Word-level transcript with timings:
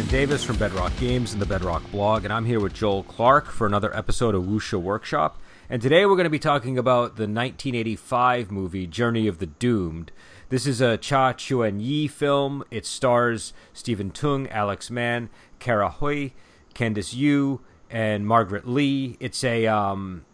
Brendan 0.00 0.18
Davis 0.18 0.42
from 0.42 0.56
Bedrock 0.56 0.96
Games 0.98 1.34
and 1.34 1.42
the 1.42 1.46
Bedrock 1.46 1.82
blog, 1.90 2.24
and 2.24 2.32
I'm 2.32 2.46
here 2.46 2.58
with 2.58 2.72
Joel 2.72 3.02
Clark 3.02 3.50
for 3.50 3.66
another 3.66 3.94
episode 3.94 4.34
of 4.34 4.44
Wuxia 4.44 4.80
Workshop. 4.80 5.38
And 5.68 5.82
today 5.82 6.06
we're 6.06 6.14
going 6.14 6.24
to 6.24 6.30
be 6.30 6.38
talking 6.38 6.78
about 6.78 7.16
the 7.16 7.24
1985 7.24 8.50
movie 8.50 8.86
Journey 8.86 9.26
of 9.26 9.40
the 9.40 9.46
Doomed. 9.46 10.10
This 10.48 10.66
is 10.66 10.80
a 10.80 10.96
Cha 10.96 11.34
Chuen 11.34 11.80
Yi 11.80 12.08
film. 12.08 12.64
It 12.70 12.86
stars 12.86 13.52
Stephen 13.74 14.10
Tung, 14.10 14.48
Alex 14.48 14.90
Man, 14.90 15.28
Kara 15.58 15.90
Hui, 15.90 16.30
Candice 16.74 17.14
Yu, 17.14 17.60
and 17.90 18.26
Margaret 18.26 18.66
Lee. 18.66 19.18
It's 19.20 19.44
a 19.44 19.66
um, 19.66 20.24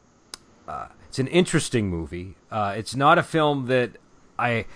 uh, 0.68 0.86
it's 1.08 1.18
an 1.18 1.26
interesting 1.26 1.88
movie. 1.88 2.36
Uh, 2.52 2.74
it's 2.76 2.94
not 2.94 3.18
a 3.18 3.22
film 3.24 3.66
that 3.66 3.96
I 4.38 4.66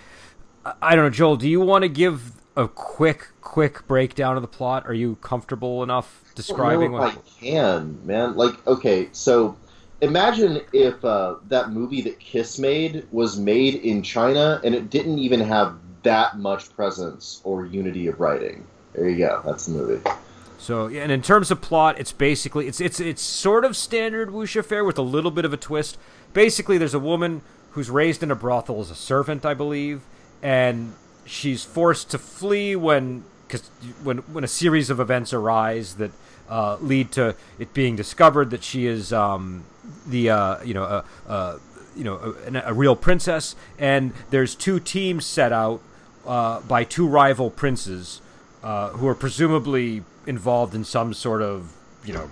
I 0.81 0.97
don't 0.97 1.05
know, 1.05 1.09
Joel. 1.11 1.37
Do 1.37 1.47
you 1.47 1.61
want 1.61 1.83
to 1.83 1.89
give 1.89 2.40
a 2.55 2.67
quick, 2.67 3.29
quick 3.41 3.87
breakdown 3.87 4.35
of 4.35 4.41
the 4.41 4.47
plot? 4.47 4.85
Are 4.87 4.93
you 4.93 5.15
comfortable 5.21 5.83
enough 5.83 6.23
describing? 6.35 6.91
what... 6.91 7.15
I 7.15 7.17
can, 7.39 7.99
man. 8.05 8.35
Like, 8.35 8.65
okay, 8.67 9.09
so 9.11 9.55
imagine 10.01 10.61
if 10.73 11.03
uh, 11.05 11.35
that 11.47 11.71
movie 11.71 12.01
that 12.01 12.19
Kiss 12.19 12.59
made 12.59 13.07
was 13.11 13.39
made 13.39 13.75
in 13.75 14.03
China 14.03 14.59
and 14.63 14.75
it 14.75 14.89
didn't 14.89 15.19
even 15.19 15.39
have 15.41 15.77
that 16.03 16.37
much 16.37 16.75
presence 16.75 17.41
or 17.43 17.65
unity 17.65 18.07
of 18.07 18.19
writing. 18.19 18.65
There 18.93 19.07
you 19.07 19.17
go. 19.17 19.41
That's 19.45 19.67
the 19.67 19.73
movie. 19.73 20.09
So, 20.57 20.87
yeah, 20.87 21.01
and 21.01 21.11
in 21.11 21.21
terms 21.21 21.49
of 21.49 21.61
plot, 21.61 21.99
it's 21.99 22.11
basically 22.11 22.67
it's 22.67 22.79
it's 22.79 22.99
it's 22.99 23.21
sort 23.21 23.65
of 23.65 23.75
standard 23.75 24.29
wuxia 24.29 24.59
affair 24.59 24.83
with 24.83 24.97
a 24.97 25.03
little 25.03 25.31
bit 25.31 25.43
of 25.43 25.53
a 25.53 25.57
twist. 25.57 25.97
Basically, 26.33 26.77
there's 26.77 26.93
a 26.93 26.99
woman 26.99 27.41
who's 27.71 27.89
raised 27.89 28.21
in 28.21 28.29
a 28.29 28.35
brothel 28.35 28.79
as 28.79 28.91
a 28.91 28.95
servant, 28.95 29.43
I 29.43 29.55
believe, 29.55 30.01
and 30.43 30.93
she's 31.25 31.63
forced 31.63 32.09
to 32.11 32.17
flee 32.17 32.75
when 32.75 33.23
because 33.47 33.67
when 34.03 34.19
when 34.19 34.43
a 34.43 34.47
series 34.47 34.89
of 34.89 34.99
events 34.99 35.33
arise 35.33 35.95
that 35.95 36.11
uh, 36.49 36.77
lead 36.81 37.11
to 37.13 37.35
it 37.59 37.73
being 37.73 37.95
discovered 37.95 38.49
that 38.49 38.63
she 38.63 38.85
is 38.85 39.13
um, 39.13 39.63
the 40.05 40.29
uh, 40.29 40.61
you 40.63 40.73
know 40.73 40.83
a, 40.83 41.31
a 41.31 41.59
you 41.95 42.03
know 42.03 42.35
a, 42.47 42.63
a, 42.65 42.73
real 42.73 42.95
princess, 42.95 43.55
and 43.77 44.13
there's 44.29 44.55
two 44.55 44.79
teams 44.79 45.25
set 45.25 45.51
out 45.51 45.81
uh, 46.25 46.59
by 46.61 46.83
two 46.83 47.07
rival 47.07 47.49
princes 47.49 48.21
uh, 48.63 48.89
who 48.89 49.07
are 49.07 49.15
presumably 49.15 50.03
involved 50.27 50.75
in 50.75 50.83
some 50.83 51.13
sort 51.13 51.41
of 51.41 51.73
you 52.03 52.13
know 52.13 52.29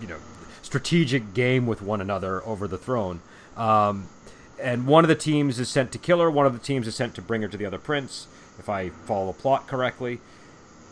you 0.00 0.06
know 0.06 0.18
strategic 0.62 1.32
game 1.32 1.66
with 1.66 1.80
one 1.80 2.00
another 2.00 2.44
over 2.44 2.68
the 2.68 2.78
throne. 2.78 3.20
Um, 3.56 4.08
and 4.60 4.86
one 4.86 5.04
of 5.04 5.08
the 5.08 5.14
teams 5.14 5.58
is 5.58 5.68
sent 5.68 5.92
to 5.92 5.98
kill 5.98 6.20
her. 6.20 6.30
One 6.30 6.46
of 6.46 6.52
the 6.52 6.58
teams 6.58 6.86
is 6.86 6.94
sent 6.94 7.14
to 7.16 7.22
bring 7.22 7.42
her 7.42 7.48
to 7.48 7.56
the 7.56 7.66
other 7.66 7.78
prince, 7.78 8.26
if 8.58 8.68
I 8.68 8.90
follow 8.90 9.32
the 9.32 9.38
plot 9.38 9.66
correctly. 9.66 10.20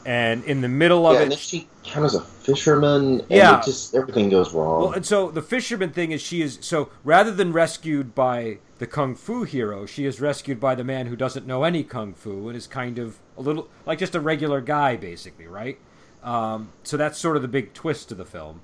And 0.05 0.45
in 0.45 0.61
the 0.61 0.69
middle 0.69 1.05
of 1.05 1.15
yeah, 1.15 1.23
it, 1.23 1.33
and 1.33 1.35
she 1.35 1.67
kind 1.85 1.99
of 1.99 2.05
as 2.05 2.15
a 2.15 2.21
fisherman. 2.21 3.23
yeah, 3.29 3.61
just 3.65 3.93
everything 3.93 4.29
goes 4.29 4.55
wrong. 4.55 4.83
Well, 4.83 4.93
and 4.93 5.05
so 5.05 5.33
the 5.33 5.43
fisherman 5.43 5.91
thing 5.91 6.13
is 6.13 6.23
she 6.23 6.43
is 6.43 6.59
so 6.61 6.91
rather 7.03 7.33
than 7.33 7.53
rescued 7.53 8.15
by 8.15 8.59
the 8.79 8.87
kung 8.87 9.17
fu 9.17 9.43
hero, 9.43 9.85
she 9.85 10.07
is 10.07 10.21
rescued 10.21 10.61
by 10.61 10.77
the 10.77 10.85
man 10.85 11.07
who 11.07 11.17
doesn't 11.17 11.45
know 11.45 11.65
any 11.65 11.83
kung 11.83 12.15
fu 12.15 12.47
and 12.49 12.57
is 12.57 12.69
kind 12.69 13.01
of 13.01 13.19
a 13.37 13.41
little 13.41 13.69
like 13.85 13.99
just 13.99 14.15
a 14.15 14.21
regular 14.21 14.61
guy, 14.61 14.95
basically, 14.95 15.49
right? 15.49 15.77
Um, 16.23 16.71
so 16.85 16.97
that's 16.97 17.19
sort 17.19 17.35
of 17.35 17.43
the 17.43 17.49
big 17.49 17.75
twist 17.75 18.09
to 18.11 18.15
the 18.15 18.25
film, 18.25 18.61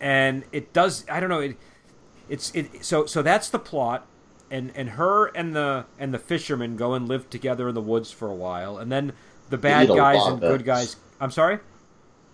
and 0.00 0.42
it 0.52 0.72
does. 0.72 1.04
I 1.10 1.20
don't 1.20 1.28
know. 1.28 1.40
It, 1.40 1.56
it's 2.30 2.50
it. 2.54 2.82
So 2.82 3.04
so 3.04 3.20
that's 3.20 3.50
the 3.50 3.58
plot 3.58 4.06
and 4.52 4.70
and 4.76 4.90
her 4.90 5.26
and 5.34 5.56
the 5.56 5.86
and 5.98 6.14
the 6.14 6.18
fisherman 6.18 6.76
go 6.76 6.92
and 6.92 7.08
live 7.08 7.28
together 7.30 7.70
in 7.70 7.74
the 7.74 7.80
woods 7.80 8.12
for 8.12 8.28
a 8.28 8.34
while, 8.34 8.78
and 8.78 8.92
then 8.92 9.14
the 9.50 9.58
bad 9.58 9.88
guys 9.88 10.24
and 10.26 10.40
good 10.40 10.64
guys. 10.64 10.96
I'm 11.20 11.32
sorry. 11.32 11.58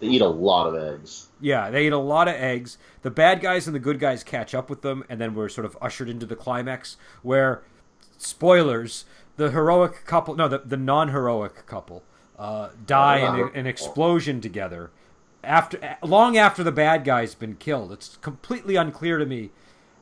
They 0.00 0.08
eat 0.08 0.20
a 0.20 0.28
lot 0.28 0.66
of 0.66 0.74
eggs. 0.76 1.28
Yeah, 1.40 1.70
they 1.70 1.86
eat 1.86 1.92
a 1.92 1.98
lot 1.98 2.28
of 2.28 2.34
eggs. 2.34 2.78
The 3.02 3.10
bad 3.10 3.40
guys 3.40 3.66
and 3.66 3.74
the 3.74 3.80
good 3.80 3.98
guys 3.98 4.22
catch 4.22 4.54
up 4.54 4.68
with 4.70 4.82
them, 4.82 5.04
and 5.08 5.20
then 5.20 5.34
we're 5.34 5.48
sort 5.48 5.64
of 5.64 5.76
ushered 5.80 6.08
into 6.08 6.26
the 6.26 6.36
climax 6.36 6.96
where, 7.22 7.62
spoilers, 8.16 9.06
the 9.36 9.50
heroic 9.50 10.04
couple, 10.04 10.36
no, 10.36 10.46
the, 10.46 10.58
the 10.58 10.76
non 10.76 11.08
heroic 11.08 11.66
couple, 11.66 12.04
uh, 12.38 12.68
die 12.86 13.18
in 13.18 13.40
a, 13.40 13.46
an 13.58 13.66
explosion 13.66 14.40
together. 14.40 14.90
After 15.42 15.96
long 16.02 16.36
after 16.36 16.62
the 16.62 16.72
bad 16.72 17.04
guy's 17.04 17.34
been 17.34 17.56
killed, 17.56 17.92
it's 17.92 18.16
completely 18.18 18.76
unclear 18.76 19.18
to 19.18 19.26
me 19.26 19.50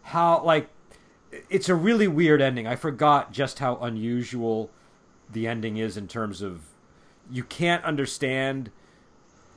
how 0.03 0.43
like 0.43 0.69
it's 1.50 1.69
a 1.69 1.75
really 1.75 2.09
weird 2.09 2.41
ending. 2.41 2.66
I 2.66 2.76
forgot 2.76 3.32
just 3.32 3.59
how 3.59 3.76
unusual 3.76 4.70
the 5.31 5.47
ending 5.47 5.76
is 5.76 5.97
in 5.97 6.09
terms 6.09 6.42
of 6.42 6.62
you 7.31 7.42
can't 7.42 7.84
understand 7.84 8.70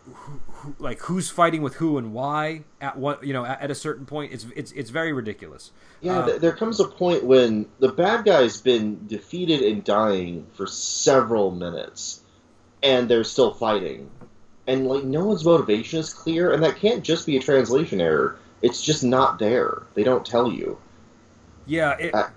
who, 0.06 0.40
who, 0.48 0.76
like 0.80 1.00
who's 1.02 1.30
fighting 1.30 1.62
with 1.62 1.76
who 1.76 1.98
and 1.98 2.14
why 2.14 2.64
at 2.82 2.98
what 2.98 3.24
you 3.24 3.34
know 3.34 3.46
at, 3.46 3.62
at 3.62 3.72
a 3.72 3.76
certain 3.76 4.06
point. 4.06 4.34
It's 4.34 4.48
it's 4.56 4.72
it's 4.72 4.90
very 4.90 5.14
ridiculous. 5.14 5.72
Yeah, 6.02 6.20
uh, 6.20 6.40
there 6.40 6.56
comes 6.56 6.80
a 6.80 6.88
point 6.88 7.24
when 7.24 7.68
the 7.80 7.92
bad 7.92 8.26
guy's 8.26 8.60
been 8.60 9.08
defeated 9.08 9.62
and 9.62 9.84
dying 9.84 10.48
for 10.54 10.66
several 10.66 11.52
minutes, 11.52 12.22
and 12.82 13.10
they're 13.10 13.24
still 13.24 13.54
fighting, 13.54 14.10
and 14.68 14.88
like 14.88 15.04
no 15.04 15.26
one's 15.26 15.46
motivation 15.46 16.00
is 16.00 16.14
clear, 16.14 16.52
and 16.52 16.64
that 16.64 16.78
can't 16.78 17.04
just 17.04 17.26
be 17.26 17.38
a 17.38 17.42
translation 17.42 18.02
error. 18.02 18.40
It's 18.62 18.82
just 18.82 19.04
not 19.04 19.40
there. 19.40 19.84
They 19.94 20.04
don't 20.04 20.26
tell 20.26 20.52
you. 20.52 20.78
Yeah, 21.70 21.98
it, 21.98 22.16
uh, 22.16 22.30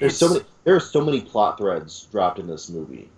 there's 0.00 0.16
so 0.16 0.28
many. 0.28 0.44
There 0.64 0.74
are 0.74 0.80
so 0.80 1.04
many 1.04 1.20
plot 1.20 1.58
threads 1.58 2.08
dropped 2.10 2.38
in 2.38 2.46
this 2.46 2.70
movie. 2.70 3.10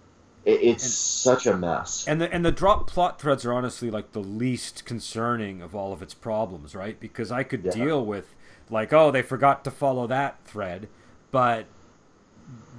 It, 0.44 0.60
it's 0.62 0.82
and, 0.82 0.92
such 0.92 1.46
a 1.46 1.56
mess. 1.56 2.06
And 2.08 2.20
the 2.20 2.32
and 2.32 2.44
the 2.44 2.52
drop 2.52 2.88
plot 2.88 3.20
threads 3.20 3.44
are 3.44 3.52
honestly 3.52 3.90
like 3.90 4.12
the 4.12 4.20
least 4.20 4.84
concerning 4.84 5.62
of 5.62 5.74
all 5.74 5.92
of 5.92 6.02
its 6.02 6.14
problems, 6.14 6.74
right? 6.74 6.98
Because 6.98 7.30
I 7.30 7.42
could 7.44 7.64
yeah. 7.64 7.72
deal 7.72 8.04
with 8.04 8.34
like, 8.70 8.92
oh, 8.92 9.10
they 9.10 9.22
forgot 9.22 9.64
to 9.64 9.70
follow 9.70 10.06
that 10.08 10.44
thread, 10.44 10.88
but 11.30 11.66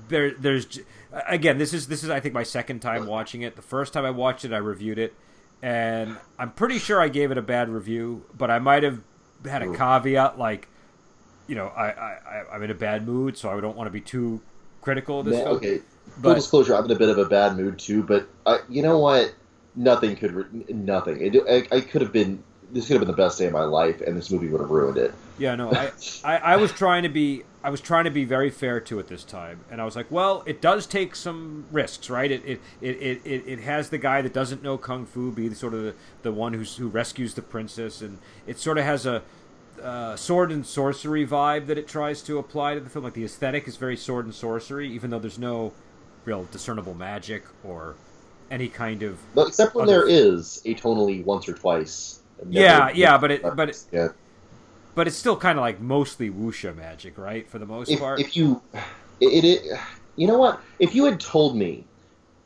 there 0.10 0.32
there's 0.32 0.80
again 1.28 1.58
this 1.58 1.74
is 1.74 1.88
this 1.88 2.04
is 2.04 2.10
I 2.10 2.20
think 2.20 2.34
my 2.34 2.44
second 2.44 2.80
time 2.80 3.06
watching 3.06 3.44
it. 3.44 3.56
The 3.56 3.62
first 3.62 3.94
time 3.94 4.06
I 4.06 4.12
watched 4.12 4.44
it, 4.44 4.52
I 4.52 4.58
reviewed 4.58 5.00
it, 5.00 5.14
and 5.62 6.18
I'm 6.38 6.52
pretty 6.52 6.80
sure 6.80 7.00
I 7.00 7.08
gave 7.08 7.32
it 7.32 7.38
a 7.38 7.42
bad 7.42 7.70
review, 7.70 8.26
but 8.38 8.52
I 8.52 8.60
might 8.60 8.84
have 8.84 9.02
had 9.46 9.62
a 9.62 9.74
caveat 9.74 10.38
like 10.38 10.68
you 11.50 11.56
know, 11.56 11.68
I, 11.68 11.88
I 11.88 12.44
I'm 12.54 12.64
in 12.64 12.72
a 12.72 12.76
bad 12.76 13.06
mood, 13.06 13.38
so 13.38 13.50
I 13.50 13.60
don't 13.60 13.76
want 13.76 13.88
to 13.88 13.92
be 13.92 14.02
too 14.02 14.40
critical 14.82 15.20
of 15.20 15.26
this. 15.26 15.46
Okay, 15.46 15.80
full 15.80 15.84
but, 16.22 16.36
disclosure, 16.36 16.76
I'm 16.76 16.86
in 16.86 16.92
a 16.92 16.96
bit 16.96 17.10
of 17.10 17.18
a 17.18 17.26
bad 17.26 17.58
mood 17.58 17.80
too. 17.80 18.04
But 18.04 18.30
I, 18.46 18.60
you 18.70 18.82
know 18.82 19.00
what? 19.00 19.34
Nothing 19.76 20.16
could, 20.16 20.70
nothing. 20.70 21.20
It, 21.22 21.44
I, 21.50 21.76
I 21.76 21.82
could 21.82 22.02
have 22.02 22.14
been. 22.14 22.44
This 22.72 22.86
could 22.86 22.94
have 22.94 23.02
been 23.02 23.08
the 23.08 23.18
best 23.18 23.40
day 23.40 23.48
of 23.48 23.54
my 23.54 23.64
life, 23.64 24.00
and 24.02 24.16
this 24.16 24.30
movie 24.30 24.48
would 24.48 24.62
have 24.62 24.70
ruined 24.70 25.00
it. 25.00 25.12
Yeah, 25.40 25.56
no, 25.56 25.72
I, 25.74 25.92
I, 26.24 26.38
I 26.38 26.56
was 26.58 26.72
trying 26.72 27.02
to 27.02 27.10
be, 27.10 27.42
I 27.64 27.72
was 27.72 27.82
trying 27.82 28.04
to 28.04 28.12
be 28.12 28.26
very 28.26 28.52
fair 28.52 28.80
to 28.82 29.00
it 29.00 29.08
this 29.08 29.24
time, 29.24 29.62
and 29.72 29.82
I 29.82 29.86
was 29.86 29.96
like, 29.96 30.12
well, 30.12 30.44
it 30.46 30.62
does 30.62 30.86
take 30.86 31.16
some 31.16 31.66
risks, 31.72 32.12
right? 32.12 32.30
It, 32.30 32.46
it, 32.46 32.62
it, 32.80 33.22
it, 33.26 33.44
it 33.48 33.60
has 33.62 33.90
the 33.90 33.98
guy 33.98 34.22
that 34.22 34.34
doesn't 34.34 34.62
know 34.62 34.78
kung 34.78 35.08
fu 35.08 35.32
be 35.32 35.48
the, 35.48 35.56
sort 35.56 35.74
of 35.74 35.82
the, 35.82 35.96
the 36.22 36.32
one 36.32 36.54
who's, 36.54 36.78
who 36.78 36.90
rescues 36.90 37.34
the 37.34 37.42
princess, 37.42 38.04
and 38.04 38.20
it 38.46 38.60
sort 38.60 38.78
of 38.78 38.84
has 38.84 39.08
a, 39.08 39.24
uh, 39.82 40.16
sword 40.16 40.52
and 40.52 40.66
sorcery 40.66 41.26
vibe 41.26 41.68
that 41.68 41.78
it 41.78 41.88
tries 41.88 42.22
to 42.24 42.38
apply 42.38 42.76
to 42.76 42.80
the 42.80 42.90
film. 42.90 43.04
Like 43.06 43.14
the 43.14 43.26
aesthetic 43.26 43.68
is 43.68 43.78
very 43.78 43.98
sword 43.98 44.26
and 44.26 44.34
sorcery, 44.34 44.90
even 44.90 45.10
though 45.10 45.20
there's 45.20 45.40
no 45.40 45.74
real 46.26 46.48
discernible 46.52 46.94
magic 46.94 47.44
or 47.64 47.96
any 48.52 48.68
kind 48.68 49.04
of. 49.04 49.20
But 49.36 49.48
except 49.48 49.76
when 49.76 49.88
there 49.88 50.08
is 50.08 50.62
a 50.66 50.76
tonally 50.76 51.24
once 51.24 51.48
or 51.48 51.54
twice. 51.54 52.20
Yeah, 52.48 52.90
yeah, 52.94 53.18
but 53.18 53.32
it, 53.32 53.42
but 53.56 53.70
it, 53.70 53.84
yeah. 53.92 54.08
but 54.96 55.08
it's 55.08 55.18
still 55.18 55.36
kind 55.36 55.60
of 55.60 55.62
like 55.62 55.82
mostly 55.82 56.30
wuxia 56.30 56.76
magic, 56.76 57.18
right? 57.18 57.48
For 57.50 57.60
the 57.60 57.66
most 57.66 57.92
if, 57.92 58.00
part. 58.00 58.20
If 58.20 58.38
you, 58.38 58.62
it, 59.20 59.44
it, 59.44 59.80
you 60.16 60.28
know 60.28 60.38
what? 60.38 60.62
If 60.80 60.96
you 60.96 61.06
had 61.06 61.20
told 61.20 61.58
me 61.58 61.84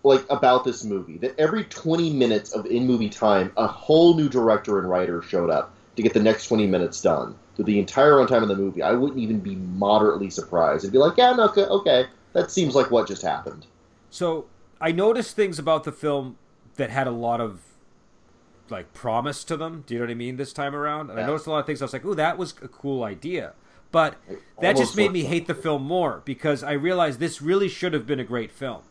like 0.03 0.25
about 0.29 0.63
this 0.65 0.83
movie 0.83 1.17
that 1.17 1.39
every 1.39 1.63
20 1.63 2.11
minutes 2.13 2.51
of 2.51 2.65
in 2.65 2.85
movie 2.85 3.09
time 3.09 3.51
a 3.57 3.65
whole 3.65 4.15
new 4.15 4.27
director 4.27 4.79
and 4.79 4.89
writer 4.89 5.21
showed 5.21 5.49
up 5.49 5.72
to 5.95 6.01
get 6.01 6.13
the 6.13 6.21
next 6.21 6.47
20 6.47 6.67
minutes 6.67 7.01
done 7.01 7.35
through 7.55 7.65
the 7.65 7.79
entire 7.79 8.13
runtime 8.13 8.41
of 8.41 8.47
the 8.47 8.55
movie, 8.55 8.81
I 8.81 8.93
wouldn't 8.93 9.19
even 9.19 9.39
be 9.39 9.55
moderately 9.55 10.29
surprised. 10.29 10.85
I'd 10.85 10.91
be 10.91 10.97
like, 10.97 11.17
yeah, 11.17 11.33
no, 11.33 11.45
okay, 11.45 11.65
okay, 11.65 12.05
that 12.33 12.51
seems 12.51 12.75
like 12.75 12.89
what 12.89 13.07
just 13.07 13.21
happened. 13.21 13.67
So 14.09 14.45
I 14.81 14.91
noticed 14.91 15.35
things 15.35 15.59
about 15.59 15.83
the 15.83 15.91
film 15.91 16.37
that 16.75 16.89
had 16.89 17.07
a 17.07 17.11
lot 17.11 17.39
of 17.39 17.61
like 18.69 18.93
promise 18.93 19.43
to 19.45 19.57
them. 19.57 19.83
Do 19.85 19.93
you 19.93 19.99
know 19.99 20.05
what 20.05 20.11
I 20.11 20.15
mean? 20.15 20.37
This 20.37 20.53
time 20.53 20.75
around, 20.75 21.09
and 21.09 21.17
yeah. 21.17 21.25
I 21.25 21.27
noticed 21.27 21.47
a 21.47 21.51
lot 21.51 21.59
of 21.59 21.65
things. 21.65 21.81
I 21.81 21.85
was 21.85 21.93
like, 21.93 22.05
"Ooh, 22.05 22.15
that 22.15 22.37
was 22.37 22.53
a 22.61 22.67
cool 22.67 23.03
idea," 23.03 23.53
but 23.91 24.15
that 24.59 24.75
just 24.75 24.97
made 24.97 25.11
me 25.11 25.23
hate 25.23 25.47
the 25.47 25.53
film 25.53 25.83
more 25.83 26.21
because 26.25 26.63
I 26.63 26.71
realized 26.71 27.19
this 27.19 27.41
really 27.41 27.69
should 27.69 27.93
have 27.93 28.07
been 28.07 28.19
a 28.19 28.23
great 28.23 28.51
film. 28.51 28.81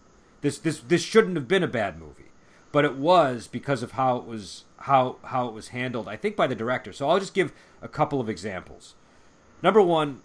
This 0.40 0.58
this 0.58 0.81
this 0.81 1.02
shouldn't 1.02 1.37
have 1.37 1.49
been 1.49 1.62
a 1.62 1.69
bad 1.69 1.99
movie, 1.99 2.31
but 2.70 2.84
it 2.84 2.94
was 2.94 3.49
because 3.49 3.82
of 3.82 3.93
how 3.93 4.16
it 4.16 4.25
was 4.25 4.64
how 4.82 5.17
how 5.25 5.49
it 5.49 5.55
was 5.55 5.69
handled. 5.69 6.08
I 6.08 6.17
think 6.17 6.37
by 6.37 6.46
the 6.46 6.55
director. 6.55 6.93
So 6.93 7.08
I'll 7.08 7.19
just 7.20 7.34
give 7.34 7.52
a 7.81 7.88
couple 7.88 8.20
of 8.20 8.29
examples. 8.29 8.94
Number 9.62 9.81
one, 9.82 10.23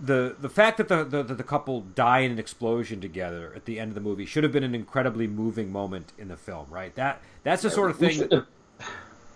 the 0.00 0.36
the 0.40 0.48
fact 0.48 0.78
that 0.78 0.88
the, 0.88 1.04
the 1.04 1.22
the 1.22 1.42
couple 1.44 1.80
die 1.80 2.20
in 2.20 2.32
an 2.32 2.38
explosion 2.38 3.00
together 3.00 3.52
at 3.54 3.64
the 3.64 3.78
end 3.80 3.90
of 3.90 3.94
the 3.94 4.00
movie 4.00 4.26
should 4.26 4.44
have 4.44 4.52
been 4.52 4.64
an 4.64 4.74
incredibly 4.74 5.26
moving 5.26 5.70
moment 5.72 6.12
in 6.18 6.28
the 6.28 6.36
film, 6.36 6.66
right? 6.70 6.94
That 6.94 7.20
that's 7.42 7.62
the 7.62 7.70
sort 7.70 7.90
of 7.90 8.00
We 8.00 8.08
thing. 8.08 8.16
shouldn't 8.16 8.32
have, 8.32 8.46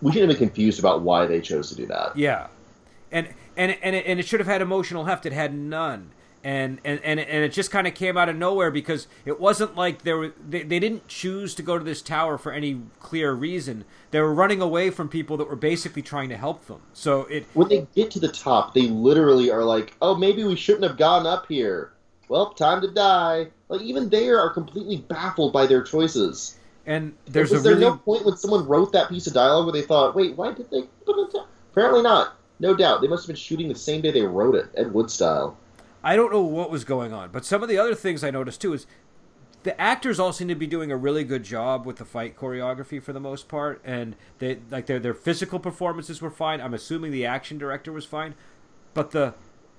we 0.00 0.12
shouldn't 0.12 0.30
have 0.30 0.38
been 0.38 0.48
confused 0.48 0.78
about 0.78 1.02
why 1.02 1.26
they 1.26 1.40
chose 1.40 1.68
to 1.70 1.76
do 1.76 1.86
that. 1.86 2.16
Yeah, 2.16 2.48
and 3.10 3.28
and 3.56 3.76
and 3.82 3.96
it, 3.96 4.04
and 4.06 4.18
it 4.20 4.26
should 4.26 4.40
have 4.40 4.48
had 4.48 4.60
emotional 4.62 5.04
heft. 5.04 5.26
It 5.26 5.32
had 5.32 5.54
none, 5.54 6.10
and 6.44 6.80
and 6.84 7.00
and 7.04 7.20
and 7.20 7.44
it 7.44 7.52
just 7.52 7.70
kind 7.70 7.86
of 7.86 7.94
came 7.94 8.16
out 8.16 8.28
of 8.28 8.36
nowhere 8.36 8.70
because 8.70 9.06
it 9.24 9.40
wasn't 9.40 9.76
like 9.76 10.02
there 10.02 10.16
were 10.18 10.32
they, 10.48 10.62
they 10.62 10.78
didn't 10.80 11.06
choose 11.08 11.54
to 11.54 11.62
go 11.62 11.78
to 11.78 11.84
this 11.84 12.02
tower 12.02 12.38
for 12.38 12.52
any 12.52 12.80
clear 13.00 13.32
reason. 13.32 13.84
They 14.10 14.20
were 14.20 14.34
running 14.34 14.60
away 14.60 14.90
from 14.90 15.08
people 15.08 15.36
that 15.38 15.48
were 15.48 15.56
basically 15.56 16.02
trying 16.02 16.28
to 16.30 16.36
help 16.36 16.66
them. 16.66 16.80
So 16.92 17.22
it 17.24 17.48
When 17.54 17.68
they 17.68 17.86
get 17.94 18.10
to 18.12 18.20
the 18.20 18.28
top, 18.28 18.74
they 18.74 18.88
literally 18.88 19.50
are 19.50 19.64
like, 19.64 19.94
"Oh, 20.02 20.14
maybe 20.16 20.44
we 20.44 20.56
shouldn't 20.56 20.84
have 20.84 20.96
gone 20.98 21.26
up 21.26 21.46
here." 21.48 21.92
Well, 22.28 22.52
time 22.54 22.80
to 22.82 22.88
die. 22.90 23.48
Like 23.68 23.82
even 23.82 24.08
they 24.08 24.28
are 24.30 24.50
completely 24.50 24.98
baffled 24.98 25.52
by 25.52 25.66
their 25.66 25.82
choices. 25.82 26.58
and 26.86 27.14
there's 27.26 27.50
was 27.50 27.60
a 27.60 27.62
there 27.62 27.76
really 27.76 27.80
no 27.80 27.96
point 27.96 28.24
when 28.24 28.36
someone 28.36 28.66
wrote 28.66 28.92
that 28.92 29.08
piece 29.08 29.26
of 29.26 29.34
dialogue 29.34 29.66
where 29.66 29.72
they 29.72 29.82
thought, 29.86 30.14
"Wait, 30.16 30.36
why 30.36 30.52
did 30.52 30.70
they 30.70 30.82
put 31.06 31.18
it 31.18 31.32
down?" 31.32 31.46
Apparently 31.72 32.02
not. 32.02 32.36
No 32.60 32.74
doubt, 32.74 33.00
they 33.00 33.08
must 33.08 33.24
have 33.24 33.28
been 33.28 33.36
shooting 33.36 33.68
the 33.68 33.74
same 33.74 34.00
day 34.02 34.10
they 34.10 34.22
wrote 34.22 34.54
it, 34.54 34.68
Ed 34.76 34.92
Wood 34.94 35.10
style. 35.10 35.58
I 36.02 36.16
don't 36.16 36.32
know 36.32 36.42
what 36.42 36.70
was 36.70 36.84
going 36.84 37.12
on, 37.12 37.30
but 37.30 37.44
some 37.44 37.62
of 37.62 37.68
the 37.68 37.78
other 37.78 37.94
things 37.94 38.24
I 38.24 38.30
noticed 38.30 38.60
too 38.60 38.72
is 38.72 38.86
the 39.62 39.80
actors 39.80 40.18
all 40.18 40.32
seem 40.32 40.48
to 40.48 40.54
be 40.54 40.66
doing 40.66 40.90
a 40.90 40.96
really 40.96 41.24
good 41.24 41.44
job 41.44 41.86
with 41.86 41.96
the 41.96 42.04
fight 42.04 42.36
choreography 42.36 43.00
for 43.00 43.12
the 43.12 43.20
most 43.20 43.48
part, 43.48 43.80
and 43.84 44.16
they 44.38 44.58
like 44.70 44.86
their 44.86 44.98
their 44.98 45.14
physical 45.14 45.58
performances 45.58 46.20
were 46.20 46.30
fine. 46.30 46.60
I'm 46.60 46.74
assuming 46.74 47.12
the 47.12 47.26
action 47.26 47.58
director 47.58 47.92
was 47.92 48.04
fine, 48.04 48.34
but 48.94 49.12
the 49.12 49.34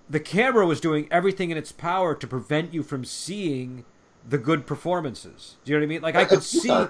the 0.10 0.20
camera 0.20 0.66
was 0.66 0.80
doing 0.80 1.08
everything 1.12 1.50
in 1.50 1.58
its 1.58 1.72
power 1.72 2.16
to 2.16 2.28
prevent 2.28 2.74
you 2.74 2.84
from 2.84 3.04
seeing 3.04 3.84
the 4.28 4.38
good 4.38 4.66
performances. 4.66 5.58
Do 5.66 5.72
you 5.72 5.78
know 5.78 5.81
what 5.81 5.86
I 5.86 5.90
mean? 5.90 6.02
Like 6.02 6.16
I 6.16 6.26
could 6.26 6.40
uh, 6.40 6.42
see. 6.42 6.68
yeah. 6.68 6.88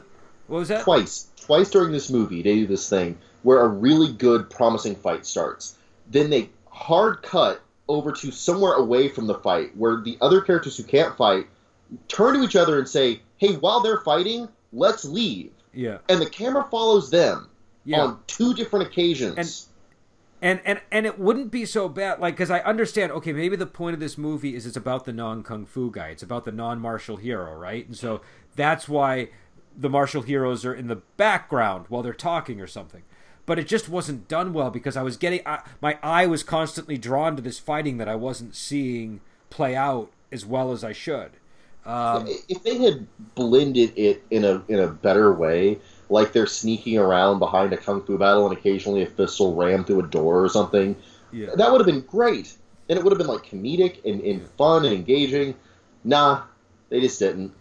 What 0.48 0.60
was 0.60 0.68
that? 0.68 0.84
Twice, 0.84 1.28
twice 1.38 1.70
during 1.70 1.94
this 1.94 2.10
movie, 2.10 2.42
they 2.42 2.56
do 2.56 2.68
this 2.68 2.90
thing 2.90 3.18
where 3.44 3.62
a 3.62 3.68
really 3.68 4.12
good, 4.12 4.50
promising 4.50 4.96
fight 4.96 5.26
starts. 5.26 5.78
Then 6.10 6.30
they 6.30 6.50
hard 6.68 7.24
cut 7.24 7.62
over 7.88 8.12
to 8.12 8.32
somewhere 8.32 8.74
away 8.74 9.10
from 9.10 9.28
the 9.28 9.36
fight 9.36 9.76
where 9.76 10.02
the 10.02 10.18
other 10.22 10.42
characters 10.42 10.78
who 10.78 10.84
can't 10.84 11.16
fight 11.18 11.48
turn 12.08 12.36
to 12.36 12.44
each 12.44 12.56
other 12.56 12.80
and 12.80 12.88
say, 12.88 13.22
"Hey, 13.38 13.56
while 13.56 13.82
they're 13.82 14.00
fighting, 14.02 14.48
let's 14.72 15.04
leave." 15.06 15.52
Yeah. 15.74 15.98
And 16.10 16.22
the 16.22 16.30
camera 16.30 16.66
follows 16.72 17.10
them 17.10 17.50
Yeah. 17.86 18.02
on 18.02 18.20
two 18.28 18.54
different 18.54 18.88
occasions. 18.88 19.38
And- 19.38 19.70
and 20.42 20.60
and 20.66 20.82
and 20.92 21.06
it 21.06 21.18
wouldn't 21.18 21.52
be 21.52 21.66
so 21.66 21.88
bad 21.88 22.20
like 22.20 22.34
because 22.36 22.52
i 22.52 22.60
understand 22.60 23.14
okay 23.14 23.32
maybe 23.32 23.56
the 23.56 23.66
point 23.66 23.94
of 23.94 24.02
this 24.02 24.18
movie 24.18 24.56
is 24.56 24.66
it's 24.66 24.76
about 24.76 25.06
the 25.06 25.14
non 25.14 25.42
kung 25.42 25.66
fu 25.66 25.90
guy 25.90 26.10
it's 26.10 26.22
about 26.22 26.44
the 26.44 26.52
non 26.52 26.82
martial 26.82 27.16
hero 27.16 27.56
right 27.56 27.88
and 27.88 27.96
so 27.98 28.20
that's 28.58 28.90
why 28.90 29.30
the 29.78 29.90
martial 29.90 30.22
heroes 30.22 30.66
are 30.66 30.74
in 30.74 30.88
the 30.88 30.98
background 31.16 31.86
while 31.88 32.04
they're 32.04 32.12
talking 32.14 32.60
or 32.60 32.68
something 32.68 33.04
but 33.46 33.60
it 33.60 33.68
just 33.68 33.90
wasn't 33.90 34.28
done 34.28 34.54
well 34.54 34.70
because 34.70 34.96
i 34.98 35.02
was 35.04 35.18
getting 35.18 35.42
I, 35.46 35.62
my 35.82 35.98
eye 36.02 36.26
was 36.28 36.44
constantly 36.44 36.98
drawn 36.98 37.36
to 37.36 37.42
this 37.42 37.60
fighting 37.60 37.98
that 37.98 38.08
i 38.08 38.16
wasn't 38.16 38.56
seeing 38.56 39.22
play 39.50 39.76
out 39.76 40.12
as 40.32 40.46
well 40.46 40.72
as 40.72 40.84
i 40.84 40.94
should 40.94 41.32
um, 41.86 42.28
if 42.48 42.64
they 42.64 42.78
had 42.78 43.06
blended 43.36 43.92
it 43.98 44.24
in 44.32 44.46
a 44.46 44.64
in 44.70 44.80
a 44.80 44.88
better 44.88 45.34
way, 45.34 45.80
like 46.10 46.32
they're 46.32 46.48
sneaking 46.48 46.98
around 46.98 47.40
behind 47.40 47.74
a 47.74 47.78
kung 47.78 48.02
fu 48.02 48.18
battle 48.18 48.48
and 48.48 48.58
occasionally 48.58 49.02
a 49.02 49.06
fist 49.06 49.40
will 49.40 49.54
ram 49.54 49.84
through 49.84 50.00
a 50.00 50.08
door 50.08 50.44
or 50.44 50.50
something, 50.50 50.96
yeah 51.32 51.50
that 51.56 51.72
would 51.72 51.82
have 51.82 51.86
been 51.86 52.02
great. 52.02 52.56
And 52.88 52.98
it 52.98 53.04
would 53.04 53.12
have 53.12 53.18
been 53.18 53.28
like 53.28 53.46
comedic 53.46 54.04
and, 54.06 54.22
and 54.22 54.48
fun 54.52 54.86
and 54.86 54.94
engaging. 54.94 55.56
Nah, 56.06 56.44
they 56.90 57.02
just 57.02 57.20
didn't. 57.20 57.54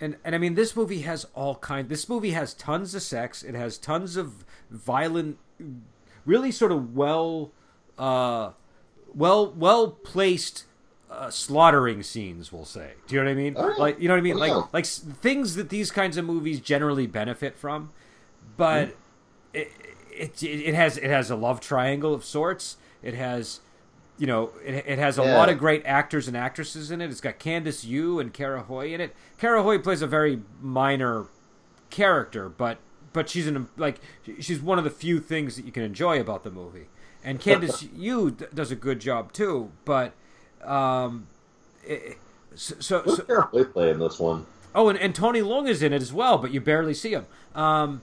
and 0.00 0.16
and 0.24 0.34
I 0.34 0.38
mean 0.38 0.56
this 0.56 0.74
movie 0.74 1.02
has 1.02 1.26
all 1.34 1.54
kind. 1.56 1.88
This 1.88 2.08
movie 2.08 2.30
has 2.30 2.54
tons 2.54 2.96
of 2.96 3.02
sex. 3.02 3.44
It 3.44 3.54
has 3.54 3.78
tons 3.78 4.16
of 4.16 4.44
violent, 4.70 5.38
really 6.24 6.50
sort 6.52 6.72
of 6.72 6.94
well, 6.94 7.50
uh, 7.98 8.50
well 9.14 9.50
well 9.52 9.88
placed 9.88 10.64
uh, 11.10 11.30
slaughtering 11.30 12.02
scenes. 12.02 12.52
We'll 12.52 12.64
say. 12.64 12.92
Do 13.06 13.14
you 13.16 13.20
know 13.22 13.26
what 13.26 13.32
I 13.32 13.34
mean? 13.34 13.54
Yeah. 13.56 13.74
Like 13.78 14.00
you 14.00 14.08
know 14.08 14.14
what 14.14 14.18
I 14.18 14.22
mean? 14.22 14.36
Oh, 14.36 14.44
yeah. 14.44 14.54
Like 14.54 14.72
like 14.72 14.86
things 14.86 15.54
that 15.56 15.68
these 15.70 15.90
kinds 15.90 16.16
of 16.16 16.24
movies 16.24 16.60
generally 16.60 17.06
benefit 17.06 17.56
from, 17.56 17.90
but 18.56 18.94
it, 19.54 19.70
it 20.12 20.42
it 20.42 20.74
has 20.74 20.96
it 20.98 21.10
has 21.10 21.30
a 21.30 21.36
love 21.36 21.60
triangle 21.60 22.14
of 22.14 22.24
sorts. 22.24 22.76
It 23.02 23.14
has. 23.14 23.60
You 24.20 24.26
know, 24.26 24.50
it, 24.66 24.84
it 24.84 24.98
has 24.98 25.16
a 25.16 25.22
Yeah. 25.22 25.36
lot 25.38 25.48
of 25.48 25.58
great 25.58 25.86
actors 25.86 26.26
and 26.26 26.36
actresses 26.36 26.90
in 26.90 27.00
it. 27.00 27.08
It's 27.08 27.20
got 27.20 27.38
Candice 27.38 27.84
Yu 27.86 28.18
and 28.18 28.34
Kara 28.34 28.62
Hui 28.64 28.92
in 28.92 29.00
it. 29.00 29.14
Kara 29.38 29.62
Hui 29.62 29.78
plays 29.78 30.02
a 30.02 30.08
very 30.08 30.40
minor 30.60 31.26
character, 31.88 32.48
but 32.48 32.78
but 33.12 33.28
she's 33.28 33.46
an 33.46 33.68
like 33.76 34.00
she's 34.40 34.60
one 34.60 34.78
of 34.78 34.84
the 34.84 34.90
few 34.90 35.20
things 35.20 35.56
that 35.56 35.64
you 35.64 35.72
can 35.72 35.82
enjoy 35.82 36.20
about 36.20 36.44
the 36.44 36.50
movie. 36.50 36.86
And 37.24 37.40
Candice 37.40 37.88
Yu 37.96 38.30
d- 38.30 38.46
does 38.54 38.70
a 38.70 38.76
good 38.76 39.00
job 39.00 39.32
too, 39.32 39.70
but 39.84 40.12
um, 40.64 41.26
it, 41.84 42.16
so, 42.54 42.74
so, 42.78 42.98
What's 43.02 43.16
so 43.18 43.24
Kara 43.24 43.42
Hui 43.46 43.64
play 43.64 43.90
in 43.90 43.98
this 43.98 44.18
one? 44.18 44.46
oh, 44.74 44.88
and, 44.88 44.98
and 44.98 45.14
Tony 45.14 45.42
Long 45.42 45.66
is 45.66 45.82
in 45.82 45.92
it 45.92 46.02
as 46.02 46.12
well, 46.12 46.38
but 46.38 46.52
you 46.52 46.60
barely 46.60 46.94
see 46.94 47.12
him. 47.12 47.26
Um, 47.54 48.02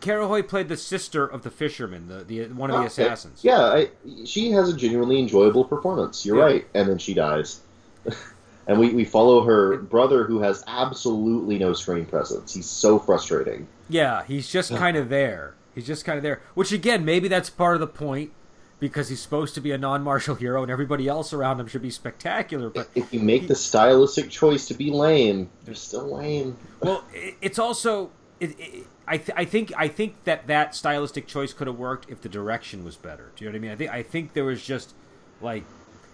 Kara 0.00 0.28
Hui 0.28 0.42
played 0.42 0.68
the 0.68 0.76
sister 0.76 1.26
of 1.26 1.42
the 1.42 1.50
fisherman, 1.50 2.06
the, 2.08 2.22
the 2.24 2.46
one 2.54 2.70
of 2.70 2.74
the 2.74 2.80
Okay. 2.80 2.86
assassins. 2.86 3.40
Yeah, 3.42 3.60
I, 3.62 3.88
she 4.24 4.50
has 4.52 4.68
a 4.68 4.76
genuinely 4.76 5.18
enjoyable 5.18 5.64
performance. 5.64 6.24
You're 6.24 6.36
Yeah. 6.38 6.44
right. 6.44 6.66
And 6.74 6.88
then 6.88 6.98
she 6.98 7.14
dies. 7.14 7.60
and 8.68 8.78
we, 8.78 8.90
we 8.90 9.04
follow 9.04 9.42
her 9.44 9.78
brother 9.78 10.24
who 10.24 10.40
has 10.40 10.62
absolutely 10.68 11.58
no 11.58 11.72
screen 11.72 12.04
presence. 12.06 12.54
He's 12.54 12.66
so 12.66 12.98
frustrating. 12.98 13.66
Yeah, 13.92 14.24
he's 14.24 14.50
just 14.50 14.74
kind 14.74 14.96
of 14.96 15.08
there. 15.08 15.54
He's 15.74 15.86
just 15.86 16.04
kind 16.04 16.16
of 16.16 16.22
there. 16.22 16.40
Which 16.54 16.72
again, 16.72 17.04
maybe 17.04 17.28
that's 17.28 17.50
part 17.50 17.74
of 17.74 17.80
the 17.80 17.86
point 17.86 18.32
because 18.80 19.08
he's 19.08 19.20
supposed 19.20 19.54
to 19.54 19.60
be 19.60 19.70
a 19.70 19.78
non-martial 19.78 20.34
hero 20.34 20.62
and 20.62 20.70
everybody 20.70 21.06
else 21.08 21.32
around 21.32 21.60
him 21.60 21.66
should 21.68 21.82
be 21.82 21.90
spectacular. 21.90 22.68
But 22.68 22.88
If 22.94 23.12
you 23.12 23.20
make 23.20 23.46
the 23.48 23.54
stylistic 23.54 24.28
choice 24.30 24.66
to 24.68 24.74
be 24.74 24.90
lame, 24.90 25.50
you're 25.64 25.74
still 25.74 26.16
lame. 26.16 26.56
well, 26.80 27.04
it's 27.12 27.58
also 27.58 28.10
it, 28.40 28.58
it, 28.58 28.86
I 29.06 29.18
th- 29.18 29.36
I 29.36 29.44
think 29.44 29.72
I 29.76 29.88
think 29.88 30.24
that 30.24 30.46
that 30.46 30.74
stylistic 30.74 31.26
choice 31.26 31.52
could 31.52 31.66
have 31.66 31.78
worked 31.78 32.10
if 32.10 32.20
the 32.22 32.28
direction 32.28 32.84
was 32.84 32.96
better. 32.96 33.30
Do 33.36 33.44
you 33.44 33.50
know 33.50 33.58
what 33.58 33.58
I 33.58 33.62
mean? 33.62 33.70
I 33.72 33.76
think 33.76 33.90
I 33.92 34.02
think 34.02 34.32
there 34.32 34.44
was 34.44 34.64
just 34.64 34.94
like 35.40 35.64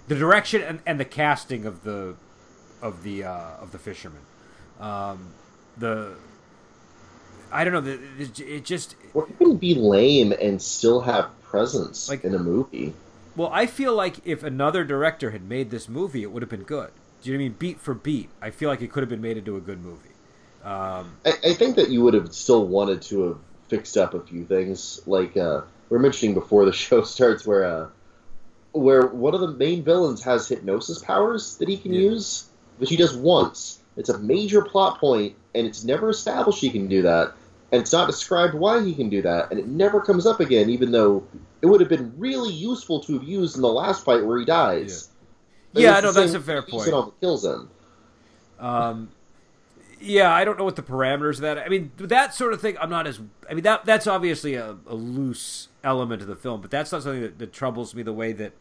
the 0.08 0.14
direction 0.14 0.62
and, 0.62 0.80
and 0.86 0.98
the 1.00 1.04
casting 1.04 1.64
of 1.64 1.84
the 1.84 2.16
of 2.82 3.02
the 3.02 3.24
uh, 3.24 3.56
of 3.60 3.72
the 3.72 3.78
fisherman. 3.78 4.22
Um, 4.80 5.32
the 5.76 6.14
I 7.52 7.64
don't 7.64 7.72
know. 7.72 7.80
The, 7.80 7.98
it, 8.18 8.40
it 8.40 8.64
just 8.64 8.96
Or 9.14 9.26
you 9.28 9.34
can 9.36 9.56
be 9.56 9.74
lame 9.74 10.32
and 10.32 10.60
still 10.60 11.00
have 11.00 11.28
presence 11.42 12.08
Like- 12.08 12.24
in 12.24 12.34
a 12.34 12.38
movie. 12.38 12.94
Well, 13.36 13.50
I 13.52 13.66
feel 13.66 13.94
like 13.94 14.16
if 14.24 14.42
another 14.42 14.82
director 14.82 15.30
had 15.30 15.48
made 15.48 15.70
this 15.70 15.88
movie, 15.88 16.22
it 16.22 16.32
would 16.32 16.42
have 16.42 16.50
been 16.50 16.64
good. 16.64 16.90
Do 17.22 17.30
you 17.30 17.36
know 17.36 17.40
what 17.40 17.44
I 17.44 17.48
mean? 17.50 17.56
Beat 17.58 17.80
for 17.80 17.94
beat, 17.94 18.30
I 18.42 18.50
feel 18.50 18.68
like 18.68 18.82
it 18.82 18.90
could 18.90 19.02
have 19.04 19.08
been 19.10 19.20
made 19.20 19.36
into 19.36 19.56
a 19.56 19.60
good 19.60 19.80
movie. 19.80 20.08
Um, 20.64 21.12
I, 21.24 21.32
I 21.44 21.54
think 21.54 21.76
that 21.76 21.88
you 21.88 22.02
would 22.02 22.14
have 22.14 22.34
still 22.34 22.66
wanted 22.66 23.00
to 23.02 23.22
have 23.28 23.38
fixed 23.68 23.96
up 23.96 24.14
a 24.14 24.20
few 24.20 24.44
things, 24.44 25.00
like 25.06 25.36
uh, 25.36 25.60
we 25.88 25.96
are 25.96 26.00
mentioning 26.00 26.34
before 26.34 26.64
the 26.64 26.72
show 26.84 27.02
starts, 27.02 27.46
where 27.46 27.64
uh, 27.64 27.86
where 28.72 29.06
one 29.06 29.34
of 29.34 29.40
the 29.40 29.52
main 29.52 29.82
villains 29.84 30.22
has 30.24 30.48
hypnosis 30.48 30.98
powers 30.98 31.56
that 31.58 31.68
he 31.68 31.76
can 31.76 31.92
Yeah. 31.92 32.00
use, 32.10 32.46
which 32.78 32.90
he 32.90 32.96
does 32.96 33.16
once. 33.16 33.78
It's 33.96 34.08
a 34.08 34.18
major 34.18 34.62
plot 34.62 34.98
point, 34.98 35.34
and 35.58 35.66
it's 35.66 35.84
never 35.84 36.08
established 36.10 36.60
he 36.60 36.70
can 36.70 36.88
do 36.88 37.02
that, 37.02 37.34
and 37.72 37.82
it's 37.82 37.92
not 37.92 38.06
described 38.06 38.54
why 38.54 38.82
he 38.82 38.94
can 38.94 39.08
do 39.08 39.20
that, 39.22 39.50
and 39.50 39.58
it 39.58 39.66
never 39.66 40.00
comes 40.00 40.26
up 40.26 40.40
again, 40.40 40.70
even 40.70 40.92
though 40.92 41.24
it 41.60 41.66
would 41.66 41.80
have 41.80 41.90
been 41.90 42.14
really 42.16 42.52
useful 42.52 43.00
to 43.00 43.14
have 43.14 43.24
used 43.24 43.56
in 43.56 43.62
the 43.62 43.68
last 43.68 44.04
fight 44.04 44.24
where 44.24 44.38
he 44.38 44.44
dies. 44.44 45.08
But 45.72 45.82
Yeah, 45.82 45.98
it's 45.98 46.02
no, 46.04 46.12
that's 46.12 46.34
a 46.34 46.40
fair 46.40 46.62
point. 46.62 46.88
It 46.88 46.94
on 46.94 47.12
the 47.20 47.26
kill 47.26 47.68
um, 48.58 49.10
yeah, 50.00 50.32
I 50.32 50.44
don't 50.44 50.58
know 50.58 50.64
what 50.64 50.76
the 50.76 50.82
parameters 50.82 51.34
of 51.34 51.40
that. 51.40 51.58
I 51.58 51.68
mean, 51.68 51.92
that 51.96 52.34
sort 52.34 52.52
of 52.52 52.60
thing. 52.60 52.76
I'm 52.80 52.90
not 52.90 53.06
as. 53.06 53.20
I 53.50 53.54
mean, 53.54 53.64
that 53.64 53.84
that's 53.84 54.06
obviously 54.06 54.54
a, 54.54 54.76
a 54.86 54.94
loose 54.94 55.68
element 55.82 56.22
of 56.22 56.28
the 56.28 56.36
film, 56.36 56.60
but 56.60 56.70
that's 56.70 56.92
not 56.92 57.02
something 57.02 57.22
that, 57.22 57.38
that 57.38 57.52
troubles 57.52 57.94
me 57.94 58.02
the 58.02 58.12
way 58.12 58.32
that 58.32 58.52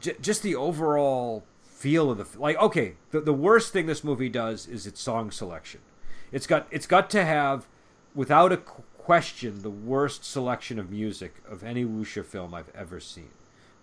j- 0.00 0.16
just 0.20 0.42
the 0.42 0.54
overall 0.54 1.44
feel 1.84 2.10
of 2.10 2.16
the 2.16 2.38
like. 2.38 2.56
Okay, 2.58 2.94
the 3.10 3.20
the 3.20 3.34
worst 3.34 3.72
thing 3.72 3.84
this 3.84 4.02
movie 4.02 4.30
does 4.30 4.66
is 4.66 4.86
its 4.86 5.00
song 5.02 5.30
selection. 5.30 5.80
It's 6.32 6.46
got 6.46 6.66
it's 6.70 6.86
got 6.86 7.10
to 7.10 7.24
have, 7.24 7.66
without 8.14 8.52
a 8.52 8.56
question, 8.56 9.60
the 9.60 9.70
worst 9.70 10.24
selection 10.24 10.78
of 10.78 10.90
music 10.90 11.34
of 11.46 11.62
any 11.62 11.84
wuxia 11.84 12.24
film 12.24 12.54
I've 12.54 12.72
ever 12.74 13.00
seen. 13.00 13.28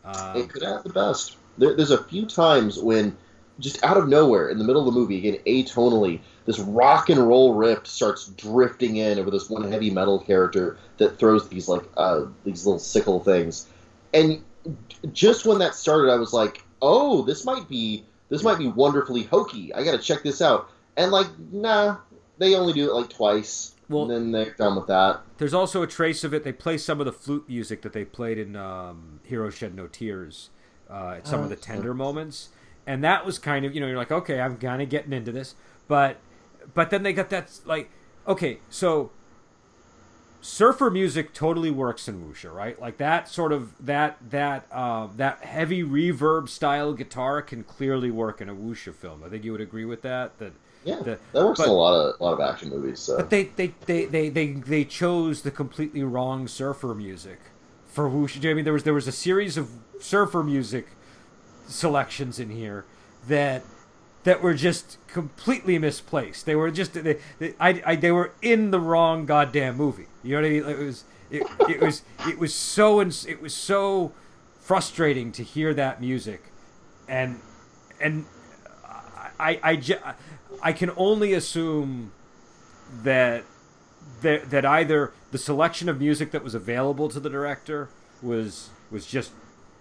Um, 0.03 0.36
it 0.36 0.50
could 0.50 0.63
have 0.63 0.84
the 0.84 0.89
best. 0.89 1.38
There, 1.60 1.75
there's 1.75 1.91
a 1.91 2.03
few 2.05 2.25
times 2.25 2.79
when, 2.79 3.15
just 3.60 3.84
out 3.84 3.98
of 3.98 4.10
nowhere, 4.10 4.50
in 4.50 4.58
the 4.58 4.63
middle 4.63 4.81
of 4.88 4.91
the 4.91 5.00
movie, 5.00 5.20
again 5.20 5.39
atonally, 5.46 6.22
this 6.46 6.58
rock 6.58 7.10
and 7.10 7.20
roll 7.27 7.53
riff 7.53 7.86
starts 7.86 8.29
drifting 8.29 8.96
in 8.96 9.20
over 9.20 9.29
this 9.29 9.48
one 9.48 9.72
heavy 9.72 9.91
metal 9.91 10.17
character 10.17 10.77
that 10.98 11.20
throws 11.20 11.48
these 11.50 11.70
like 11.70 11.84
uh, 11.98 12.25
these 12.46 12.65
little 12.65 12.79
sickle 12.79 13.20
things, 13.20 13.67
and 14.12 14.43
just 15.13 15.46
when 15.46 15.60
that 15.60 15.75
started, 15.75 16.12
I 16.12 16.15
was 16.15 16.34
like, 16.34 16.63
oh, 16.81 17.21
this 17.23 17.45
might 17.45 17.67
be 17.69 18.05
this 18.29 18.43
might 18.43 18.57
be 18.57 18.67
wonderfully 18.67 19.23
hokey. 19.23 19.73
I 19.73 19.83
got 19.83 19.91
to 19.91 19.97
check 19.97 20.23
this 20.23 20.41
out. 20.41 20.69
And 20.97 21.11
like, 21.11 21.27
nah, 21.51 21.97
they 22.38 22.55
only 22.55 22.73
do 22.73 22.89
it 22.89 22.93
like 22.93 23.09
twice. 23.09 23.75
Well- 23.89 24.03
and 24.03 24.11
then 24.11 24.31
they're 24.31 24.53
done 24.53 24.75
with 24.77 24.88
that. 24.88 25.21
There's 25.38 25.53
also 25.53 25.81
a 25.83 25.88
trace 25.88 26.23
of 26.23 26.33
it. 26.33 26.43
They 26.45 26.53
play 26.53 26.77
some 26.77 27.00
of 27.01 27.05
the 27.05 27.11
flute 27.11 27.50
music 27.50 27.81
that 27.81 27.91
they 27.91 28.05
played 28.05 28.38
in 28.38 28.55
um, 28.55 29.19
Heroes 29.23 29.55
Shed 29.55 29.75
No 29.75 29.88
Tears 29.88 30.50
uh, 30.89 31.15
at 31.17 31.27
some 31.27 31.41
Oh, 31.41 31.43
of 31.43 31.50
the 31.50 31.55
okay. 31.55 31.73
tender 31.73 31.93
moments, 31.93 32.50
and 32.88 33.03
that 33.03 33.25
was 33.25 33.38
kind 33.38 33.65
of 33.65 33.73
you 33.75 33.81
know 33.81 33.88
you're 33.88 33.97
like 33.97 34.11
okay 34.11 34.39
I'm 34.39 34.55
kind 34.57 34.81
of 34.81 34.88
getting 34.89 35.11
into 35.13 35.31
this, 35.33 35.55
but 35.89 36.17
but 36.73 36.89
then 36.89 37.03
they 37.03 37.11
got 37.11 37.29
that 37.31 37.59
like 37.65 37.89
okay 38.27 38.59
so 38.69 39.11
surfer 40.41 40.89
music 40.89 41.33
totally 41.33 41.69
works 41.71 42.07
in 42.07 42.19
wuxia 42.21 42.51
right 42.53 42.81
like 42.81 42.98
that 42.98 43.29
sort 43.29 43.51
of 43.51 43.74
that 43.86 44.17
that 44.31 44.65
um, 44.75 45.12
that 45.17 45.39
heavy 45.43 45.83
reverb 45.83 46.50
style 46.50 46.93
guitar 46.93 47.41
can 47.43 47.63
clearly 47.63 48.10
work 48.10 48.41
in 48.41 48.50
a 48.50 48.55
wuxia 48.55 48.93
film. 48.93 49.24
I 49.24 49.29
think 49.29 49.43
you 49.43 49.51
would 49.51 49.62
agree 49.62 49.86
with 49.86 50.01
that 50.01 50.38
that 50.39 50.53
Yeah, 50.83 50.95
The- 50.95 51.19
that 51.33 51.45
works 51.45 51.60
but- 51.60 51.65
in 51.67 51.69
a 51.69 51.74
lot 51.74 51.93
of 51.93 52.19
a 52.19 52.24
lot 52.24 52.33
of 52.33 52.39
action 52.39 52.69
movies. 52.69 53.00
So 53.00 53.17
But 53.17 53.29
they 53.29 53.43
they, 53.55 53.74
they, 53.86 54.05
they, 54.05 54.29
they 54.29 54.48
they 54.53 54.83
chose 54.83 55.43
the 55.43 55.51
completely 55.51 56.03
wrong 56.03 56.48
surfer 56.48 56.95
music 56.95 57.39
for 57.86 58.10
wuxia. 58.10 58.50
I 58.50 58.53
mean, 58.55 58.63
there 58.63 58.74
was 58.74 58.83
there 58.83 58.93
was 58.95 59.07
a 59.07 59.12
series 59.12 59.57
of 59.57 59.69
surfer 60.00 60.41
music 60.43 60.88
selections 61.67 62.39
in 62.39 62.50
here 62.50 62.86
that 63.27 63.63
that 64.23 64.41
were 64.41 64.53
just 64.53 64.97
completely 65.07 65.79
misplaced. 65.79 66.45
They 66.45 66.55
were 66.55 66.71
just 66.71 66.93
they, 66.93 67.17
they, 67.39 67.53
I, 67.59 67.81
I, 67.85 67.95
they 67.95 68.11
were 68.11 68.33
in 68.41 68.71
the 68.71 68.79
wrong 68.79 69.25
goddamn 69.25 69.77
movie. 69.77 70.07
You 70.23 70.35
know 70.35 70.41
what 70.41 70.47
I 70.47 70.49
mean? 70.51 70.69
It 70.69 70.85
was 70.85 71.03
it, 71.31 71.43
it 71.69 71.81
was 71.81 72.03
it 72.27 72.37
was 72.39 72.53
so 72.53 73.01
ins- 73.01 73.25
it 73.25 73.41
was 73.41 73.53
so 73.53 74.11
frustrating 74.59 75.31
to 75.33 75.43
hear 75.43 75.73
that 75.73 76.01
music, 76.01 76.43
and 77.07 77.39
and 77.99 78.25
I 79.39 79.59
I, 79.63 79.75
ju- 79.75 79.97
I 80.61 80.73
can 80.73 80.91
only 80.97 81.33
assume 81.33 82.11
that 83.03 83.43
that 84.21 84.49
that 84.51 84.65
either 84.65 85.13
the 85.31 85.37
selection 85.37 85.89
of 85.89 85.99
music 85.99 86.31
that 86.31 86.43
was 86.43 86.53
available 86.53 87.09
to 87.09 87.19
the 87.19 87.29
director 87.29 87.89
was 88.21 88.69
was 88.91 89.05
just 89.07 89.31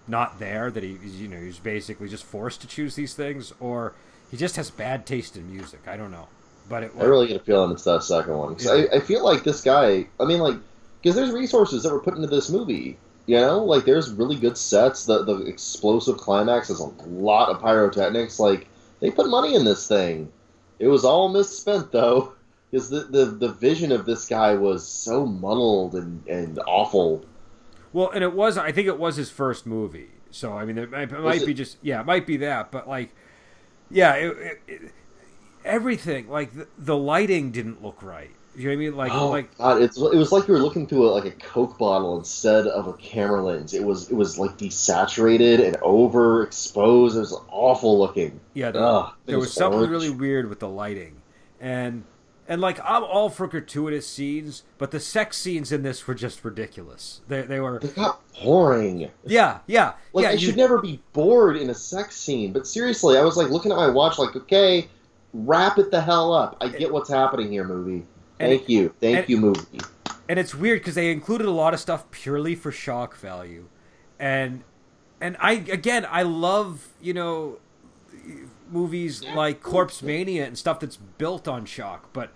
not 0.09 0.39
there 0.39 0.71
that 0.71 0.83
he 0.83 0.97
you 1.05 1.29
know 1.29 1.39
he 1.39 1.47
was 1.47 1.59
basically 1.59 2.09
just 2.09 2.25
forced 2.25 2.61
to 2.63 2.67
choose 2.67 2.95
these 2.95 3.15
things 3.15 3.53
or 3.61 3.93
he 4.31 4.37
just 4.37 4.57
has 4.57 4.71
bad 4.71 5.07
taste 5.07 5.37
in 5.37 5.51
music 5.51 5.81
i 5.87 5.97
don't 5.97 6.11
know 6.11 6.29
but 6.71 6.85
it 6.85 6.93
I 6.99 7.05
really 7.05 7.27
get 7.27 7.43
a 7.43 7.45
feeling 7.45 7.73
it's 7.73 7.85
that 7.85 8.03
second 8.05 8.39
one. 8.39 8.57
Yeah. 8.61 8.87
I, 8.93 8.97
I 8.97 9.01
feel 9.01 9.23
like 9.25 9.43
this 9.43 9.61
guy. 9.61 10.07
I 10.21 10.25
mean, 10.25 10.39
like, 10.39 10.57
because 11.03 11.17
there's 11.17 11.33
resources 11.33 11.83
that 11.83 11.93
were 11.93 12.01
put 12.01 12.15
into 12.15 12.29
this 12.29 12.49
movie. 12.49 12.97
You 13.27 13.37
know, 13.37 13.63
like 13.65 13.85
there's 13.85 14.11
really 14.13 14.37
good 14.37 14.57
sets. 14.57 15.05
The 15.05 15.25
the 15.25 15.43
explosive 15.43 16.17
climax 16.17 16.69
has 16.69 16.81
a 16.81 16.87
lot 17.09 17.51
of 17.51 17.61
pyrotechnics. 17.61 18.39
Like 18.41 18.69
they 19.01 19.11
put 19.11 19.29
money 19.29 19.55
in 19.55 19.65
this 19.65 19.87
thing. 19.87 20.33
It 20.79 20.87
was 20.87 21.05
all 21.05 21.29
misspent 21.29 21.93
though, 21.93 22.35
because 22.71 22.89
the, 22.89 23.01
the 23.01 23.25
the 23.27 23.53
vision 23.53 23.93
of 23.93 24.07
this 24.07 24.27
guy 24.27 24.55
was 24.55 24.87
so 24.87 25.27
muddled 25.27 25.95
and 25.95 26.27
and 26.27 26.59
awful. 26.67 27.25
well 27.93 28.11
and 28.11 28.25
it 28.25 28.33
was 28.33 28.57
i 28.57 28.73
think 28.73 28.87
it 28.87 28.99
was 28.99 29.17
his 29.17 29.31
first 29.31 29.67
movie 29.67 30.09
so 30.31 30.57
i 30.57 30.65
mean 30.65 30.79
it 30.79 30.91
might, 30.91 31.13
it 31.13 31.21
might 31.21 31.43
it? 31.43 31.47
be 31.47 31.55
just 31.55 31.77
yeah 31.83 32.01
it 32.01 32.07
might 32.07 32.27
be 32.27 32.37
that 32.39 32.71
but 32.71 32.89
like 32.89 33.15
yeah 33.91 34.15
it, 34.15 34.37
it, 34.37 34.61
it, 34.69 34.93
everything 35.65 36.29
like 36.29 36.55
the, 36.55 36.67
the 36.79 36.97
lighting 36.97 37.51
didn't 37.51 37.83
look 37.83 38.03
right 38.03 38.31
you 38.57 38.65
know 38.65 38.71
what 38.71 38.73
i 38.73 38.77
mean 38.77 38.97
like 38.97 39.13
oh 39.15 39.31
like 39.31 39.57
God! 39.59 39.81
It's 39.83 39.97
it 39.97 40.17
was 40.17 40.33
like 40.33 40.49
you 40.49 40.55
were 40.55 40.61
looking 40.61 40.87
through 40.87 41.09
a, 41.09 41.11
like 41.11 41.25
a 41.25 41.31
Coke 41.31 41.79
bottle 41.79 42.19
instead 42.19 42.67
of 42.67 42.89
a 42.89 42.93
camera 42.95 43.43
lens. 43.43 43.75
It 43.75 43.85
was 43.85 44.11
it 44.11 44.15
was 44.15 44.39
like 44.39 44.59
desaturated 44.59 45.65
and 45.65 45.77
overexposed. 45.77 47.15
It 47.15 47.21
was 47.21 47.41
awful 47.49 47.99
looking. 47.99 48.41
Yeah, 48.55 48.73
there, 48.73 48.83
Ugh, 48.83 49.13
there 49.27 49.39
was, 49.39 49.47
was 49.47 49.55
something 49.55 49.89
really 49.89 50.11
weird 50.11 50.49
with 50.49 50.59
the 50.59 50.69
lighting, 50.69 51.23
and 51.61 52.03
and 52.51 52.61
like 52.61 52.79
I'm 52.85 53.03
all 53.05 53.31
for 53.31 53.47
gratuitous 53.47 54.07
scenes, 54.07 54.65
but 54.77 54.91
the 54.91 55.01
sex 55.01 55.39
scenes 55.39 55.73
in 55.73 55.83
this 55.83 56.07
were 56.07 56.15
just 56.15 56.45
ridiculous. 56.45 57.21
They 57.29 57.43
they 57.43 57.61
were 57.61 57.79
They 57.79 57.89
got 57.89 58.21
boring. 58.43 59.09
yeah 59.25 59.61
yeah 59.67 59.93
Like 60.13 60.25
yeah. 60.25 60.29
I 60.29 60.33
you- 60.33 60.39
should 60.49 60.57
never 60.57 60.79
be 60.83 61.01
bored 61.15 61.57
in 61.57 61.71
a 61.71 61.75
sex 61.75 62.17
scene. 62.17 62.53
But 62.53 62.67
seriously, 62.67 63.17
I 63.17 63.23
was 63.23 63.37
like 63.39 63.49
looking 63.51 63.71
at 63.73 63.77
my 63.77 63.89
watch, 63.89 64.19
like, 64.19 64.35
okay, 64.37 64.89
wrap 65.33 65.79
it 65.79 65.91
the 65.91 66.01
hell 66.03 66.33
up. 66.35 66.57
I 66.61 66.69
get 66.69 66.93
what's 66.93 67.09
happening 67.09 67.51
here, 67.53 67.65
movie. 67.65 68.05
And- 68.41 68.51
Thank 68.51 68.69
you, 68.69 68.93
thank 69.01 69.19
and- 69.19 69.29
you, 69.29 69.37
movie. 69.39 69.81
and 70.29 70.39
it's 70.39 70.55
weird 70.55 70.81
because 70.81 70.97
they 70.97 71.11
included 71.13 71.47
a 71.47 71.51
lot 71.53 71.73
of 71.73 71.81
stuff 71.81 72.11
purely 72.11 72.55
for 72.57 72.73
shock 72.73 73.17
value, 73.17 73.69
and 74.19 74.65
and 75.21 75.37
I 75.41 75.53
again 75.53 76.05
I 76.11 76.23
love 76.25 76.89
you 77.01 77.15
know 77.15 77.59
movies 78.73 79.25
like 79.35 79.63
Corpse 79.63 80.03
Mania 80.03 80.47
and 80.47 80.57
stuff 80.57 80.81
that's 80.81 80.97
built 80.97 81.49
on 81.49 81.65
shock, 81.65 82.11
but 82.13 82.31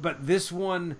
but 0.00 0.26
this 0.26 0.50
one 0.52 0.96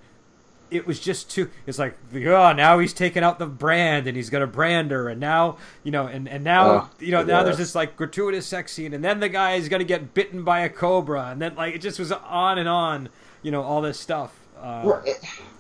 it 0.71 0.87
was 0.87 0.99
just 0.99 1.31
too 1.31 1.51
it's 1.67 1.79
like 1.79 1.99
oh 2.15 2.53
now 2.53 2.79
he's 2.79 2.95
taking 2.95 3.23
out 3.23 3.39
the 3.39 3.47
brand 3.47 4.07
and 4.07 4.17
he's 4.17 4.31
gonna 4.31 4.47
brand 4.47 4.91
her 4.91 5.11
and 5.11 5.21
now 5.21 5.59
you 5.85 5.91
know 5.93 6.07
and 6.07 6.27
and 6.27 6.43
now 6.43 6.71
Oh, 6.71 6.91
you 6.99 7.11
know 7.11 7.23
now 7.23 7.39
yeah. 7.39 7.43
there's 7.45 7.59
this 7.59 7.75
like 7.75 7.95
gratuitous 7.95 8.47
sex 8.47 8.73
scene 8.73 8.95
and 8.95 9.05
then 9.05 9.21
the 9.21 9.29
guy 9.29 9.57
is 9.57 9.69
gonna 9.69 9.85
get 9.85 10.15
bitten 10.15 10.45
by 10.45 10.61
a 10.61 10.71
cobra 10.71 11.27
and 11.27 11.43
then 11.43 11.55
like 11.57 11.75
it 11.75 11.83
just 11.83 11.99
was 11.99 12.11
on 12.11 12.57
and 12.59 12.71
on 12.71 13.11
you 13.43 13.51
know 13.51 13.63
all 13.63 13.83
this 13.83 14.01
stuff 14.01 14.35
uh. 14.59 14.83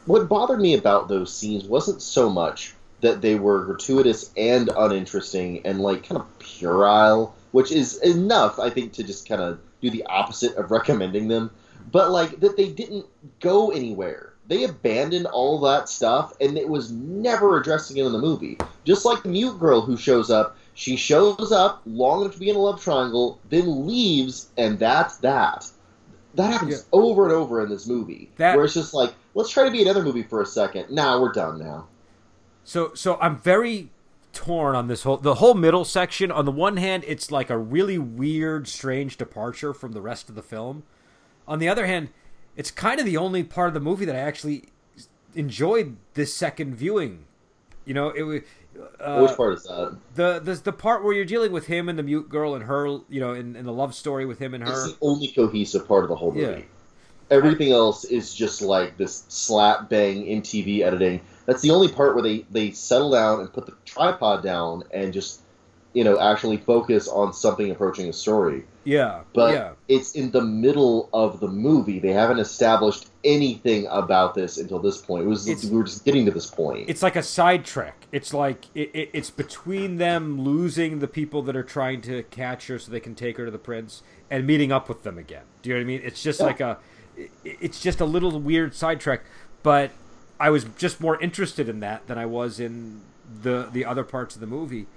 What 0.06 0.28
bothered 0.28 0.60
me 0.60 0.74
about 0.74 1.08
those 1.08 1.36
scenes 1.36 1.64
wasn't 1.64 2.00
so 2.02 2.30
much 2.30 2.74
that 3.02 3.20
they 3.20 3.34
were 3.34 3.64
gratuitous 3.64 4.30
and 4.36 4.70
uninteresting 4.76 5.60
and 5.66 5.80
like 5.80 6.08
kind 6.08 6.20
of 6.20 6.38
puerile, 6.38 7.34
which 7.52 7.70
is 7.70 7.98
enough, 7.98 8.58
I 8.58 8.68
think, 8.70 8.92
to 8.94 9.02
just 9.04 9.28
kind 9.28 9.40
of 9.40 9.60
do 9.80 9.90
the 9.90 10.04
opposite 10.06 10.56
of 10.56 10.70
recommending 10.70 11.28
them. 11.28 11.50
But 11.90 12.10
like 12.10 12.40
that 12.40 12.56
they 12.56 12.68
didn't 12.70 13.06
go 13.40 13.70
anywhere. 13.70 14.32
They 14.48 14.64
abandoned 14.64 15.26
all 15.26 15.60
that 15.60 15.88
stuff, 15.88 16.34
and 16.40 16.58
it 16.58 16.68
was 16.68 16.90
never 16.90 17.58
addressed 17.58 17.90
again 17.90 18.06
in 18.06 18.12
the 18.12 18.18
movie. 18.18 18.58
Just 18.84 19.04
like 19.04 19.22
the 19.22 19.28
mute 19.28 19.58
girl 19.58 19.80
who 19.80 19.96
shows 19.96 20.30
up, 20.30 20.56
she 20.74 20.96
shows 20.96 21.52
up 21.52 21.80
long 21.86 22.22
enough 22.22 22.34
to 22.34 22.40
be 22.40 22.50
in 22.50 22.56
a 22.56 22.58
love 22.58 22.82
triangle, 22.82 23.38
then 23.50 23.86
leaves, 23.86 24.48
and 24.58 24.78
that's 24.78 25.18
that. 25.18 25.66
That 26.34 26.52
happens 26.52 26.72
Yeah. 26.72 26.78
over 26.92 27.24
and 27.24 27.32
over 27.32 27.62
in 27.62 27.68
this 27.70 27.86
movie, 27.86 28.30
That- 28.38 28.56
where 28.56 28.64
it's 28.64 28.74
just 28.74 28.94
like, 28.94 29.14
let's 29.34 29.50
try 29.50 29.64
to 29.64 29.70
be 29.70 29.82
another 29.82 30.02
movie 30.02 30.22
for 30.24 30.40
a 30.42 30.46
second. 30.46 30.90
Now 30.90 31.20
we're 31.20 31.32
done 31.32 31.58
now. 31.58 31.86
So 32.64 32.92
so 32.94 33.18
I'm 33.20 33.36
very 33.38 33.90
torn 34.32 34.74
on 34.74 34.88
this 34.88 35.02
whole 35.02 35.16
the 35.18 35.36
whole 35.36 35.54
middle 35.54 35.84
section. 35.84 36.30
On 36.30 36.44
the 36.44 36.52
one 36.52 36.76
hand, 36.76 37.04
it's 37.06 37.30
like 37.30 37.50
a 37.50 37.58
really 37.58 37.98
weird, 37.98 38.68
strange 38.68 39.16
departure 39.16 39.72
from 39.74 39.92
the 39.92 40.00
rest 40.00 40.28
of 40.28 40.34
the 40.34 40.42
film. 40.42 40.82
On 41.46 41.58
the 41.58 41.68
other 41.68 41.86
hand, 41.86 42.10
it's 42.56 42.70
kind 42.70 43.00
of 43.00 43.06
the 43.06 43.16
only 43.16 43.42
part 43.42 43.68
of 43.68 43.74
the 43.74 43.80
movie 43.80 44.04
that 44.04 44.16
I 44.16 44.20
actually 44.20 44.64
enjoyed 45.34 45.96
this 46.14 46.34
second 46.34 46.74
viewing. 46.76 47.24
You 47.84 47.94
know, 47.94 48.10
it 48.10 48.22
was 48.22 48.42
uh, 49.00 49.26
Which 49.26 49.36
part 49.36 49.54
is 49.54 49.64
that? 49.64 49.98
the, 50.14 50.38
the 50.38 50.54
the 50.54 50.72
part 50.72 51.04
where 51.04 51.12
you're 51.12 51.24
dealing 51.24 51.52
with 51.52 51.66
him 51.66 51.88
and 51.88 51.98
the 51.98 52.02
mute 52.02 52.28
girl 52.28 52.54
and 52.54 52.64
her. 52.64 52.86
You 52.86 53.20
know, 53.20 53.32
in, 53.34 53.56
in 53.56 53.64
the 53.64 53.72
love 53.72 53.94
story 53.94 54.24
with 54.24 54.38
him 54.38 54.54
and 54.54 54.62
her. 54.64 54.72
It's 54.72 54.92
the 54.92 54.98
only 55.02 55.28
cohesive 55.28 55.86
part 55.86 56.04
of 56.04 56.10
the 56.10 56.16
whole 56.16 56.32
movie. 56.32 56.60
Yeah. 56.60 56.66
Everything 57.30 57.72
else 57.72 58.04
is 58.04 58.34
just 58.34 58.60
like 58.60 58.98
this 58.98 59.24
slap 59.28 59.88
bang 59.88 60.24
MTV 60.42 60.80
editing. 60.80 61.20
That's 61.46 61.62
the 61.62 61.70
only 61.70 61.88
part 61.88 62.14
where 62.14 62.22
they, 62.22 62.44
they 62.50 62.70
settle 62.72 63.10
down 63.10 63.40
and 63.40 63.52
put 63.52 63.66
the 63.66 63.74
tripod 63.84 64.42
down 64.42 64.84
and 64.92 65.12
just, 65.12 65.40
you 65.92 66.04
know, 66.04 66.18
actually 66.20 66.56
focus 66.58 67.08
on 67.08 67.32
something 67.32 67.70
approaching 67.70 68.08
a 68.08 68.12
story. 68.12 68.64
Yeah, 68.84 69.20
But 69.32 69.54
yeah. 69.54 69.70
it's 69.86 70.12
in 70.16 70.32
the 70.32 70.40
middle 70.42 71.08
of 71.12 71.38
the 71.38 71.46
movie. 71.46 72.00
They 72.00 72.12
haven't 72.12 72.40
established 72.40 73.06
anything 73.22 73.86
about 73.90 74.34
this 74.34 74.58
until 74.58 74.80
this 74.80 74.98
point. 74.98 75.24
It 75.24 75.28
was 75.28 75.46
It's- 75.48 75.64
we 75.64 75.76
were 75.76 75.84
just 75.84 76.04
getting 76.04 76.24
to 76.26 76.32
this 76.32 76.50
point. 76.50 76.88
it's 76.90 77.02
like 77.02 77.14
a 77.14 77.22
sidetrack. 77.22 78.06
It's 78.10 78.34
like 78.34 78.64
it, 78.74 78.90
it, 78.92 79.10
it's 79.12 79.30
between 79.30 79.98
them 79.98 80.40
losing 80.40 80.98
the 80.98 81.06
people 81.06 81.42
that 81.42 81.54
are 81.54 81.62
trying 81.62 82.00
to 82.02 82.24
catch 82.24 82.66
her 82.66 82.78
so 82.78 82.90
they 82.90 82.98
can 83.00 83.14
take 83.14 83.36
her 83.36 83.44
to 83.44 83.50
the 83.52 83.58
prince 83.58 84.02
and 84.30 84.46
meeting 84.46 84.72
up 84.72 84.88
with 84.88 85.04
them 85.04 85.16
again. 85.18 85.42
Do 85.62 85.70
you 85.70 85.76
know 85.76 85.80
what 85.80 85.84
I 85.84 85.86
mean? 85.86 86.00
It's 86.04 86.22
just 86.22 86.40
Yeah. 86.40 86.46
like 86.46 86.60
a 86.60 86.78
it, 87.16 87.30
it's 87.44 87.80
just 87.80 88.00
a 88.00 88.04
little 88.04 88.40
weird 88.40 88.74
sidetrack, 88.74 89.20
but 89.62 89.92
I 90.42 90.50
was 90.50 90.64
just 90.76 91.00
more 91.00 91.22
interested 91.22 91.68
in 91.68 91.78
that 91.80 92.08
than 92.08 92.18
I 92.18 92.26
was 92.26 92.58
in 92.58 93.00
the 93.42 93.68
the 93.72 93.84
other 93.84 94.02
parts 94.02 94.34
of 94.34 94.40
the 94.40 94.46
movie. 94.48 94.88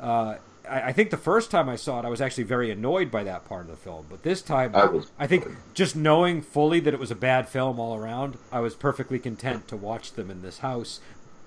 Uh, 0.00 0.36
I, 0.66 0.80
I 0.88 0.92
think 0.92 1.10
the 1.10 1.18
first 1.18 1.50
time 1.50 1.68
I 1.68 1.76
saw 1.76 1.98
it, 2.00 2.06
I 2.06 2.08
was 2.08 2.22
actually 2.22 2.44
very 2.44 2.70
annoyed 2.70 3.10
by 3.10 3.22
that 3.24 3.44
part 3.44 3.66
of 3.66 3.68
the 3.68 3.76
film. 3.76 4.06
But 4.08 4.22
this 4.22 4.40
time, 4.40 4.74
I 4.74 4.86
was 4.86 5.10
I 5.18 5.26
think 5.26 5.46
just 5.74 5.96
knowing 5.96 6.40
fully 6.40 6.80
that 6.80 6.94
it 6.94 6.98
was 6.98 7.10
a 7.10 7.14
bad 7.14 7.46
film 7.46 7.78
all 7.78 7.94
around, 7.94 8.38
I 8.50 8.60
was 8.60 8.74
perfectly 8.74 9.18
content 9.18 9.68
to 9.68 9.76
watch 9.76 10.12
them 10.12 10.30
in 10.30 10.40
this 10.40 10.58
house 10.60 11.00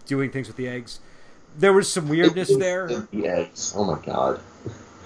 doing 0.06 0.30
things 0.30 0.46
with 0.46 0.56
the 0.56 0.68
eggs. 0.68 1.00
There 1.58 1.74
was 1.74 1.92
some 1.92 2.08
weirdness 2.08 2.56
there. 2.56 2.88
The 3.12 3.28
eggs. 3.28 3.74
Oh 3.76 3.84
my 3.84 4.00
god. 4.00 4.42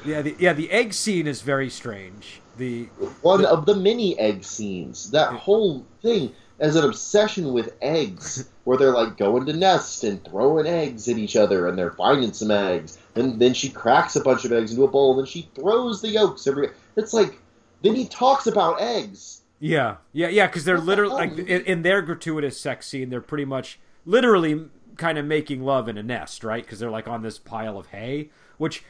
Yeah, 0.06 0.22
the, 0.22 0.36
yeah, 0.38 0.52
the 0.52 0.70
egg 0.70 0.94
scene 0.94 1.28
is 1.28 1.42
very 1.42 1.70
strange. 1.70 2.42
The 2.58 2.90
one 3.22 3.46
of 3.46 3.66
the 3.66 3.76
mini 3.76 4.20
egg 4.20 4.44
scenes. 4.44 5.12
That 5.12 5.32
whole 5.32 5.86
thing. 6.02 6.34
Has 6.60 6.76
an 6.76 6.86
obsession 6.86 7.54
with 7.54 7.76
eggs, 7.82 8.50
where 8.64 8.78
they're 8.78 8.92
like 8.92 9.18
going 9.18 9.46
to 9.46 9.54
nest 9.54 10.04
and 10.04 10.24
throwing 10.26 10.68
eggs 10.68 11.08
at 11.08 11.18
each 11.18 11.36
other, 11.36 11.68
and 11.68 11.78
they're 11.78 11.92
finding 11.92 12.34
some 12.34 12.52
eggs. 12.52 12.98
And 13.16 13.40
then 13.40 13.54
she 13.54 13.70
cracks 13.70 14.16
a 14.16 14.22
bunch 14.22 14.46
of 14.46 14.52
eggs 14.52 14.72
into 14.72 14.84
a 14.84 14.88
bowl, 14.88 15.12
and 15.12 15.20
then 15.20 15.26
she 15.26 15.50
throws 15.56 16.02
the 16.02 16.10
yolks 16.10 16.48
every. 16.48 16.70
It's 16.96 17.14
like 17.14 17.40
then 17.84 17.96
he 17.96 18.08
talks 18.08 18.48
about 18.48 18.82
eggs. 18.82 19.42
Yeah, 19.60 19.98
yeah, 20.12 20.30
yeah. 20.30 20.48
Because 20.48 20.66
they're 20.66 20.80
literally 20.80 21.14
like 21.14 21.38
in, 21.38 21.62
in 21.66 21.82
their 21.84 22.02
gratuitous 22.02 22.60
sex 22.60 22.88
scene, 22.88 23.10
they're 23.10 23.22
pretty 23.22 23.46
much 23.46 23.80
literally 24.06 24.66
kind 24.98 25.18
of 25.18 25.26
making 25.26 25.64
love 25.64 25.88
in 25.88 25.98
a 25.98 26.04
nest, 26.04 26.44
right? 26.44 26.64
Because 26.64 26.80
they're 26.80 26.92
like 26.92 27.08
on 27.08 27.22
this 27.22 27.40
pile 27.40 27.78
of 27.78 27.88
hay, 27.88 28.30
which 28.58 28.84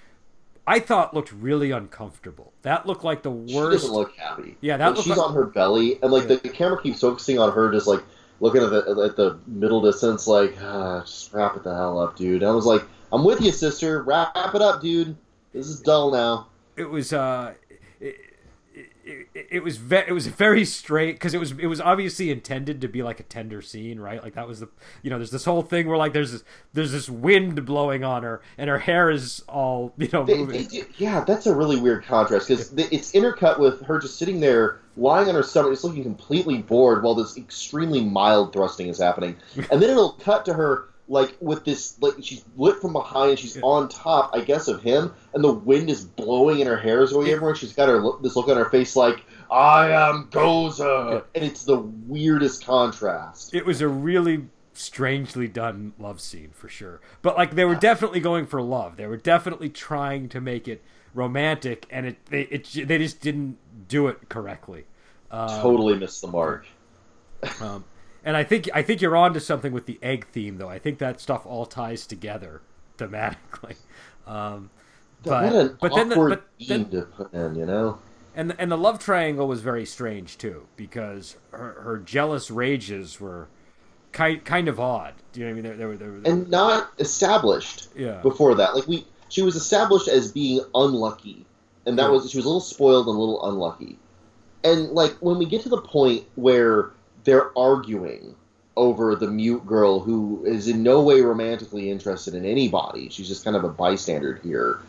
I 0.65 0.79
thought 0.79 1.13
looked 1.13 1.31
really 1.33 1.71
uncomfortable. 1.71 2.53
That 2.61 2.85
looked 2.85 3.03
like 3.03 3.21
the 3.21 3.31
worst. 3.31 3.51
She 3.51 3.59
doesn't 3.59 3.91
look 3.93 4.15
happy. 4.15 4.55
Yeah, 4.61 4.77
that 4.77 4.95
Like, 4.95 4.97
she's 5.03 5.07
like- 5.07 5.19
on 5.19 5.33
her 5.33 5.45
belly, 5.45 5.99
and 6.01 6.11
like 6.11 6.29
Yeah. 6.29 6.37
the 6.41 6.49
camera 6.49 6.81
keeps 6.81 7.01
focusing 7.01 7.37
on 7.39 7.51
her, 7.51 7.71
just 7.71 7.87
like 7.87 8.01
looking 8.39 8.61
at 8.63 8.69
the 8.69 9.01
at 9.05 9.15
the 9.17 9.37
middle 9.47 9.81
distance, 9.81 10.25
like 10.27 10.55
ah, 10.63 11.01
just 11.01 11.33
wrap 11.33 11.55
it 11.57 11.63
the 11.63 11.73
hell 11.75 11.99
up, 11.99 12.15
dude. 12.15 12.43
I 12.43 12.51
was 12.51 12.65
like, 12.65 12.83
I'm 13.11 13.23
with 13.25 13.41
you, 13.41 13.51
sister. 13.51 14.03
Wrap 14.03 14.31
it 14.55 14.61
up, 14.61 14.81
dude. 14.81 15.15
This 15.53 15.67
is 15.67 15.79
dull 15.81 16.11
now. 16.11 16.47
it 16.75 16.89
was 16.89 17.13
uh 17.13 17.53
it, 17.99 18.15
it, 19.03 19.47
it, 19.51 19.63
was 19.63 19.77
ve- 19.77 20.03
it 20.07 20.13
was 20.13 20.27
very 20.27 20.65
straight 20.65 21.13
because 21.13 21.33
it 21.33 21.39
was 21.39 21.51
it 21.51 21.67
was 21.67 21.81
obviously 21.81 22.31
intended 22.31 22.81
to 22.81 22.87
be 22.87 23.03
like 23.03 23.19
a 23.19 23.23
tender 23.23 23.61
scene 23.61 23.99
right? 23.99 24.23
Like 24.23 24.35
that 24.35 24.47
was 24.47 24.61
the 24.61 24.69
you 25.01 25.09
know 25.09 25.17
there's 25.17 25.31
this 25.31 25.45
whole 25.45 25.61
thing 25.61 25.87
where 25.87 25.97
like 25.97 26.13
there's 26.13 26.31
this 26.31 26.43
there's 26.73 26.91
this 26.91 27.09
wind 27.09 27.65
blowing 27.65 28.03
on 28.03 28.23
her 28.23 28.41
and 28.57 28.69
her 28.69 28.79
hair 28.79 29.09
is 29.09 29.43
all 29.47 29.93
you 29.97 30.09
know 30.13 30.25
moving. 30.25 30.67
yeah, 30.97 31.23
that's 31.25 31.45
a 31.45 31.55
really 31.55 31.79
weird 31.79 32.05
contrast 32.05 32.47
because 32.47 32.73
it's 32.73 33.11
intercut 33.11 33.59
with 33.59 33.81
her 33.85 33.99
just 33.99 34.17
sitting 34.17 34.39
there, 34.39 34.79
lying 34.97 35.27
on 35.29 35.35
her 35.35 35.43
stomach, 35.43 35.71
just 35.71 35.83
looking 35.83 36.03
completely 36.03 36.59
bored 36.59 37.03
while 37.03 37.15
this 37.15 37.37
extremely 37.37 38.03
mild 38.03 38.53
thrusting 38.53 38.87
is 38.87 38.99
happening, 38.99 39.35
and 39.71 39.81
then 39.81 39.89
it'll 39.89 40.13
cut 40.13 40.45
to 40.45 40.53
her 40.53 40.85
like 41.07 41.35
with 41.39 41.65
this 41.65 42.01
like 42.01 42.15
she's 42.21 42.45
lit 42.55 42.79
from 42.79 42.93
behind 42.93 43.31
and 43.31 43.39
she's 43.39 43.59
on 43.61 43.89
top, 43.89 44.31
I 44.33 44.41
guess, 44.41 44.67
of 44.67 44.81
him, 44.81 45.13
and 45.33 45.43
the 45.43 45.53
wind 45.53 45.89
is 45.89 46.05
blowing 46.05 46.61
and 46.61 46.69
her 46.69 46.77
hair 46.77 47.01
is 47.01 47.11
going 47.11 47.27
everywhere. 47.29 47.55
She's 47.55 47.73
got 47.73 47.89
her 47.89 48.01
this 48.21 48.35
look 48.35 48.47
on 48.47 48.57
her 48.57 48.69
face 48.69 48.95
like 48.95 49.23
I 49.51 49.91
am 49.91 50.29
Goza, 50.31 51.25
and 51.35 51.43
it's 51.43 51.63
the 51.65 51.77
weirdest 51.77 52.65
contrast. 52.65 53.53
it 53.53 53.65
was 53.65 53.81
a 53.81 53.87
really 53.87 54.47
strangely 54.73 55.47
done 55.47 55.93
love 55.99 56.19
scene 56.19 56.49
for 56.51 56.67
sure. 56.67 57.01
But 57.21 57.37
like 57.37 57.55
they 57.55 57.65
were 57.65 57.75
definitely 57.75 58.19
going 58.19 58.45
for 58.45 58.61
love. 58.61 58.97
They 58.97 59.07
were 59.07 59.17
definitely 59.17 59.69
trying 59.69 60.29
to 60.29 60.41
make 60.41 60.67
it 60.67 60.83
romantic 61.13 61.85
and 61.91 62.07
it 62.07 62.25
they 62.27 62.41
it 62.43 62.87
they 62.87 62.97
just 62.97 63.21
didn't 63.21 63.57
do 63.87 64.07
it 64.07 64.29
correctly. 64.29 64.85
Uh, 65.29 65.61
totally 65.61 65.95
missed 65.95 66.21
the 66.21 66.27
mark. 66.27 66.65
Um, 67.61 67.83
and 68.23 68.35
I 68.37 68.43
think 68.43 68.69
I 68.73 68.81
think 68.81 69.01
you're 69.01 69.15
on 69.15 69.33
to 69.33 69.39
something 69.39 69.73
with 69.73 69.85
the 69.85 69.99
egg 70.01 70.27
theme, 70.31 70.57
though. 70.57 70.69
I 70.69 70.79
think 70.79 70.99
that 70.99 71.19
stuff 71.21 71.45
all 71.45 71.65
ties 71.65 72.05
together 72.07 72.61
thematically. 72.97 73.75
Um, 74.25 74.69
but 75.25 75.77
but 75.81 75.93
then 75.93 76.07
the, 76.07 76.15
but 76.15 76.43
then, 76.65 76.89
to 76.91 77.01
put 77.01 77.33
in, 77.33 77.55
you 77.55 77.65
know. 77.65 77.99
and 78.35 78.55
and 78.57 78.71
the 78.71 78.77
love 78.77 78.97
triangle 78.99 79.49
was 79.49 79.59
very 79.59 79.85
strange 79.85 80.37
too 80.37 80.65
because 80.77 81.35
her 81.51 81.81
her 81.81 81.97
jealous 81.97 82.49
rages 82.49 83.19
were 83.19 83.49
kind 84.13 84.45
kind 84.45 84.69
of 84.69 84.79
odd. 84.79 85.15
Do 85.33 85.41
you 85.41 85.45
know 85.47 85.51
what 85.51 85.59
I 85.59 85.61
mean? 85.69 85.77
They 85.77 85.85
were, 85.85 85.97
they 85.97 86.05
were, 86.05 86.11
they 86.19 86.29
were- 86.29 86.35
and 86.37 86.49
not 86.49 86.91
established 86.99 87.89
yeah 87.97 88.21
before 88.21 88.55
that. 88.55 88.75
Like 88.75 88.87
we, 88.87 89.05
she 89.27 89.41
was 89.41 89.57
established 89.57 90.07
as 90.07 90.31
being 90.31 90.61
unlucky, 90.73 91.45
and 91.85 91.99
that 91.99 92.03
Yeah. 92.03 92.09
was 92.11 92.31
she 92.31 92.37
was 92.37 92.45
a 92.45 92.47
little 92.47 92.61
spoiled 92.61 93.07
and 93.07 93.17
a 93.17 93.19
little 93.19 93.45
unlucky. 93.49 93.99
And 94.63 94.91
like 94.91 95.17
when 95.19 95.37
we 95.37 95.45
get 95.45 95.63
to 95.63 95.69
the 95.69 95.81
point 95.81 96.23
where 96.35 96.91
they're 97.23 97.57
arguing 97.57 98.35
over 98.75 99.15
the 99.15 99.27
mute 99.27 99.65
girl 99.67 99.99
who 99.99 100.43
is 100.45 100.67
in 100.67 100.81
no 100.81 101.01
way 101.03 101.21
romantically 101.21 101.91
interested 101.91 102.33
in 102.33 102.43
anybody, 102.45 103.07
she's 103.09 103.27
just 103.27 103.43
kind 103.43 103.55
of 103.55 103.63
a 103.63 103.69
bystander 103.69 104.35
here. 104.43 104.79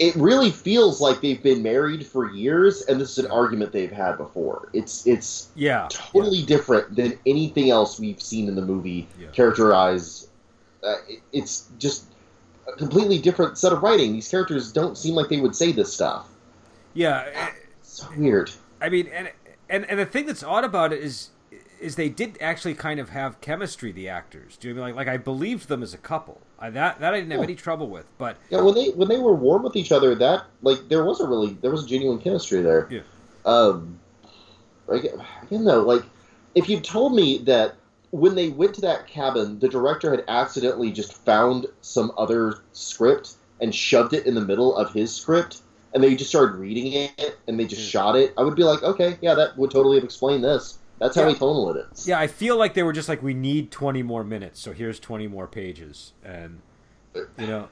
It 0.00 0.16
really 0.16 0.50
feels 0.50 1.00
like 1.00 1.20
they've 1.20 1.40
been 1.40 1.62
married 1.62 2.04
for 2.04 2.28
years, 2.32 2.82
and 2.82 3.00
this 3.00 3.16
is 3.16 3.24
an 3.24 3.30
argument 3.30 3.70
they've 3.70 3.92
had 3.92 4.16
before. 4.16 4.68
It's 4.72 5.06
it's 5.06 5.50
yeah 5.54 5.86
totally 5.90 6.42
different 6.42 6.96
than 6.96 7.16
anything 7.24 7.70
else 7.70 8.00
we've 8.00 8.20
seen 8.20 8.48
in 8.48 8.56
the 8.56 8.62
movie 8.62 9.06
Yeah. 9.20 9.28
characterize 9.28 10.26
uh, 10.82 10.96
it- 11.08 11.20
it's 11.32 11.68
just 11.78 12.06
a 12.66 12.72
completely 12.72 13.18
different 13.18 13.56
set 13.56 13.72
of 13.72 13.82
writing 13.82 14.12
these 14.12 14.28
characters 14.28 14.72
don't 14.72 14.98
seem 14.98 15.14
like 15.14 15.28
they 15.28 15.40
would 15.40 15.54
say 15.54 15.70
this 15.70 15.92
stuff 15.92 16.26
yeah. 16.94 17.24
yeah. 17.32 17.50
so 17.82 18.06
weird 18.16 18.50
I 18.80 18.88
mean, 18.88 19.06
and 19.08 19.30
and 19.70 19.84
and 19.88 19.98
the 20.00 20.06
thing 20.06 20.26
that's 20.26 20.42
odd 20.42 20.64
about 20.64 20.92
it 20.92 21.02
is 21.02 21.30
is 21.84 21.96
they 21.96 22.08
did 22.08 22.38
actually 22.40 22.74
kind 22.74 22.98
of 22.98 23.10
have 23.10 23.40
chemistry. 23.40 23.92
The 23.92 24.08
actors, 24.08 24.56
do 24.56 24.68
you 24.68 24.74
know 24.74 24.80
what 24.80 24.86
I 24.86 24.90
mean 24.90 24.96
like 24.96 25.06
like 25.06 25.14
I 25.14 25.18
believed 25.18 25.68
them 25.68 25.82
as 25.82 25.94
a 25.94 25.98
couple. 25.98 26.40
I, 26.58 26.70
that 26.70 27.00
that 27.00 27.12
I 27.14 27.18
didn't 27.18 27.32
have 27.32 27.40
Yeah. 27.40 27.44
any 27.44 27.54
trouble 27.54 27.88
with, 27.88 28.06
but 28.18 28.36
yeah 28.50 28.60
when 28.60 28.74
they 28.74 28.88
when 28.90 29.08
they 29.08 29.18
were 29.18 29.34
warm 29.34 29.62
with 29.62 29.76
each 29.76 29.92
other 29.92 30.14
that 30.16 30.44
like 30.62 30.88
there 30.88 31.04
was 31.04 31.20
a 31.20 31.26
really 31.28 31.54
there 31.60 31.70
was 31.70 31.84
a 31.84 31.86
genuine 31.86 32.18
chemistry 32.18 32.62
there 32.62 32.88
Yeah. 32.90 33.00
um 33.44 33.98
again, 34.88 35.22
again 35.42 35.64
though 35.64 35.82
like 35.82 36.02
if 36.54 36.68
you 36.68 36.80
told 36.80 37.14
me 37.14 37.38
that 37.38 37.74
when 38.10 38.34
they 38.34 38.48
went 38.48 38.74
to 38.76 38.80
that 38.82 39.06
cabin 39.06 39.58
the 39.58 39.68
director 39.68 40.10
had 40.10 40.24
accidentally 40.28 40.92
just 40.92 41.12
found 41.24 41.66
some 41.80 42.12
other 42.16 42.58
script 42.72 43.34
and 43.60 43.74
shoved 43.74 44.12
it 44.12 44.26
in 44.26 44.34
the 44.34 44.40
middle 44.40 44.76
of 44.76 44.92
his 44.92 45.14
script 45.14 45.62
and 45.92 46.02
they 46.02 46.14
just 46.14 46.30
started 46.30 46.56
reading 46.56 46.92
it 46.92 47.38
and 47.48 47.58
they 47.58 47.64
just 47.64 47.82
shot 47.82 48.14
it 48.16 48.32
i 48.38 48.42
would 48.42 48.54
be 48.56 48.64
like 48.64 48.82
okay 48.82 49.18
yeah 49.20 49.34
that 49.34 49.56
would 49.58 49.70
totally 49.70 49.96
have 49.96 50.04
explained 50.04 50.44
this 50.44 50.78
that's 51.04 51.16
how 51.16 51.28
Yeah. 51.28 51.34
atonal 51.34 51.76
it. 51.76 51.86
Is 51.92 52.08
yeah, 52.08 52.18
I 52.18 52.26
feel 52.26 52.56
like 52.56 52.74
they 52.74 52.82
were 52.82 52.92
just 52.92 53.08
like, 53.08 53.22
we 53.22 53.34
need 53.34 53.70
twenty 53.70 54.02
more 54.02 54.24
minutes, 54.24 54.60
so 54.60 54.72
here's 54.72 54.98
twenty 54.98 55.26
more 55.26 55.46
pages, 55.46 56.12
and 56.24 56.60
you 57.14 57.46
know, 57.46 57.68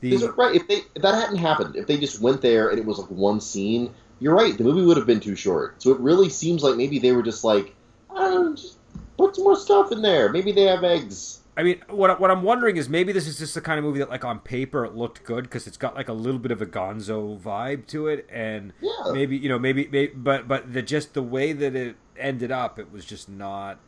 the 0.00 0.16
right 0.36 0.54
if 0.54 0.66
they 0.68 0.82
if 0.94 1.02
that 1.02 1.14
hadn't 1.14 1.38
happened 1.38 1.76
if 1.76 1.86
they 1.86 1.96
just 1.96 2.20
went 2.20 2.42
there 2.42 2.68
and 2.68 2.78
it 2.78 2.84
was 2.84 2.98
like 2.98 3.10
one 3.10 3.40
scene 3.40 3.94
you're 4.20 4.34
right 4.34 4.58
the 4.58 4.64
movie 4.64 4.82
would 4.82 4.96
have 4.96 5.06
been 5.06 5.20
too 5.20 5.36
short. 5.36 5.82
So 5.82 5.90
it 5.92 6.00
really 6.00 6.28
seems 6.28 6.62
like 6.62 6.76
maybe 6.76 6.98
they 6.98 7.12
were 7.12 7.22
just 7.22 7.44
like 7.44 7.74
i 8.14 8.20
don't 8.20 8.44
know 8.44 8.54
just 8.54 8.76
put 9.16 9.34
some 9.36 9.44
more 9.44 9.56
stuff 9.56 9.92
in 9.92 10.02
there. 10.02 10.30
Maybe 10.30 10.52
they 10.52 10.64
have 10.64 10.84
eggs. 10.84 11.40
I 11.56 11.62
mean, 11.62 11.82
what 11.88 12.18
what 12.20 12.30
I'm 12.30 12.42
wondering 12.42 12.76
is 12.76 12.88
maybe 12.88 13.12
this 13.12 13.28
is 13.28 13.38
just 13.38 13.54
the 13.54 13.60
kind 13.60 13.78
of 13.78 13.84
movie 13.84 14.00
that, 14.00 14.10
like, 14.10 14.24
on 14.24 14.40
paper 14.40 14.84
it 14.84 14.96
looked 14.96 15.22
good 15.22 15.44
because 15.44 15.68
it's 15.68 15.76
got 15.76 15.94
like 15.94 16.08
a 16.08 16.12
little 16.12 16.40
bit 16.40 16.50
of 16.50 16.60
a 16.60 16.66
Gonzo 16.66 17.40
vibe 17.40 17.86
to 17.88 18.08
it, 18.08 18.26
and 18.28 18.72
yeah. 18.80 19.12
maybe 19.12 19.36
you 19.36 19.48
know 19.48 19.58
maybe, 19.58 19.88
maybe 19.90 20.12
but 20.14 20.48
but 20.48 20.72
the 20.72 20.82
just 20.82 21.14
the 21.14 21.22
way 21.22 21.52
that 21.52 21.76
it 21.76 21.96
ended 22.18 22.50
up, 22.52 22.78
it 22.78 22.92
was 22.92 23.04
just 23.04 23.28
not. 23.28 23.78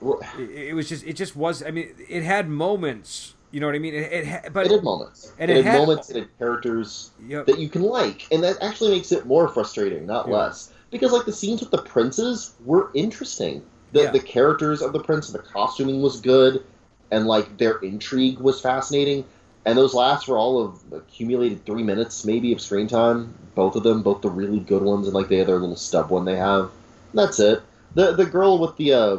Well, 0.00 0.20
It, 0.38 0.50
it 0.50 0.74
was 0.74 0.88
just 0.88 1.04
it 1.04 1.14
just 1.14 1.36
was. 1.36 1.62
I 1.62 1.70
mean, 1.70 1.94
it 2.08 2.22
had 2.22 2.48
moments. 2.48 3.34
You 3.52 3.58
know 3.60 3.66
what 3.66 3.74
I 3.74 3.80
mean? 3.80 3.94
It, 3.94 4.12
it 4.12 4.26
ha- 4.28 4.48
but 4.52 4.66
it 4.66 4.72
had 4.72 4.84
moments 4.84 5.32
and 5.38 5.50
it, 5.50 5.56
it 5.58 5.64
had, 5.64 5.72
had- 5.72 5.80
moments 5.80 6.10
it 6.10 6.16
had 6.16 6.38
characters 6.38 7.10
Yep. 7.26 7.46
that 7.46 7.58
you 7.58 7.68
can 7.68 7.82
like 7.82 8.28
and 8.30 8.44
that 8.44 8.56
actually 8.62 8.92
makes 8.92 9.10
it 9.10 9.26
more 9.26 9.48
frustrating 9.48 10.06
not 10.06 10.28
Yeah. 10.28 10.34
less 10.36 10.72
because 10.92 11.10
like 11.10 11.24
the 11.26 11.32
scenes 11.32 11.58
with 11.60 11.72
the 11.72 11.82
princes 11.82 12.52
were 12.64 12.92
interesting 12.94 13.60
the, 13.90 14.02
Yeah. 14.02 14.10
the 14.12 14.20
characters 14.20 14.82
of 14.82 14.92
the 14.92 15.00
prince 15.02 15.30
the 15.32 15.40
costuming 15.40 16.00
was 16.00 16.20
good 16.20 16.62
and 17.10 17.26
like 17.26 17.58
their 17.58 17.78
intrigue 17.78 18.38
was 18.38 18.60
fascinating 18.60 19.24
and 19.64 19.76
those 19.76 19.94
last 19.94 20.28
were 20.28 20.38
all 20.38 20.62
of 20.64 20.80
accumulated 20.92 21.66
three 21.66 21.82
minutes 21.82 22.24
maybe 22.24 22.52
of 22.52 22.60
screen 22.60 22.86
time 22.86 23.34
both 23.56 23.74
of 23.74 23.82
them 23.82 24.00
both 24.00 24.20
the 24.22 24.30
really 24.30 24.60
good 24.60 24.82
ones 24.84 25.08
and 25.08 25.14
like 25.14 25.26
the 25.26 25.40
other 25.40 25.58
little 25.58 25.74
stub 25.74 26.08
one 26.08 26.24
they 26.24 26.36
have 26.36 26.70
that's 27.14 27.38
it 27.40 27.62
the 27.94 28.12
the 28.12 28.24
girl 28.24 28.58
with 28.58 28.76
the 28.76 28.92
uh 28.92 29.16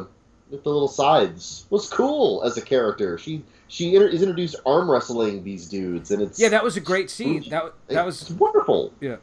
with 0.50 0.62
the 0.64 0.70
little 0.70 0.88
sides 0.88 1.66
was 1.70 1.88
cool 1.88 2.42
as 2.44 2.56
a 2.56 2.60
character 2.62 3.16
she 3.18 3.42
she 3.68 3.94
inter- 3.94 4.08
is 4.08 4.20
introduced 4.22 4.56
arm 4.66 4.90
wrestling 4.90 5.42
these 5.44 5.66
dudes 5.68 6.10
and 6.10 6.20
it's 6.22 6.38
yeah, 6.38 6.50
that 6.50 6.62
was 6.62 6.76
a 6.76 6.80
great 6.80 7.08
scene. 7.08 7.42
That 7.48 7.72
that 7.88 8.04
was 8.04 8.30
wonderful. 8.32 8.92
Yeah. 9.00 9.16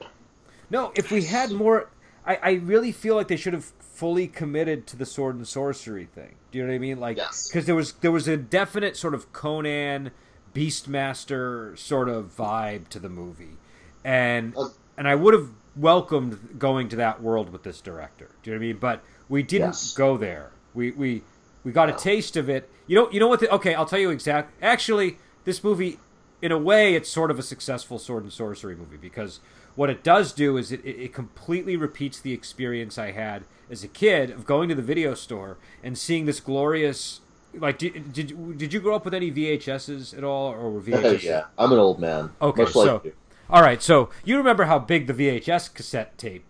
No, 0.72 0.92
if 0.96 1.12
we 1.12 1.24
had 1.24 1.52
more, 1.52 1.90
I, 2.26 2.36
I 2.42 2.52
really 2.54 2.92
feel 2.92 3.16
like 3.16 3.28
they 3.28 3.36
should 3.36 3.54
have 3.54 3.66
fully 3.80 4.28
committed 4.28 4.88
to 4.88 4.96
the 4.98 5.06
sword 5.06 5.36
and 5.36 5.48
sorcery 5.48 6.06
thing. 6.06 6.34
Do 6.52 6.58
you 6.58 6.64
know 6.64 6.72
what 6.72 6.76
I 6.76 6.80
mean? 6.80 7.00
Like, 7.00 7.18
Yes. 7.18 7.48
because 7.48 7.66
there 7.68 7.76
was 7.76 7.94
there 7.94 8.12
was 8.12 8.28
a 8.28 8.38
definite 8.38 8.98
sort 8.98 9.14
of 9.14 9.32
Conan, 9.34 10.10
Beastmaster 10.56 11.78
sort 11.78 12.10
of 12.10 12.36
vibe 12.36 12.88
to 12.90 13.00
the 13.00 13.10
movie, 13.10 13.58
and 14.04 14.56
Uh, 14.58 14.70
and 14.98 15.08
I 15.08 15.14
would 15.16 15.34
have 15.36 15.50
welcomed 15.80 16.56
going 16.60 16.90
to 16.90 16.96
that 16.98 17.22
world 17.22 17.52
with 17.52 17.64
this 17.64 17.82
director. 17.82 18.30
Do 18.44 18.52
you 18.52 18.56
know 18.56 18.60
what 18.60 18.66
I 18.66 18.68
mean? 18.68 18.78
But 18.80 19.04
we 19.28 19.44
didn't 19.44 19.68
Yes. 19.70 19.94
go 19.94 20.18
there. 20.18 20.52
We 20.74 20.92
we 20.92 21.24
we 21.64 21.72
got 21.72 21.90
a 21.90 21.94
taste 21.94 22.36
of 22.38 22.50
it. 22.50 22.70
You 22.88 22.96
know 22.96 23.10
you 23.12 23.20
know 23.20 23.28
what? 23.28 23.40
The, 23.40 23.50
okay, 23.56 23.74
I'll 23.74 23.86
tell 23.86 24.00
you 24.00 24.10
exact. 24.10 24.52
Actually, 24.62 25.18
this 25.46 25.64
movie, 25.64 26.00
in 26.42 26.52
a 26.52 26.58
way, 26.58 26.96
it's 26.96 27.10
sort 27.10 27.32
of 27.32 27.40
a 27.40 27.44
successful 27.44 27.98
sword 28.00 28.24
and 28.24 28.34
sorcery 28.34 28.76
movie 28.76 28.98
because 28.98 29.40
what 29.76 29.90
it 29.90 30.04
does 30.04 30.34
do 30.34 30.58
is 30.58 30.72
it, 30.72 30.84
it, 30.86 31.14
completely 31.14 31.78
repeats 31.78 32.20
the 32.20 32.34
experience 32.34 32.98
I 32.98 33.12
had 33.12 33.44
as 33.72 33.84
a 33.84 33.88
kid 33.88 34.30
of 34.30 34.46
going 34.46 34.68
to 34.70 34.76
the 34.76 34.82
video 34.82 35.14
store 35.14 35.58
and 35.84 35.98
seeing 35.98 36.26
this 36.26 36.40
glorious. 36.40 37.22
Like, 37.54 37.78
did, 37.80 38.14
did 38.14 38.30
you- 38.30 38.54
did 38.56 38.74
you 38.74 38.80
grow 38.80 38.96
up 38.96 39.06
with 39.06 39.14
any 39.14 39.32
VHSs 39.32 40.16
at 40.18 40.24
all, 40.24 40.52
or 40.52 40.70
were 40.70 40.82
VHS? 40.82 41.24
yeah, 41.24 41.46
I'm 41.58 41.72
an 41.72 41.80
old 41.80 42.00
man. 42.00 42.32
Okay, 42.42 42.64
much 42.64 42.76
like 42.76 42.86
so 42.86 43.02
you. 43.04 43.14
All 43.50 43.62
right, 43.62 43.82
so 43.82 44.10
you 44.24 44.38
remember 44.38 44.66
how 44.66 44.80
big 44.80 45.08
the 45.08 45.14
VHS 45.14 45.74
cassette 45.74 46.18
tape 46.18 46.44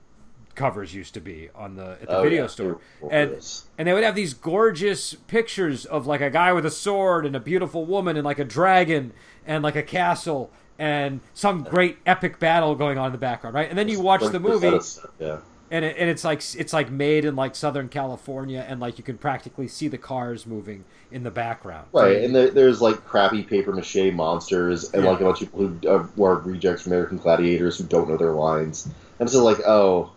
covers 0.56 0.94
used 0.94 1.14
to 1.14 1.22
be 1.22 1.50
on 1.56 1.76
the 1.78 1.92
at 2.02 2.08
the 2.08 2.18
Oh, 2.18 2.24
video 2.24 2.42
yeah, 2.44 2.48
store, 2.48 2.80
and 3.10 3.32
and 3.78 3.88
they 3.88 3.94
would 3.94 4.04
have 4.04 4.16
these 4.16 4.34
gorgeous 4.34 5.14
pictures 5.14 5.86
of 5.86 6.06
like 6.06 6.20
a 6.22 6.30
guy 6.30 6.52
with 6.52 6.66
a 6.66 6.72
sword 6.72 7.26
and 7.26 7.36
a 7.36 7.40
beautiful 7.40 7.86
woman 7.86 8.18
and 8.18 8.26
like 8.26 8.40
a 8.40 8.44
dragon 8.46 9.14
and 9.48 9.64
like 9.64 9.78
a 9.78 9.84
castle 9.84 10.52
and 10.78 11.22
some 11.34 11.64
great 11.64 11.98
epic 12.06 12.40
battle 12.40 12.76
going 12.76 12.98
on 12.98 13.08
in 13.08 13.12
the 13.14 13.18
background, 13.18 13.54
right? 13.54 13.70
And 13.70 13.78
then 13.78 13.88
you 13.90 14.00
watch 14.02 14.22
the 14.32 14.40
movie, 14.40 14.80
Yeah. 15.20 15.38
And 15.72 15.86
it, 15.86 15.96
and 15.98 16.10
it's 16.10 16.24
like 16.24 16.42
it's 16.56 16.74
like 16.74 16.90
made 16.92 17.26
in 17.26 17.36
like 17.36 17.56
Southern 17.56 17.90
California, 17.90 18.66
and 18.68 18.80
like 18.80 18.98
you 18.98 19.04
can 19.04 19.18
practically 19.18 19.68
see 19.68 19.88
the 19.88 19.98
cars 19.98 20.46
moving 20.46 20.84
in 21.12 21.24
the 21.24 21.32
background. 21.32 21.88
Right, 21.92 22.24
and 22.24 22.36
there, 22.36 22.50
there's 22.52 22.82
like 22.82 23.04
crappy 23.06 23.44
paper 23.44 23.72
mache 23.72 24.12
monsters, 24.14 24.92
and 24.94 25.04
Yeah. 25.04 25.12
like 25.12 25.22
a 25.22 25.24
bunch 25.24 25.42
of 25.42 25.48
people 25.52 25.68
who, 25.68 25.88
uh, 25.90 26.00
who 26.04 26.24
are 26.24 26.36
rejects 26.36 26.84
from 26.84 26.94
American 26.94 27.18
Gladiators 27.18 27.78
who 27.78 27.84
don't 27.86 28.10
know 28.10 28.18
their 28.18 28.34
lines. 28.34 28.86
And 28.86 29.28
it's 29.28 29.34
just 29.34 29.44
like, 29.44 29.60
oh, 29.68 30.12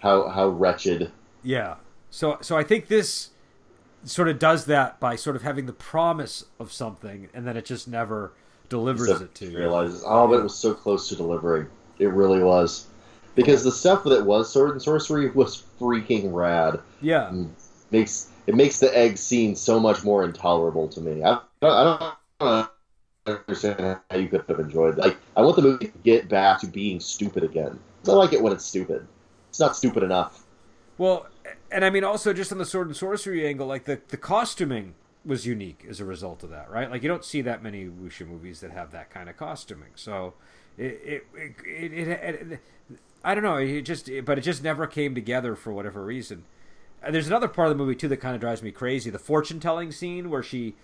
how 0.00 0.28
how 0.28 0.48
wretched. 0.48 1.10
Yeah. 1.42 1.76
So 2.10 2.38
so 2.40 2.56
I 2.56 2.62
think 2.64 2.88
this 2.88 3.30
sort 4.04 4.28
of 4.28 4.38
does 4.38 4.66
that 4.66 5.00
by 5.00 5.16
sort 5.16 5.36
of 5.36 5.42
having 5.42 5.66
the 5.66 5.72
promise 5.72 6.44
of 6.60 6.72
something, 6.72 7.28
and 7.34 7.46
then 7.46 7.56
it 7.56 7.64
just 7.64 7.88
never 7.88 8.32
delivers 8.68 9.06
So 9.08 9.16
it 9.16 9.34
to 9.36 9.46
you. 9.46 9.58
realizes, 9.58 10.02
oh, 10.06 10.26
but 10.28 10.40
it 10.40 10.42
was 10.42 10.54
so 10.54 10.74
close 10.74 11.08
to 11.08 11.16
delivering. 11.16 11.66
It 11.98 12.08
really 12.08 12.42
was, 12.42 12.86
because 13.34 13.64
the 13.64 13.72
stuff 13.72 14.04
that 14.04 14.24
was 14.24 14.52
sword 14.52 14.72
and 14.72 14.82
sorcery 14.82 15.30
was 15.30 15.62
freaking 15.80 16.32
rad. 16.32 16.80
Yeah. 17.00 17.30
Mm. 17.32 17.50
Makes 17.90 18.28
it 18.46 18.54
makes 18.54 18.78
the 18.78 18.96
egg 18.96 19.18
scene 19.18 19.54
so 19.56 19.80
much 19.80 20.04
more 20.04 20.24
intolerable 20.24 20.88
to 20.88 21.00
me. 21.00 21.22
I, 21.22 21.40
I 21.62 22.16
don't 22.40 22.70
understand 23.26 23.98
how 24.10 24.16
you 24.16 24.28
could 24.28 24.44
have 24.48 24.60
enjoyed. 24.60 24.98
Like, 24.98 25.16
I 25.36 25.42
want 25.42 25.56
the 25.56 25.62
movie 25.62 25.86
to 25.86 25.98
get 26.02 26.28
back 26.28 26.60
to 26.60 26.66
being 26.66 27.00
stupid 27.00 27.42
again. 27.42 27.78
I 28.06 28.12
like 28.12 28.32
it 28.32 28.42
when 28.42 28.52
it's 28.52 28.64
stupid. 28.64 29.06
It's 29.48 29.60
not 29.60 29.76
stupid 29.76 30.02
enough. 30.02 30.44
Well, 30.98 31.26
and 31.70 31.84
I 31.84 31.90
mean 31.90 32.04
also 32.04 32.32
just 32.32 32.52
on 32.52 32.58
the 32.58 32.66
sword 32.66 32.88
and 32.88 32.96
sorcery 32.96 33.46
angle, 33.46 33.66
like 33.66 33.84
the 33.84 34.00
the 34.08 34.16
costuming 34.16 34.94
was 35.24 35.46
unique 35.46 35.86
as 35.88 36.00
a 36.00 36.04
result 36.04 36.42
of 36.42 36.50
that, 36.50 36.70
right? 36.70 36.90
Like 36.90 37.02
you 37.02 37.08
don't 37.08 37.24
see 37.24 37.40
that 37.42 37.62
many 37.62 37.86
wuxia 37.86 38.28
movies 38.28 38.60
that 38.60 38.70
have 38.72 38.92
that 38.92 39.10
kind 39.10 39.28
of 39.28 39.36
costuming. 39.36 39.90
So 39.94 40.34
it 40.78 41.00
it 41.04 41.26
it, 41.66 41.92
it, 41.92 42.08
it, 42.08 42.52
it 42.52 42.60
I 43.24 43.34
don't 43.34 43.44
know, 43.44 43.56
it 43.56 43.82
just 43.82 44.10
but 44.24 44.38
it 44.38 44.42
just 44.42 44.62
never 44.62 44.86
came 44.86 45.14
together 45.14 45.54
for 45.56 45.72
whatever 45.72 46.04
reason. 46.04 46.44
And 47.02 47.14
there's 47.14 47.26
another 47.26 47.48
part 47.48 47.70
of 47.70 47.76
the 47.76 47.82
movie 47.82 47.94
too 47.94 48.08
that 48.08 48.18
kind 48.18 48.34
of 48.34 48.40
drives 48.40 48.62
me 48.62 48.70
crazy: 48.70 49.10
the 49.10 49.18
fortune 49.18 49.60
telling 49.60 49.92
scene 49.92 50.30
where 50.30 50.42
she 50.42 50.74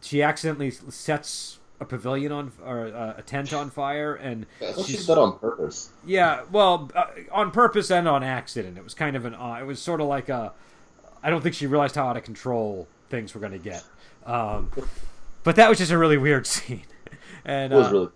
she 0.00 0.22
accidentally 0.22 0.70
sets 0.70 1.58
a 1.80 1.84
pavilion 1.84 2.32
on 2.32 2.52
or 2.64 2.86
uh, 2.86 3.14
a 3.18 3.22
tent 3.22 3.52
on 3.52 3.70
fire, 3.70 4.14
and 4.14 4.46
thought 4.60 4.86
she 4.86 4.96
did 4.96 5.06
that 5.06 5.18
on 5.18 5.38
purpose. 5.38 5.90
yeah, 6.04 6.42
well, 6.50 6.90
uh, 6.94 7.06
on 7.32 7.50
purpose 7.50 7.90
and 7.90 8.08
on 8.08 8.22
accident. 8.22 8.78
It 8.78 8.84
was 8.84 8.94
kind 8.94 9.16
of 9.16 9.24
an. 9.24 9.34
Uh, 9.34 9.58
it 9.60 9.64
was 9.64 9.80
sort 9.80 10.00
of 10.00 10.06
like 10.06 10.28
a. 10.28 10.52
I 11.22 11.30
don't 11.30 11.42
think 11.42 11.54
she 11.54 11.66
realized 11.66 11.94
how 11.94 12.06
out 12.06 12.16
of 12.16 12.24
control 12.24 12.88
things 13.10 13.34
were 13.34 13.40
going 13.40 13.52
to 13.52 13.58
get. 13.58 13.84
Um, 14.24 14.70
but 15.44 15.56
that 15.56 15.68
was 15.68 15.78
just 15.78 15.92
a 15.92 15.98
really 15.98 16.16
weird 16.16 16.46
scene. 16.46 16.84
And 17.44 17.72
It 17.72 17.76
was 17.76 17.86
uh, 17.86 17.92
really 17.92 18.08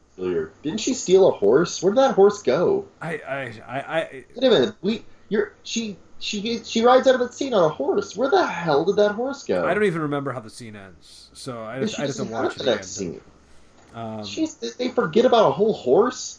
Didn't 0.62 0.80
she 0.80 0.94
steal 0.94 1.28
a 1.28 1.32
horse? 1.32 1.82
Where 1.82 1.92
did 1.92 1.98
that 1.98 2.14
horse 2.14 2.42
go? 2.42 2.86
I, 3.00 3.14
I, 3.14 3.40
I, 3.66 3.78
I, 3.80 4.24
Wait 4.36 4.44
a 4.44 4.50
minute. 4.50 4.74
We, 4.82 5.04
you're 5.28 5.54
she. 5.62 5.96
She 6.22 6.62
she 6.64 6.84
rides 6.84 7.08
out 7.08 7.14
of 7.14 7.20
that 7.20 7.32
scene 7.32 7.54
on 7.54 7.64
a 7.64 7.70
horse. 7.70 8.14
Where 8.14 8.28
the 8.28 8.46
hell 8.46 8.84
did 8.84 8.96
that 8.96 9.12
horse 9.12 9.42
go? 9.42 9.64
I 9.66 9.72
don't 9.72 9.84
even 9.84 10.02
remember 10.02 10.32
how 10.32 10.40
the 10.40 10.50
scene 10.50 10.76
ends. 10.76 11.30
So 11.32 11.62
I 11.64 11.80
just, 11.80 11.98
I 11.98 12.04
just 12.04 12.18
don't 12.18 12.28
watch 12.28 12.56
the 12.56 12.64
next 12.64 12.88
scene. 12.94 13.22
Um, 13.94 14.20
Jeez, 14.20 14.76
they 14.76 14.90
forget 14.90 15.24
about 15.24 15.48
a 15.48 15.52
whole 15.52 15.72
horse. 15.72 16.38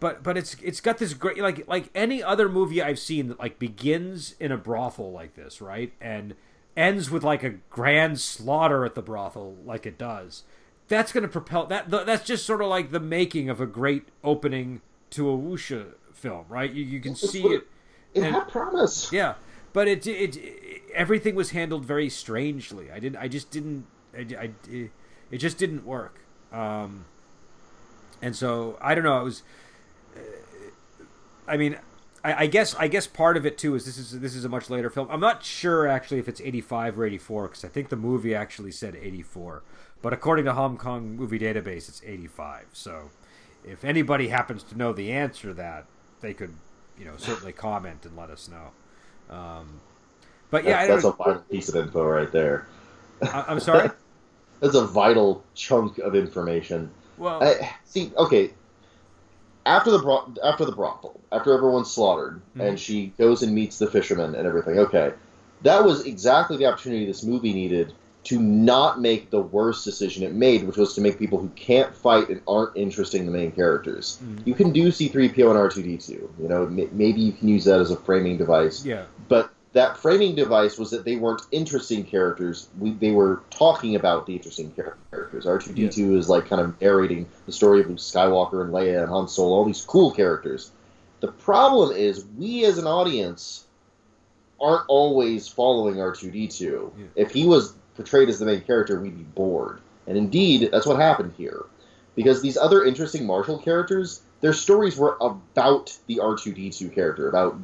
but 0.00 0.22
but 0.22 0.38
it's 0.38 0.56
it's 0.62 0.80
got 0.80 0.96
this 0.96 1.12
great 1.12 1.36
like 1.42 1.68
like 1.68 1.90
any 1.94 2.22
other 2.22 2.48
movie 2.48 2.82
I've 2.82 2.98
seen 2.98 3.28
that 3.28 3.38
like 3.38 3.58
begins 3.58 4.34
in 4.40 4.50
a 4.50 4.56
brothel 4.56 5.12
like 5.12 5.34
this, 5.34 5.60
right? 5.60 5.92
And 6.00 6.34
ends 6.74 7.10
with 7.10 7.22
like 7.22 7.42
a 7.42 7.50
grand 7.68 8.18
slaughter 8.18 8.86
at 8.86 8.94
the 8.94 9.02
brothel 9.02 9.56
like 9.66 9.84
it 9.84 9.98
does. 9.98 10.44
That's 10.92 11.10
going 11.10 11.22
to 11.22 11.28
propel 11.28 11.64
that 11.68 11.90
th- 11.90 12.04
that's 12.04 12.22
just 12.26 12.44
sort 12.44 12.60
of 12.60 12.68
like 12.68 12.90
the 12.90 13.00
making 13.00 13.48
of 13.48 13.62
a 13.62 13.66
great 13.66 14.08
opening 14.22 14.82
to 15.10 15.30
a 15.30 15.36
wuxia 15.36 15.94
film, 16.12 16.44
right? 16.50 16.70
You 16.70 16.84
you 16.84 17.00
can 17.00 17.14
see 17.14 17.42
it 17.46 17.66
It 18.14 18.22
And- 18.24 18.34
had 18.34 18.48
promise. 18.48 19.10
yeah, 19.10 19.34
but 19.72 19.88
it, 19.88 20.06
it, 20.06 20.36
it 20.36 20.82
everything 20.94 21.34
was 21.34 21.50
handled 21.52 21.86
very 21.86 22.10
strangely. 22.10 22.90
I 22.90 22.98
didn't. 22.98 23.16
I 23.16 23.28
just 23.28 23.50
didn't. 23.50 23.86
I, 24.14 24.26
I- 24.38 24.50
it, 24.70 24.90
it 25.30 25.38
just 25.38 25.56
didn't 25.56 25.86
work. 25.86 26.20
Um, 26.52 27.06
and 28.20 28.36
so 28.36 28.76
I 28.82 28.94
don't 28.94 29.04
know. 29.04 29.18
It 29.18 29.24
was. 29.24 29.42
uh, 30.14 30.20
I 31.48 31.56
mean, 31.56 31.78
I, 32.22 32.44
I 32.44 32.46
guess 32.48 32.74
I 32.74 32.88
guess 32.88 33.06
part 33.06 33.38
of 33.38 33.46
it 33.46 33.56
too 33.56 33.74
is 33.74 33.86
this 33.86 33.96
is 33.96 34.20
this 34.20 34.34
is 34.34 34.44
a 34.44 34.48
much 34.50 34.68
later 34.68 34.90
film. 34.90 35.08
I'm 35.10 35.20
not 35.20 35.42
sure 35.42 35.86
actually 35.88 36.20
if 36.20 36.28
it's 36.28 36.40
85 36.42 36.98
or 36.98 37.06
84 37.06 37.48
because 37.48 37.64
I 37.64 37.68
think 37.68 37.88
the 37.88 37.96
movie 37.96 38.34
actually 38.34 38.72
said 38.72 38.94
84, 38.94 39.62
but 40.02 40.12
according 40.12 40.44
to 40.46 40.52
Hong 40.52 40.76
Kong 40.76 41.16
Movie 41.16 41.38
Database, 41.38 41.88
it's 41.88 42.02
85. 42.04 42.66
So 42.72 43.10
if 43.64 43.84
anybody 43.84 44.28
happens 44.28 44.62
to 44.64 44.76
know 44.76 44.92
the 44.92 45.12
answer 45.12 45.48
to 45.48 45.54
that, 45.54 45.86
they 46.20 46.34
could 46.34 46.54
you 46.98 47.04
know 47.04 47.14
certainly 47.16 47.52
comment 47.52 48.04
and 48.04 48.16
let 48.16 48.30
us 48.30 48.48
know. 48.48 49.34
Um, 49.34 49.80
but 50.50 50.64
yeah, 50.64 50.86
That's, 50.86 51.02
that's 51.02 51.14
a 51.14 51.16
vital 51.16 51.42
piece 51.50 51.68
of 51.68 51.76
info 51.76 52.04
right 52.04 52.30
there. 52.30 52.66
I, 53.22 53.44
I'm 53.48 53.60
sorry. 53.60 53.90
That's 54.60 54.76
a 54.76 54.86
vital 54.86 55.42
chunk 55.54 55.98
of 55.98 56.14
information. 56.14 56.88
Well, 57.18 57.42
I, 57.42 57.68
see, 57.84 58.12
okay. 58.16 58.52
After 59.66 59.90
the 59.90 59.98
bro- 59.98 60.32
after 60.44 60.64
the 60.64 60.70
brothel, 60.72 61.20
after 61.32 61.52
everyone's 61.52 61.90
slaughtered, 61.90 62.40
Mhm. 62.56 62.68
and 62.68 62.78
she 62.80 63.12
goes 63.18 63.42
and 63.42 63.52
meets 63.54 63.78
the 63.78 63.88
fisherman 63.88 64.34
and 64.36 64.46
everything. 64.46 64.78
Okay, 64.78 65.14
that 65.62 65.84
was 65.84 66.04
exactly 66.06 66.56
the 66.58 66.66
opportunity 66.66 67.06
this 67.06 67.24
movie 67.24 67.52
needed 67.52 67.92
to 68.24 68.38
not 68.40 69.00
make 69.00 69.30
the 69.30 69.40
worst 69.40 69.84
decision 69.84 70.22
it 70.22 70.32
made, 70.32 70.62
which 70.64 70.76
was 70.76 70.94
to 70.94 71.00
make 71.00 71.18
people 71.18 71.38
who 71.38 71.48
can't 71.56 71.92
fight 71.94 72.28
and 72.28 72.40
aren't 72.46 72.76
interesting 72.76 73.26
the 73.26 73.32
main 73.32 73.50
characters. 73.50 74.18
Mhm. 74.22 74.46
You 74.46 74.54
can 74.54 74.72
do 74.72 74.92
C-3PO 74.92 75.50
and 75.50 75.58
R2D2. 75.58 76.10
You 76.40 76.48
know, 76.48 76.64
m- 76.66 76.88
maybe 76.92 77.20
you 77.20 77.32
can 77.32 77.48
use 77.48 77.64
that 77.64 77.80
as 77.80 77.90
a 77.90 77.96
framing 77.96 78.36
device. 78.38 78.84
yeah, 78.84 79.04
But 79.28 79.50
that 79.72 79.96
framing 79.96 80.34
device 80.36 80.78
was 80.78 80.90
that 80.90 81.04
they 81.04 81.16
weren't 81.16 81.42
interesting 81.50 82.04
characters. 82.04 82.68
We, 82.78 82.90
they 82.92 83.10
were 83.10 83.40
talking 83.50 83.96
about 83.96 84.26
the 84.26 84.34
interesting 84.36 84.70
characters. 84.70 85.44
R2D2 85.46 86.16
is 86.16 86.28
like 86.28 86.46
kind 86.46 86.60
of 86.60 86.80
narrating 86.80 87.26
the 87.46 87.52
story 87.52 87.80
of 87.80 87.88
Luke 87.88 87.98
Skywalker 87.98 88.62
and 88.62 88.72
Leia 88.72 89.00
and 89.00 89.08
Han 89.08 89.26
Solo, 89.28 89.56
all 89.56 89.64
these 89.64 89.82
cool 89.82 90.10
characters. 90.12 90.70
The 91.20 91.28
problem 91.28 91.90
is, 91.96 92.24
we 92.38 92.64
as 92.66 92.78
an 92.78 92.86
audience 92.86 93.64
aren't 94.60 94.84
always 94.88 95.48
following 95.48 95.96
R2D2. 95.96 96.60
Yeah. 96.96 97.04
If 97.16 97.32
he 97.32 97.46
was 97.46 97.74
portrayed 97.96 98.28
as 98.28 98.38
the 98.38 98.46
main 98.46 98.60
character, 98.62 99.00
we'd 99.00 99.16
be 99.16 99.24
bored. 99.24 99.80
And 100.06 100.16
indeed, 100.16 100.70
that's 100.72 100.86
what 100.86 100.98
happened 100.98 101.34
here. 101.36 101.64
Because 102.14 102.42
these 102.42 102.56
other 102.56 102.84
interesting 102.84 103.26
martial 103.26 103.58
characters, 103.58 104.22
their 104.40 104.52
stories 104.52 104.96
were 104.96 105.16
about 105.20 105.96
the 106.06 106.16
R2D2 106.16 106.94
character, 106.94 107.28
about 107.28 107.56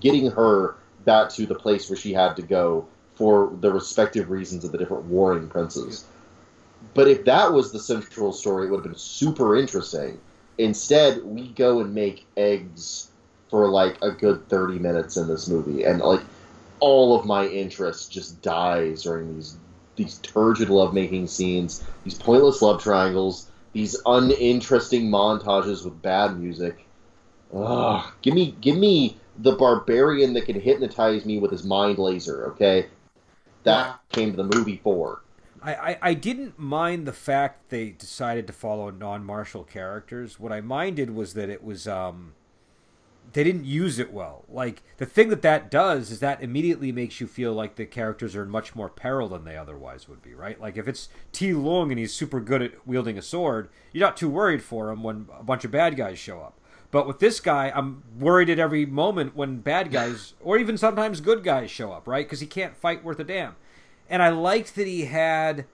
getting 0.00 0.30
her 0.30 0.76
back 1.04 1.30
to 1.30 1.46
the 1.46 1.54
place 1.54 1.88
where 1.88 1.96
she 1.96 2.12
had 2.12 2.34
to 2.36 2.42
go 2.42 2.86
for 3.14 3.52
the 3.60 3.72
respective 3.72 4.30
reasons 4.30 4.64
of 4.64 4.72
the 4.72 4.78
different 4.78 5.04
warring 5.04 5.48
princes. 5.48 6.04
But 6.94 7.08
if 7.08 7.24
that 7.26 7.52
was 7.52 7.70
the 7.70 7.78
central 7.78 8.32
story, 8.32 8.66
it 8.66 8.70
would 8.70 8.78
have 8.78 8.84
been 8.84 8.98
super 8.98 9.56
interesting. 9.56 10.18
Instead, 10.58 11.22
we 11.22 11.48
go 11.48 11.80
and 11.80 11.94
make 11.94 12.26
eggs 12.36 13.08
for 13.48 13.68
like 13.68 13.98
a 14.02 14.10
good 14.10 14.48
30 14.48 14.78
minutes 14.78 15.16
in 15.16 15.28
this 15.28 15.48
movie, 15.48 15.84
and 15.84 16.00
like 16.00 16.22
all 16.80 17.18
of 17.18 17.24
my 17.24 17.46
interest 17.46 18.10
just 18.10 18.42
dies 18.42 19.04
during 19.04 19.34
these 19.36 19.56
these 20.02 20.18
turgid 20.18 20.68
lovemaking 20.68 21.26
scenes, 21.26 21.84
these 22.04 22.14
pointless 22.14 22.62
love 22.62 22.82
triangles, 22.82 23.50
these 23.72 23.96
uninteresting 24.04 25.10
montages 25.10 25.84
with 25.84 26.00
bad 26.02 26.38
music. 26.38 26.86
Ugh, 27.54 28.12
give 28.22 28.34
me 28.34 28.56
give 28.60 28.76
me 28.76 29.16
the 29.38 29.52
barbarian 29.52 30.34
that 30.34 30.46
can 30.46 30.60
hypnotize 30.60 31.24
me 31.24 31.38
with 31.38 31.50
his 31.50 31.64
mind 31.64 31.98
laser, 31.98 32.46
okay? 32.52 32.86
That 33.64 34.00
came 34.10 34.30
to 34.30 34.36
the 34.36 34.56
movie 34.56 34.80
for. 34.82 35.22
I, 35.62 35.74
I, 35.74 35.98
I 36.02 36.14
didn't 36.14 36.58
mind 36.58 37.06
the 37.06 37.12
fact 37.12 37.70
they 37.70 37.90
decided 37.90 38.46
to 38.48 38.52
follow 38.52 38.90
non-martial 38.90 39.62
characters. 39.64 40.40
What 40.40 40.52
I 40.52 40.60
minded 40.60 41.10
was 41.10 41.34
that 41.34 41.48
it 41.48 41.62
was 41.62 41.86
um, 41.86 42.34
they 43.32 43.44
didn't 43.44 43.64
use 43.64 43.98
it 43.98 44.12
well. 44.12 44.44
Like 44.48 44.82
the 44.98 45.06
thing 45.06 45.28
that 45.30 45.42
that 45.42 45.70
does 45.70 46.10
is 46.10 46.20
that 46.20 46.42
immediately 46.42 46.92
makes 46.92 47.20
you 47.20 47.26
feel 47.26 47.52
like 47.52 47.76
the 47.76 47.86
characters 47.86 48.36
are 48.36 48.42
in 48.42 48.50
much 48.50 48.74
more 48.74 48.88
peril 48.88 49.28
than 49.28 49.44
they 49.44 49.56
otherwise 49.56 50.08
would 50.08 50.22
be, 50.22 50.34
right? 50.34 50.60
Like 50.60 50.76
if 50.76 50.86
it's 50.86 51.08
Ti 51.32 51.54
Lung 51.54 51.90
and 51.90 51.98
he's 51.98 52.14
super 52.14 52.40
good 52.40 52.62
at 52.62 52.86
wielding 52.86 53.16
a 53.16 53.22
sword, 53.22 53.70
you're 53.92 54.06
not 54.06 54.16
too 54.16 54.28
worried 54.28 54.62
for 54.62 54.90
him 54.90 55.02
when 55.02 55.28
a 55.38 55.42
bunch 55.42 55.64
of 55.64 55.70
bad 55.70 55.96
guys 55.96 56.18
show 56.18 56.40
up. 56.40 56.58
But 56.90 57.06
with 57.06 57.20
this 57.20 57.40
guy, 57.40 57.72
I'm 57.74 58.02
worried 58.18 58.50
at 58.50 58.58
every 58.58 58.84
moment 58.84 59.34
when 59.34 59.60
bad 59.60 59.90
guys 59.90 60.34
or 60.40 60.58
even 60.58 60.76
sometimes 60.76 61.22
good 61.22 61.42
guys 61.42 61.70
show 61.70 61.90
up, 61.90 62.06
right? 62.06 62.26
Because 62.26 62.40
he 62.40 62.46
can't 62.46 62.76
fight 62.76 63.02
worth 63.02 63.18
a 63.18 63.24
damn. 63.24 63.56
And 64.10 64.22
I 64.22 64.28
liked 64.28 64.74
that 64.74 64.86
he 64.86 65.06
had 65.06 65.64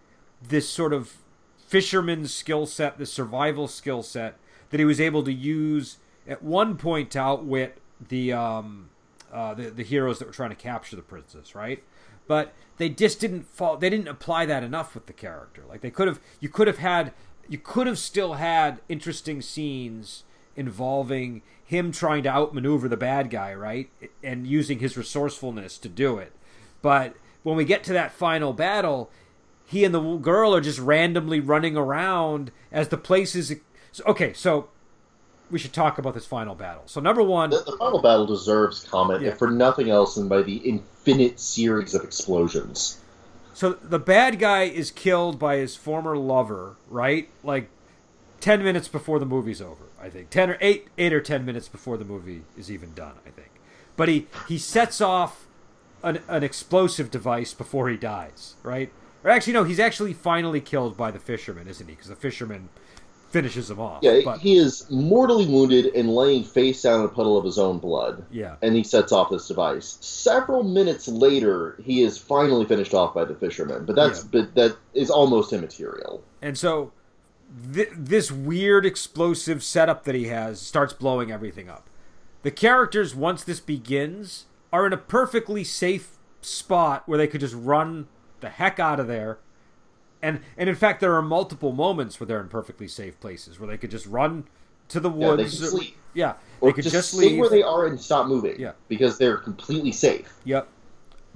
this 0.41 0.69
sort 0.69 0.93
of 0.93 1.17
fisherman's 1.57 2.33
skill 2.33 2.67
set, 2.67 2.99
this 2.99 3.13
survival 3.13 3.67
skill 3.67 4.05
set 4.05 4.37
that 4.71 4.79
he 4.79 4.87
was 4.87 5.01
able 5.01 5.25
to 5.25 5.33
use 5.33 5.99
at 6.29 6.43
one 6.43 6.77
point 6.77 7.11
to 7.13 7.19
outwit 7.19 7.79
the 8.07 8.33
um, 8.33 8.91
uh, 9.33 9.55
the 9.55 9.71
the 9.71 9.83
heroes 9.83 10.19
that 10.19 10.27
were 10.27 10.35
trying 10.35 10.51
to 10.51 10.57
capture 10.57 10.95
the 10.95 11.03
princess, 11.03 11.55
right? 11.55 11.83
But 12.27 12.53
they 12.77 12.89
just 12.89 13.19
didn't 13.19 13.45
fall. 13.47 13.77
They 13.77 13.91
didn't 13.91 14.09
apply 14.09 14.47
that 14.47 14.63
enough 14.63 14.95
with 14.95 15.07
the 15.07 15.13
character. 15.13 15.65
Like 15.69 15.81
they 15.81 15.91
could 15.91 16.07
have. 16.07 16.21
You 16.41 16.49
could 16.49 16.67
have 16.67 16.79
had. 16.79 17.13
You 17.49 17.59
could 17.59 17.87
have 17.87 17.99
still 17.99 18.35
had 18.35 18.81
interesting 18.89 19.41
scenes 19.41 20.25
involving 20.55 21.41
him 21.65 21.93
trying 21.93 22.23
to 22.25 22.29
outmaneuver 22.29 22.89
the 22.89 22.97
bad 22.97 23.31
guy, 23.31 23.55
right? 23.55 23.89
And 24.23 24.47
using 24.47 24.81
his 24.81 24.97
resourcefulness 24.97 25.79
to 25.79 25.89
do 25.89 26.19
it. 26.19 26.33
But 26.83 27.15
when 27.43 27.57
we 27.57 27.65
get 27.65 27.85
to 27.85 27.93
that 27.95 28.13
final 28.13 28.53
battle, 28.53 29.11
he 29.67 29.85
and 29.85 29.95
the 29.95 30.17
girl 30.17 30.55
are 30.55 30.61
just 30.61 30.79
randomly 30.79 31.41
running 31.41 31.77
around 31.77 32.53
as 32.73 32.89
the 32.89 32.97
place 32.97 33.35
is. 33.35 33.55
Okay, 34.07 34.33
so 34.33 34.69
we 35.51 35.59
should 35.59 35.73
talk 35.73 35.99
about 35.99 36.15
this 36.15 36.27
final 36.27 36.55
battle. 36.55 36.83
So 36.87 37.01
number 37.01 37.23
one, 37.23 37.51
the, 37.51 37.63
the 37.65 37.77
final 37.77 38.01
battle 38.03 38.27
deserves 38.27 38.85
comment, 38.85 39.23
yeah. 39.23 39.31
if 39.31 39.39
for 39.39 39.51
nothing 39.51 39.91
else 39.91 40.15
than 40.15 40.29
by 40.29 40.43
the 40.43 40.57
infinite 40.57 41.41
series 41.41 41.95
of 41.95 42.05
explosions. 42.05 43.01
So 43.55 43.73
the 43.73 43.99
bad 43.99 44.39
guy 44.39 44.65
is 44.65 44.91
killed 44.91 45.39
by 45.39 45.57
his 45.57 45.75
former 45.75 46.17
lover, 46.17 46.77
right? 46.89 47.29
Like 47.43 47.69
ten 48.41 48.63
minutes 48.63 48.89
before 48.89 49.19
the 49.19 49.27
movie's 49.27 49.61
over. 49.61 49.85
I 50.01 50.11
think 50.11 50.31
ten 50.31 50.51
or 50.51 50.59
eight, 50.61 50.89
eight 50.97 51.13
or 51.13 51.21
ten 51.21 51.45
minutes 51.45 51.69
before 51.69 51.97
the 51.97 52.05
movie 52.05 52.43
is 52.57 52.71
even 52.71 52.95
done. 52.95 53.15
I 53.27 53.31
think, 53.31 53.51
but 53.97 54.09
he 54.09 54.27
he 54.47 54.59
sets 54.59 55.01
off 55.01 55.47
an, 56.03 56.21
an 56.29 56.45
explosive 56.45 57.11
device 57.11 57.53
before 57.53 57.89
he 57.89 57.97
dies, 57.97 58.55
right? 58.63 58.93
Or 59.25 59.31
actually, 59.31 59.55
no, 59.55 59.65
he's 59.65 59.81
actually 59.81 60.13
finally 60.13 60.61
killed 60.61 60.97
by 60.97 61.11
the 61.11 61.19
fisherman, 61.19 61.67
isn't 61.67 61.89
he? 61.89 61.95
Because 61.95 62.09
the 62.09 62.15
fisherman 62.15 62.69
finishes 63.29 63.71
him 63.71 63.79
off. 63.79 64.01
Yeah, 64.03 64.21
but, 64.25 64.41
he 64.41 64.57
is 64.57 64.91
mortally 64.91 65.47
wounded 65.47 65.87
and 65.95 66.15
laying 66.15 66.45
face 66.45 66.83
down 66.83 67.01
in 67.01 67.07
a 67.07 67.09
puddle 67.09 67.37
of 67.37 67.45
his 67.45 67.59
own 67.59 67.79
blood. 67.79 68.25
Yeah. 68.31 68.57
And 68.63 68.75
he 68.75 68.83
sets 68.83 69.13
off 69.13 69.31
this 69.31 69.49
device. 69.49 69.99
Several 70.01 70.63
minutes 70.63 71.09
later, 71.09 71.77
he 71.83 72.03
is 72.03 72.19
finally 72.19 72.65
finished 72.65 72.95
off 72.95 73.15
by 73.15 73.25
the 73.25 73.35
fisherman, 73.35 73.85
but 73.85 73.97
that's 73.97 74.23
yeah. 74.23 74.29
but 74.33 74.55
that 74.55 74.77
is 74.95 75.11
almost 75.11 75.53
immaterial. 75.53 76.23
And 76.41 76.57
so 76.57 76.93
th- 77.73 77.91
this 77.95 78.31
weird 78.31 78.87
explosive 78.87 79.63
setup 79.63 80.05
that 80.05 80.15
he 80.15 80.25
has 80.29 80.61
starts 80.61 80.93
blowing 80.93 81.31
everything 81.31 81.69
up. 81.69 81.87
The 82.43 82.51
characters 82.51 83.15
once 83.15 83.45
this 83.45 83.61
begins 83.61 84.47
are 84.73 84.87
in 84.87 84.93
a 84.93 84.99
perfectly 84.99 85.65
safe 85.65 86.17
spot 86.41 87.03
where 87.07 87.19
they 87.19 87.27
could 87.27 87.41
just 87.41 87.55
run 87.55 88.09
the 88.41 88.49
heck 88.49 88.79
out 88.79 89.01
of 89.01 89.09
there 89.09 89.39
and 90.23 90.41
and 90.57 90.69
in 90.69 90.75
fact, 90.75 91.01
there 91.01 91.15
are 91.15 91.23
multiple 91.23 91.73
moments 91.73 92.19
where 92.19 92.27
they're 92.27 92.41
in 92.41 92.49
perfectly 92.49 92.89
safe 92.89 93.19
places 93.21 93.59
where 93.59 93.69
they 93.69 93.79
could 93.79 93.91
just 93.91 94.07
run 94.07 94.45
to 94.89 95.01
the 95.01 95.11
woods. 95.11 95.21
Yeah, 95.31 95.37
they 95.37 95.43
could 95.45 95.71
sleep. 95.71 95.97
Yeah, 96.15 96.35
or 96.61 96.71
they 96.71 96.75
could 96.75 96.85
just, 96.85 96.95
just 96.95 97.11
stay 97.13 97.31
leave 97.31 97.39
where 97.39 97.51
they 97.51 97.63
are 97.63 97.87
and 97.87 98.01
stop 98.01 98.27
moving. 98.27 98.59
Yeah, 98.59 98.73
because 98.89 99.19
they're 99.19 99.37
completely 99.37 99.93
safe. 99.93 100.33
Yep. 100.45 100.69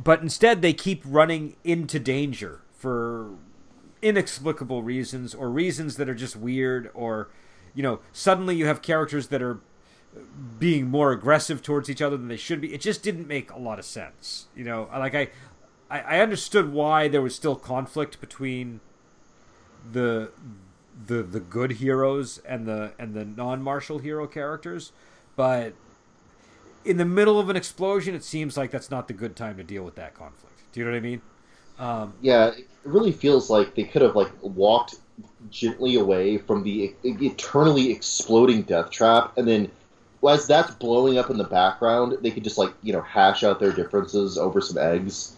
But 0.03 0.21
instead, 0.23 0.63
they 0.63 0.73
keep 0.73 1.03
running 1.05 1.57
into 1.65 1.99
danger 2.01 2.63
for 2.73 3.31
inexplicable 4.03 4.83
reasons 4.83 5.35
or 5.35 5.49
reasons 5.49 5.97
that 5.97 6.09
are 6.09 6.15
just 6.15 6.35
weird 6.35 6.91
or 6.93 7.29
you 7.73 7.83
know 7.83 8.01
suddenly 8.13 8.57
you 8.57 8.67
have 8.67 8.83
characters 8.83 9.29
that 9.29 9.41
are 9.41 9.61
being 10.59 10.89
more 10.89 11.13
aggressive 11.13 11.63
towards 11.63 11.89
each 11.89 12.03
other 12.03 12.17
than 12.17 12.27
they 12.27 12.37
should 12.37 12.61
be 12.61 12.75
it 12.75 12.81
just 12.81 13.05
didn't 13.05 13.29
make 13.29 13.51
a 13.53 13.59
lot 13.59 13.79
of 13.79 13.85
sense 13.85 14.47
you 14.57 14.65
know 14.65 14.89
like 14.99 15.15
i 15.15 15.29
I, 15.93 16.01
I 16.17 16.21
understood 16.21 16.73
why 16.73 17.07
there 17.07 17.21
was 17.21 17.35
still 17.35 17.55
conflict 17.55 18.19
between 18.21 18.81
the 19.93 20.31
the 21.07 21.23
the 21.23 21.41
good 21.41 21.73
heroes 21.73 22.41
and 22.47 22.67
the 22.67 22.93
and 22.99 23.15
the 23.15 23.27
non-martial 23.27 23.99
hero 23.99 24.27
characters, 24.27 24.93
but 25.37 25.75
in 26.85 26.97
the 26.97 27.05
middle 27.05 27.39
of 27.39 27.51
an 27.51 27.57
explosion, 27.57 28.15
it 28.15 28.25
seems 28.25 28.57
like 28.57 28.71
that's 28.71 28.91
not 28.91 29.07
the 29.07 29.13
good 29.13 29.37
time 29.37 29.57
to 29.59 29.63
deal 29.63 29.85
with 29.85 29.95
that 29.97 30.15
conflict. 30.15 30.55
Do 30.73 30.81
you 30.81 30.87
know 30.87 30.93
what 30.93 30.97
I 30.97 31.01
mean? 31.01 31.23
Um, 31.79 32.15
yeah, 32.23 32.49
it 32.49 32.67
really 32.85 33.13
feels 33.13 33.51
like 33.51 33.75
they 33.75 33.85
could 33.85 34.03
have 34.03 34.17
like 34.17 34.33
walked 34.41 34.97
gently 35.51 35.97
away 35.97 36.39
from 36.39 36.63
the 36.63 36.95
eternally 37.05 37.91
exploding 37.91 38.63
death 38.63 38.91
trap, 38.91 39.37
and 39.37 39.47
then 39.47 39.71
as 40.27 40.47
that's 40.47 40.71
blowing 40.77 41.19
up 41.19 41.29
in 41.29 41.37
the 41.37 41.45
background, 41.45 42.17
they 42.23 42.31
could 42.31 42.45
just 42.45 42.57
like 42.57 42.73
you 42.83 42.95
know 42.95 43.03
hash 43.03 43.45
out 43.45 43.61
their 43.61 43.73
differences 43.73 44.39
over 44.39 44.63
some 44.63 44.79
eggs. 44.79 45.37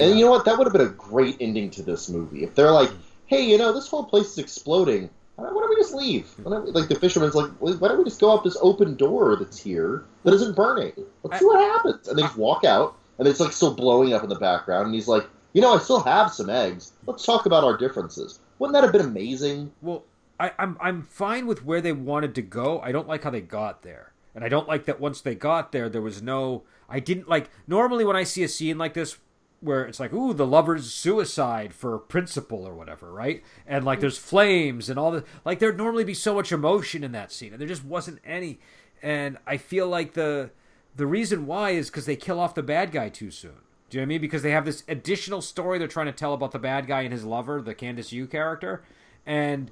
And 0.00 0.18
you 0.18 0.24
know 0.24 0.30
what? 0.30 0.44
That 0.44 0.58
would 0.58 0.66
have 0.66 0.72
been 0.72 0.86
a 0.86 0.90
great 0.90 1.36
ending 1.40 1.70
to 1.70 1.82
this 1.82 2.08
movie. 2.08 2.42
If 2.42 2.54
they're 2.54 2.70
like, 2.70 2.90
hey, 3.26 3.42
you 3.42 3.58
know, 3.58 3.72
this 3.72 3.88
whole 3.88 4.04
place 4.04 4.32
is 4.32 4.38
exploding. 4.38 5.10
Why 5.36 5.48
don't 5.48 5.70
we 5.70 5.76
just 5.76 5.94
leave? 5.94 6.28
We, 6.38 6.44
like 6.50 6.88
the 6.88 6.96
fisherman's 6.96 7.34
like, 7.34 7.50
why 7.60 7.88
don't 7.88 7.98
we 7.98 8.04
just 8.04 8.20
go 8.20 8.32
out 8.32 8.44
this 8.44 8.58
open 8.60 8.96
door 8.96 9.36
that's 9.36 9.58
here 9.58 10.04
that 10.24 10.34
isn't 10.34 10.54
burning? 10.54 10.92
Let's 11.22 11.38
see 11.38 11.46
what 11.46 11.60
happens. 11.60 12.08
And 12.08 12.18
they 12.18 12.22
just 12.22 12.36
walk 12.36 12.64
out, 12.64 12.96
and 13.18 13.26
it's 13.26 13.40
like 13.40 13.52
still 13.52 13.74
blowing 13.74 14.12
up 14.12 14.22
in 14.22 14.28
the 14.28 14.38
background. 14.38 14.86
And 14.86 14.94
he's 14.94 15.08
like, 15.08 15.26
you 15.54 15.62
know, 15.62 15.74
I 15.74 15.78
still 15.78 16.00
have 16.00 16.30
some 16.30 16.50
eggs. 16.50 16.92
Let's 17.06 17.24
talk 17.24 17.46
about 17.46 17.64
our 17.64 17.76
differences. 17.76 18.38
Wouldn't 18.58 18.74
that 18.74 18.84
have 18.84 18.92
been 18.92 19.00
amazing? 19.00 19.72
Well, 19.80 20.04
I, 20.38 20.52
I'm 20.58 20.76
I'm 20.80 21.02
fine 21.02 21.46
with 21.46 21.64
where 21.64 21.80
they 21.80 21.92
wanted 21.92 22.34
to 22.34 22.42
go. 22.42 22.80
I 22.80 22.92
don't 22.92 23.08
like 23.08 23.24
how 23.24 23.30
they 23.30 23.40
got 23.40 23.82
there, 23.82 24.12
and 24.34 24.44
I 24.44 24.48
don't 24.48 24.68
like 24.68 24.84
that 24.86 25.00
once 25.00 25.22
they 25.22 25.34
got 25.34 25.72
there, 25.72 25.88
there 25.88 26.02
was 26.02 26.20
no. 26.20 26.64
I 26.88 27.00
didn't 27.00 27.28
like 27.28 27.48
normally 27.66 28.04
when 28.04 28.16
I 28.16 28.24
see 28.24 28.42
a 28.42 28.48
scene 28.48 28.76
like 28.76 28.94
this 28.94 29.16
where 29.60 29.84
it's 29.84 30.00
like, 30.00 30.12
ooh, 30.12 30.32
the 30.32 30.46
lover's 30.46 30.92
suicide 30.92 31.74
for 31.74 31.98
principle 31.98 32.66
or 32.66 32.74
whatever, 32.74 33.12
right? 33.12 33.42
And 33.66 33.84
like 33.84 34.00
there's 34.00 34.18
flames 34.18 34.88
and 34.88 34.98
all 34.98 35.10
the 35.10 35.24
like 35.44 35.58
there'd 35.58 35.76
normally 35.76 36.04
be 36.04 36.14
so 36.14 36.34
much 36.34 36.52
emotion 36.52 37.04
in 37.04 37.12
that 37.12 37.32
scene, 37.32 37.52
and 37.52 37.60
there 37.60 37.68
just 37.68 37.84
wasn't 37.84 38.20
any. 38.24 38.58
And 39.02 39.38
I 39.46 39.56
feel 39.56 39.86
like 39.86 40.14
the 40.14 40.50
the 40.96 41.06
reason 41.06 41.46
why 41.46 41.70
is 41.70 41.90
because 41.90 42.06
they 42.06 42.16
kill 42.16 42.40
off 42.40 42.54
the 42.54 42.62
bad 42.62 42.92
guy 42.92 43.08
too 43.08 43.30
soon. 43.30 43.52
Do 43.90 43.98
you 43.98 44.00
know 44.00 44.04
what 44.04 44.06
I 44.06 44.14
mean? 44.14 44.20
Because 44.20 44.42
they 44.42 44.52
have 44.52 44.64
this 44.64 44.84
additional 44.88 45.42
story 45.42 45.78
they're 45.78 45.88
trying 45.88 46.06
to 46.06 46.12
tell 46.12 46.32
about 46.32 46.52
the 46.52 46.58
bad 46.58 46.86
guy 46.86 47.02
and 47.02 47.12
his 47.12 47.24
lover, 47.24 47.60
the 47.60 47.74
Candice 47.74 48.12
Yu 48.12 48.26
character, 48.26 48.82
and 49.26 49.70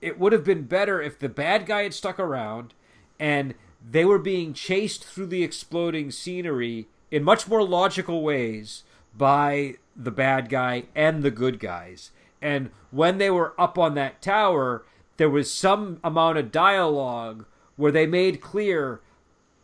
it 0.00 0.18
would 0.18 0.32
have 0.32 0.44
been 0.44 0.64
better 0.64 1.00
if 1.00 1.18
the 1.18 1.28
bad 1.28 1.66
guy 1.66 1.82
had 1.82 1.94
stuck 1.94 2.18
around 2.18 2.74
and 3.18 3.54
they 3.88 4.04
were 4.04 4.18
being 4.18 4.52
chased 4.52 5.04
through 5.04 5.26
the 5.26 5.42
exploding 5.42 6.10
scenery 6.10 6.88
in 7.10 7.22
much 7.22 7.48
more 7.48 7.62
logical 7.62 8.22
ways 8.22 8.82
by 9.16 9.76
the 9.96 10.10
bad 10.10 10.48
guy 10.48 10.84
and 10.94 11.22
the 11.22 11.30
good 11.30 11.60
guys. 11.60 12.10
And 12.40 12.70
when 12.90 13.18
they 13.18 13.30
were 13.30 13.54
up 13.58 13.78
on 13.78 13.94
that 13.94 14.22
tower, 14.22 14.84
there 15.16 15.30
was 15.30 15.52
some 15.52 16.00
amount 16.02 16.38
of 16.38 16.50
dialogue 16.50 17.44
where 17.76 17.92
they 17.92 18.06
made 18.06 18.40
clear 18.40 19.00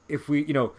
if 0.08 0.28
we, 0.28 0.44
you 0.44 0.52
know, 0.52 0.72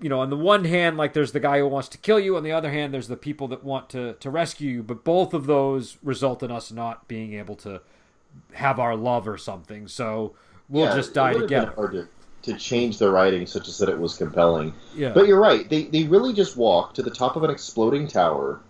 you 0.00 0.08
know, 0.08 0.20
on 0.20 0.30
the 0.30 0.36
one 0.36 0.64
hand, 0.64 0.96
like 0.96 1.12
there's 1.12 1.32
the 1.32 1.40
guy 1.40 1.58
who 1.58 1.68
wants 1.68 1.88
to 1.88 1.98
kill 1.98 2.20
you, 2.20 2.36
on 2.36 2.42
the 2.42 2.52
other 2.52 2.70
hand, 2.70 2.92
there's 2.92 3.08
the 3.08 3.16
people 3.16 3.48
that 3.48 3.64
want 3.64 3.88
to 3.90 4.14
to 4.14 4.30
rescue 4.30 4.70
you. 4.70 4.82
But 4.82 5.04
both 5.04 5.32
of 5.32 5.46
those 5.46 5.96
result 6.02 6.42
in 6.42 6.50
us 6.50 6.70
not 6.72 7.08
being 7.08 7.34
able 7.34 7.54
to 7.56 7.80
have 8.54 8.78
our 8.78 8.96
love 8.96 9.26
or 9.26 9.38
something. 9.38 9.88
So 9.88 10.34
we'll 10.68 10.86
yeah, 10.86 10.94
just 10.94 11.14
die 11.14 11.32
together 11.32 11.72
to 11.72 12.08
change 12.56 12.98
the 12.98 13.10
writing 13.10 13.46
such 13.46 13.68
as 13.68 13.78
that 13.78 13.88
it 13.88 13.98
was 13.98 14.16
compelling. 14.16 14.74
Yeah. 14.94 15.12
But 15.12 15.26
you're 15.26 15.40
right. 15.40 15.68
They 15.68 15.84
they 15.84 16.04
really 16.04 16.32
just 16.32 16.56
walk 16.56 16.94
to 16.94 17.02
the 17.02 17.10
top 17.10 17.36
of 17.36 17.42
an 17.42 17.50
exploding 17.50 18.08
tower. 18.08 18.60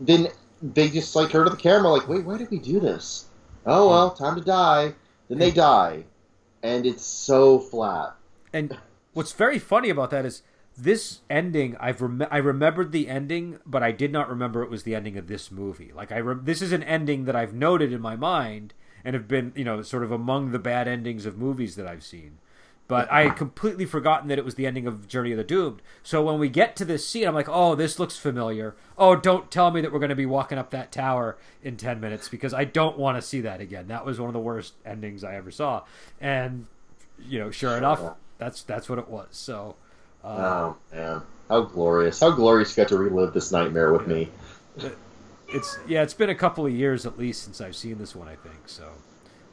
Then 0.00 0.28
they 0.62 0.88
just 0.88 1.14
like 1.16 1.30
turn 1.30 1.44
to 1.44 1.50
the 1.50 1.56
camera 1.56 1.90
like, 1.90 2.08
wait, 2.08 2.24
why 2.24 2.38
did 2.38 2.50
we 2.50 2.58
do 2.58 2.80
this? 2.80 3.26
Oh 3.66 3.88
well, 3.88 4.10
time 4.10 4.36
to 4.36 4.42
die. 4.42 4.94
Then 5.28 5.38
they 5.38 5.50
die, 5.50 6.04
and 6.62 6.84
it's 6.84 7.04
so 7.04 7.58
flat. 7.58 8.14
And 8.52 8.76
what's 9.12 9.32
very 9.32 9.58
funny 9.58 9.88
about 9.88 10.10
that 10.10 10.26
is 10.26 10.42
this 10.76 11.20
ending. 11.30 11.76
I've 11.78 12.00
rem- 12.00 12.26
I 12.30 12.38
remembered 12.38 12.92
the 12.92 13.08
ending, 13.08 13.58
but 13.64 13.82
I 13.82 13.92
did 13.92 14.12
not 14.12 14.28
remember 14.28 14.62
it 14.62 14.70
was 14.70 14.82
the 14.82 14.94
ending 14.94 15.16
of 15.16 15.26
this 15.26 15.50
movie. 15.50 15.92
Like 15.94 16.12
I, 16.12 16.18
re- 16.18 16.40
this 16.42 16.62
is 16.62 16.72
an 16.72 16.82
ending 16.82 17.24
that 17.24 17.36
I've 17.36 17.54
noted 17.54 17.92
in 17.92 18.00
my 18.00 18.16
mind 18.16 18.74
and 19.04 19.14
have 19.14 19.28
been, 19.28 19.52
you 19.54 19.64
know, 19.64 19.82
sort 19.82 20.02
of 20.02 20.12
among 20.12 20.52
the 20.52 20.58
bad 20.58 20.88
endings 20.88 21.26
of 21.26 21.36
movies 21.36 21.76
that 21.76 21.86
I've 21.86 22.04
seen. 22.04 22.38
But 22.88 23.10
I 23.10 23.22
had 23.24 23.36
completely 23.36 23.86
forgotten 23.86 24.28
that 24.28 24.38
it 24.38 24.44
was 24.44 24.56
the 24.56 24.66
ending 24.66 24.86
of 24.86 25.08
Journey 25.08 25.30
of 25.32 25.38
the 25.38 25.44
Doomed. 25.44 25.80
So 26.02 26.22
when 26.22 26.38
we 26.38 26.48
get 26.48 26.76
to 26.76 26.84
this 26.84 27.06
scene, 27.06 27.26
I'm 27.26 27.34
like, 27.34 27.48
oh, 27.48 27.74
this 27.74 27.98
looks 27.98 28.18
familiar. 28.18 28.74
Oh, 28.98 29.16
don't 29.16 29.50
tell 29.50 29.70
me 29.70 29.80
that 29.80 29.92
we're 29.92 29.98
going 29.98 30.10
to 30.10 30.14
be 30.14 30.26
walking 30.26 30.58
up 30.58 30.70
that 30.70 30.92
tower 30.92 31.38
in 31.62 31.76
10 31.76 32.00
minutes 32.00 32.28
because 32.28 32.52
I 32.52 32.64
don't 32.64 32.98
want 32.98 33.16
to 33.16 33.22
see 33.22 33.40
that 33.42 33.60
again. 33.60 33.88
That 33.88 34.04
was 34.04 34.20
one 34.20 34.28
of 34.28 34.34
the 34.34 34.40
worst 34.40 34.74
endings 34.84 35.24
I 35.24 35.36
ever 35.36 35.50
saw. 35.50 35.84
And, 36.20 36.66
you 37.18 37.38
know, 37.38 37.50
sure, 37.50 37.78
enough, 37.78 38.00
that's 38.38 38.62
that's 38.62 38.88
what 38.88 38.98
it 38.98 39.08
was. 39.08 39.28
So. 39.30 39.76
Uh, 40.22 40.26
oh, 40.28 40.76
man. 40.92 41.22
How 41.48 41.62
glorious. 41.62 42.20
How 42.20 42.30
glorious 42.30 42.76
you 42.76 42.82
got 42.82 42.88
to 42.88 42.98
relive 42.98 43.32
this 43.32 43.52
nightmare 43.52 43.92
with 43.92 44.02
yeah. 44.02 44.14
me. 44.14 44.28
It's 45.48 45.78
yeah, 45.86 46.02
it's 46.02 46.14
been 46.14 46.30
a 46.30 46.34
couple 46.34 46.64
of 46.64 46.72
years 46.72 47.04
at 47.04 47.18
least 47.18 47.44
since 47.44 47.60
I've 47.60 47.76
seen 47.76 47.98
this 47.98 48.16
one. 48.16 48.26
I 48.26 48.36
think 48.36 48.68
so. 48.68 48.88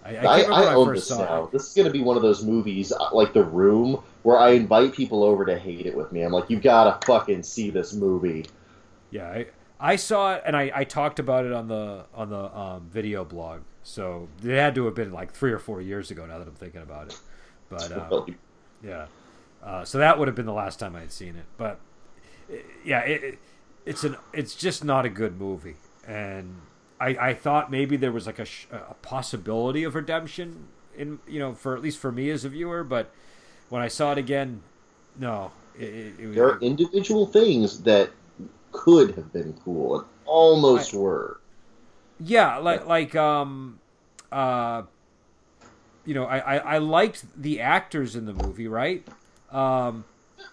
I, 0.03 0.15
I, 0.15 0.41
I, 0.41 0.61
I 0.63 0.73
own 0.73 0.93
this 0.93 1.09
now. 1.09 1.45
It. 1.45 1.51
This 1.51 1.67
is 1.67 1.73
going 1.73 1.87
to 1.87 1.91
be 1.91 2.01
one 2.01 2.15
of 2.15 2.23
those 2.23 2.43
movies 2.43 2.91
uh, 2.91 3.09
like 3.13 3.33
The 3.33 3.43
Room 3.43 4.01
where 4.23 4.37
I 4.37 4.51
invite 4.51 4.93
people 4.93 5.23
over 5.23 5.45
to 5.45 5.57
hate 5.57 5.85
it 5.85 5.95
with 5.95 6.11
me. 6.11 6.21
I'm 6.23 6.31
like, 6.31 6.49
you 6.49 6.59
gotta 6.59 7.05
fucking 7.05 7.43
see 7.43 7.69
this 7.69 7.93
movie. 7.93 8.45
Yeah, 9.11 9.27
I, 9.27 9.45
I 9.79 9.95
saw 9.95 10.35
it 10.35 10.43
and 10.45 10.55
I, 10.55 10.71
I 10.73 10.83
talked 10.83 11.19
about 11.19 11.45
it 11.45 11.53
on 11.53 11.67
the 11.67 12.05
on 12.13 12.29
the 12.29 12.57
um, 12.57 12.89
video 12.91 13.23
blog. 13.23 13.61
So 13.83 14.27
it 14.43 14.55
had 14.55 14.75
to 14.75 14.85
have 14.85 14.95
been 14.95 15.11
like 15.11 15.31
three 15.31 15.51
or 15.51 15.59
four 15.59 15.81
years 15.81 16.11
ago. 16.11 16.25
Now 16.25 16.37
that 16.37 16.47
I'm 16.47 16.55
thinking 16.55 16.81
about 16.81 17.07
it, 17.07 17.19
but 17.69 17.91
um, 17.91 18.35
yeah, 18.83 19.07
Uh, 19.63 19.83
so 19.83 19.97
that 19.97 20.17
would 20.17 20.27
have 20.27 20.35
been 20.35 20.45
the 20.45 20.53
last 20.53 20.79
time 20.79 20.95
I 20.95 21.01
had 21.01 21.11
seen 21.11 21.35
it. 21.35 21.45
But 21.57 21.79
yeah, 22.83 23.01
it, 23.01 23.23
it, 23.23 23.39
it's 23.85 24.03
an 24.03 24.17
it's 24.33 24.55
just 24.55 24.83
not 24.83 25.05
a 25.05 25.09
good 25.09 25.39
movie, 25.39 25.77
and 26.07 26.61
I, 26.99 27.29
I 27.29 27.33
thought 27.33 27.71
maybe 27.71 27.97
there 27.97 28.11
was 28.11 28.25
like 28.25 28.39
a, 28.39 28.47
a 28.71 28.93
possibility 28.95 29.83
of 29.83 29.95
redemption 29.95 30.67
in 30.97 31.19
you 31.27 31.39
know 31.39 31.53
for 31.53 31.75
at 31.75 31.81
least 31.81 31.99
for 31.99 32.11
me 32.11 32.29
as 32.29 32.45
a 32.45 32.49
viewer, 32.49 32.83
but 32.83 33.11
when 33.69 33.81
I 33.81 33.87
saw 33.87 34.11
it 34.11 34.17
again, 34.17 34.61
no. 35.17 35.51
It, 35.77 36.19
it, 36.19 36.35
there 36.35 36.47
are 36.47 36.59
individual 36.59 37.25
things 37.25 37.83
that 37.83 38.09
could 38.71 39.15
have 39.15 39.31
been 39.31 39.53
cool 39.63 39.99
and 39.99 40.07
almost 40.25 40.93
I, 40.93 40.97
were. 40.97 41.39
Yeah, 42.19 42.57
like 42.57 42.85
like 42.85 43.15
um, 43.15 43.79
uh, 44.31 44.83
you 46.05 46.13
know, 46.13 46.25
I, 46.25 46.39
I, 46.39 46.57
I 46.57 46.77
liked 46.79 47.25
the 47.41 47.61
actors 47.61 48.15
in 48.15 48.25
the 48.25 48.33
movie, 48.33 48.67
right? 48.67 49.07
Um, 49.51 50.03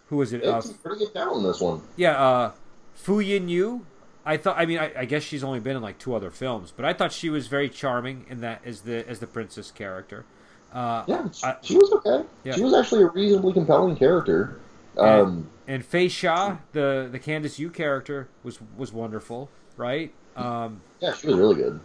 who 0.06 0.16
was 0.16 0.32
it? 0.32 0.44
It's 0.44 0.70
uh, 0.70 0.72
pretty 0.82 1.04
good 1.04 1.14
talent 1.14 1.38
in 1.38 1.42
this 1.44 1.60
one. 1.60 1.82
Yeah, 1.96 2.12
uh, 2.12 2.52
Fu 2.94 3.20
Yin 3.20 3.48
Yu. 3.48 3.84
I 4.26 4.36
thought. 4.36 4.58
I 4.58 4.66
mean, 4.66 4.78
I, 4.78 4.92
I, 4.98 5.04
guess 5.04 5.22
she's 5.22 5.44
only 5.44 5.60
been 5.60 5.76
in 5.76 5.82
like 5.82 5.98
two 5.98 6.14
other 6.14 6.32
films, 6.32 6.72
but 6.74 6.84
I 6.84 6.92
thought 6.92 7.12
she 7.12 7.30
was 7.30 7.46
very 7.46 7.68
charming 7.68 8.26
in 8.28 8.40
that 8.40 8.60
as 8.64 8.80
the 8.80 9.08
as 9.08 9.20
the 9.20 9.26
princess 9.28 9.70
character. 9.70 10.26
Uh, 10.72 11.04
yeah, 11.06 11.30
she, 11.30 11.46
I, 11.46 11.56
she 11.62 11.76
was 11.78 11.92
okay. 11.92 12.28
Yeah. 12.42 12.54
She 12.56 12.62
was 12.62 12.74
actually 12.74 13.04
a 13.04 13.06
reasonably 13.06 13.52
compelling 13.52 13.96
character. 13.96 14.60
Um, 14.98 15.06
and, 15.08 15.76
and 15.76 15.84
Fei 15.84 16.06
Xia, 16.06 16.58
the 16.72 17.08
the 17.10 17.20
Candice 17.20 17.60
Yu 17.60 17.70
character, 17.70 18.28
was 18.42 18.58
was 18.76 18.92
wonderful, 18.92 19.48
right? 19.76 20.12
Um, 20.34 20.82
yeah, 21.00 21.14
she 21.14 21.28
was 21.28 21.36
really 21.36 21.54
good. 21.54 21.78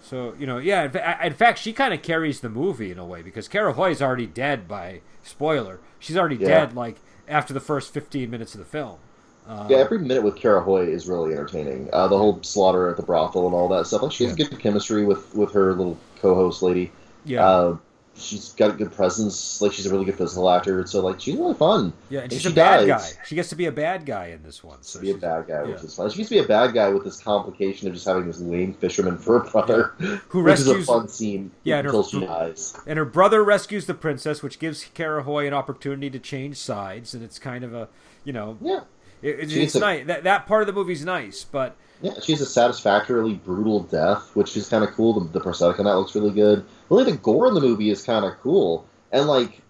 So 0.00 0.34
you 0.38 0.46
know, 0.46 0.58
yeah. 0.58 0.84
In, 0.84 0.90
fa- 0.92 1.18
in 1.24 1.34
fact, 1.34 1.58
she 1.58 1.72
kind 1.72 1.92
of 1.92 2.02
carries 2.02 2.40
the 2.40 2.48
movie 2.48 2.92
in 2.92 2.98
a 2.98 3.04
way 3.04 3.20
because 3.20 3.48
Kara 3.48 3.72
Hui 3.72 3.90
is 3.90 4.00
already 4.00 4.26
dead 4.26 4.68
by 4.68 5.00
spoiler. 5.24 5.80
She's 5.98 6.16
already 6.16 6.36
yeah. 6.36 6.48
dead 6.48 6.76
like 6.76 6.98
after 7.26 7.52
the 7.52 7.60
first 7.60 7.92
fifteen 7.92 8.30
minutes 8.30 8.54
of 8.54 8.60
the 8.60 8.64
film. 8.64 8.98
Um, 9.46 9.68
yeah, 9.68 9.78
every 9.78 9.98
minute 9.98 10.22
with 10.22 10.36
Kara 10.36 10.62
Hui 10.62 10.90
is 10.90 11.08
really 11.08 11.32
entertaining. 11.32 11.88
Uh, 11.92 12.08
the 12.08 12.16
whole 12.16 12.42
slaughter 12.42 12.88
at 12.88 12.96
the 12.96 13.02
brothel 13.02 13.46
and 13.46 13.54
all 13.54 13.68
that 13.68 13.86
stuff. 13.86 14.02
Like 14.02 14.12
she 14.12 14.24
has 14.24 14.38
yeah. 14.38 14.46
good 14.46 14.60
chemistry 14.60 15.04
with 15.04 15.34
with 15.34 15.52
her 15.52 15.74
little 15.74 15.98
co-host 16.20 16.62
lady. 16.62 16.92
Yeah. 17.24 17.46
Uh, 17.46 17.76
she's 18.20 18.52
got 18.52 18.70
a 18.70 18.72
good 18.74 18.92
presence. 18.92 19.60
Like 19.60 19.72
she's 19.72 19.86
a 19.86 19.90
really 19.90 20.04
good 20.04 20.16
physical 20.16 20.48
actor. 20.50 20.86
So 20.86 21.00
like 21.00 21.20
she's 21.20 21.36
really 21.36 21.54
fun. 21.54 21.92
Yeah, 22.08 22.20
and, 22.20 22.24
and 22.24 22.32
she's 22.32 22.42
she 22.42 22.48
a 22.48 22.54
bad 22.54 22.86
dies. 22.86 23.14
guy. 23.14 23.22
She 23.26 23.34
gets 23.34 23.48
to 23.50 23.56
be 23.56 23.66
a 23.66 23.72
bad 23.72 24.06
guy 24.06 24.26
in 24.26 24.42
this 24.42 24.62
one. 24.62 24.82
So 24.82 25.00
be 25.00 25.10
a 25.10 25.16
bad 25.16 25.46
guy, 25.46 25.62
yeah. 25.62 25.72
which 25.72 25.82
is 25.82 25.94
fun. 25.94 26.10
She 26.10 26.18
gets 26.18 26.28
to 26.28 26.34
be 26.36 26.40
a 26.40 26.48
bad 26.48 26.74
guy 26.74 26.88
with 26.90 27.04
this 27.04 27.20
complication 27.20 27.88
of 27.88 27.94
just 27.94 28.06
having 28.06 28.26
this 28.26 28.40
lame 28.40 28.74
fisherman 28.74 29.18
for 29.18 29.36
a 29.36 29.50
brother, 29.50 29.94
yeah. 29.98 30.16
who 30.28 30.42
rescues. 30.42 30.68
Which 30.68 30.76
is 30.78 30.88
a 30.88 30.92
fun 30.92 31.08
scene. 31.08 31.50
Yeah, 31.64 31.78
until 31.78 32.02
her, 32.02 32.08
she 32.08 32.20
dies. 32.20 32.76
And 32.86 32.98
her 32.98 33.04
brother 33.04 33.42
rescues 33.42 33.86
the 33.86 33.94
princess, 33.94 34.42
which 34.42 34.58
gives 34.58 34.84
Kara 34.94 35.22
Hui 35.22 35.46
an 35.46 35.54
opportunity 35.54 36.10
to 36.10 36.18
change 36.18 36.56
sides, 36.56 37.14
and 37.14 37.22
it's 37.22 37.38
kind 37.38 37.64
of 37.64 37.74
a 37.74 37.88
you 38.24 38.32
know 38.32 38.58
yeah. 38.60 38.80
It, 39.22 39.52
it's 39.52 39.74
a, 39.74 39.80
nice. 39.80 40.06
That 40.06 40.24
that 40.24 40.46
part 40.46 40.62
of 40.62 40.66
the 40.66 40.72
movie's 40.72 41.04
nice, 41.04 41.44
but 41.44 41.76
yeah, 42.02 42.14
she's 42.22 42.40
a 42.40 42.46
satisfactorily 42.46 43.34
brutal 43.34 43.80
death, 43.80 44.34
which 44.34 44.56
is 44.56 44.68
kind 44.68 44.82
of 44.82 44.90
cool. 44.92 45.20
The, 45.20 45.28
the 45.28 45.40
prosthetic 45.40 45.78
on 45.78 45.84
that 45.84 45.96
looks 45.96 46.14
really 46.14 46.30
good. 46.30 46.64
Really, 46.88 47.12
the 47.12 47.18
gore 47.18 47.48
in 47.48 47.54
the 47.54 47.60
movie 47.60 47.90
is 47.90 48.02
kind 48.02 48.24
of 48.24 48.38
cool. 48.40 48.86
And 49.12 49.26
like, 49.26 49.60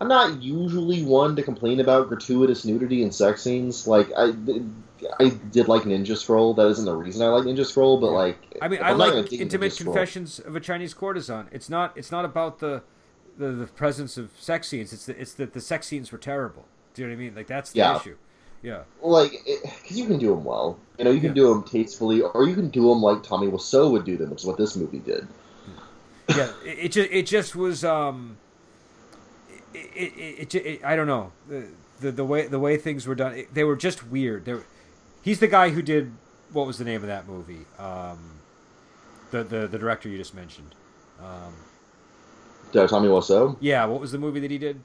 I'm 0.00 0.08
not 0.08 0.42
usually 0.42 1.02
one 1.02 1.36
to 1.36 1.42
complain 1.42 1.80
about 1.80 2.08
gratuitous 2.08 2.64
nudity 2.64 3.02
and 3.02 3.14
sex 3.14 3.42
scenes. 3.42 3.86
Like, 3.86 4.08
I, 4.16 4.32
I 5.18 5.30
did 5.50 5.68
like 5.68 5.82
Ninja 5.82 6.16
Scroll. 6.16 6.52
That 6.54 6.66
isn't 6.68 6.84
the 6.84 6.94
reason 6.94 7.22
I 7.22 7.30
like 7.30 7.44
Ninja 7.44 7.64
Scroll, 7.64 7.98
but 7.98 8.10
like, 8.10 8.36
I 8.60 8.68
mean, 8.68 8.80
I 8.82 8.92
like 8.92 9.32
Intimate 9.32 9.74
Confessions 9.76 10.38
of 10.38 10.54
a 10.54 10.60
Chinese 10.60 10.92
Courtesan. 10.92 11.48
It's 11.52 11.70
not. 11.70 11.96
It's 11.96 12.12
not 12.12 12.26
about 12.26 12.58
the, 12.58 12.82
the, 13.38 13.52
the 13.52 13.66
presence 13.66 14.18
of 14.18 14.30
sex 14.38 14.68
scenes. 14.68 14.92
It's 14.92 15.06
the, 15.06 15.18
it's 15.18 15.32
that 15.34 15.54
the 15.54 15.60
sex 15.60 15.86
scenes 15.86 16.12
were 16.12 16.18
terrible. 16.18 16.66
Do 16.92 17.02
you 17.02 17.08
know 17.08 17.14
what 17.14 17.20
I 17.20 17.24
mean? 17.24 17.34
Like 17.34 17.46
that's 17.46 17.72
the 17.72 17.78
yeah. 17.78 17.96
issue. 17.96 18.16
Yeah. 18.62 18.82
Like, 19.02 19.32
because 19.44 19.98
you 19.98 20.06
can 20.06 20.18
do 20.18 20.30
them 20.30 20.44
well. 20.44 20.78
You 20.98 21.04
know, 21.04 21.10
you 21.10 21.20
can 21.20 21.30
yeah. 21.30 21.42
do 21.42 21.48
them 21.54 21.62
tastefully, 21.62 22.22
or 22.22 22.48
you 22.48 22.54
can 22.54 22.68
do 22.68 22.88
them 22.88 23.00
like 23.00 23.22
Tommy 23.22 23.46
Wiseau 23.46 23.90
would 23.92 24.04
do 24.04 24.16
them, 24.16 24.30
which 24.30 24.40
is 24.40 24.46
what 24.46 24.58
this 24.58 24.76
movie 24.76 24.98
did. 24.98 25.28
Yeah, 26.28 26.50
it, 26.64 26.78
it 26.78 26.92
just 26.92 27.10
it 27.10 27.26
just 27.26 27.56
was 27.56 27.84
um, 27.84 28.36
it 29.72 30.12
it, 30.16 30.54
it, 30.54 30.66
it 30.66 30.84
I 30.84 30.96
don't 30.96 31.06
know 31.06 31.32
the, 31.48 31.68
the, 32.00 32.12
the 32.12 32.24
way 32.24 32.46
the 32.46 32.58
way 32.58 32.76
things 32.76 33.06
were 33.06 33.14
done. 33.14 33.44
they 33.52 33.64
were 33.64 33.76
just 33.76 34.06
weird. 34.08 34.44
They 34.44 34.56
he's 35.22 35.40
the 35.40 35.46
guy 35.46 35.70
who 35.70 35.80
did 35.80 36.12
what 36.52 36.66
was 36.66 36.78
the 36.78 36.84
name 36.84 37.02
of 37.02 37.08
that 37.08 37.26
movie? 37.26 37.64
Um, 37.78 38.40
the 39.30 39.44
the 39.44 39.66
the 39.66 39.78
director 39.78 40.08
you 40.08 40.18
just 40.18 40.34
mentioned. 40.34 40.74
Um, 41.20 41.54
Tommy 42.72 43.08
Wiseau. 43.08 43.56
Yeah, 43.60 43.86
what 43.86 44.00
was 44.00 44.12
the 44.12 44.18
movie 44.18 44.40
that 44.40 44.50
he 44.50 44.58
did? 44.58 44.80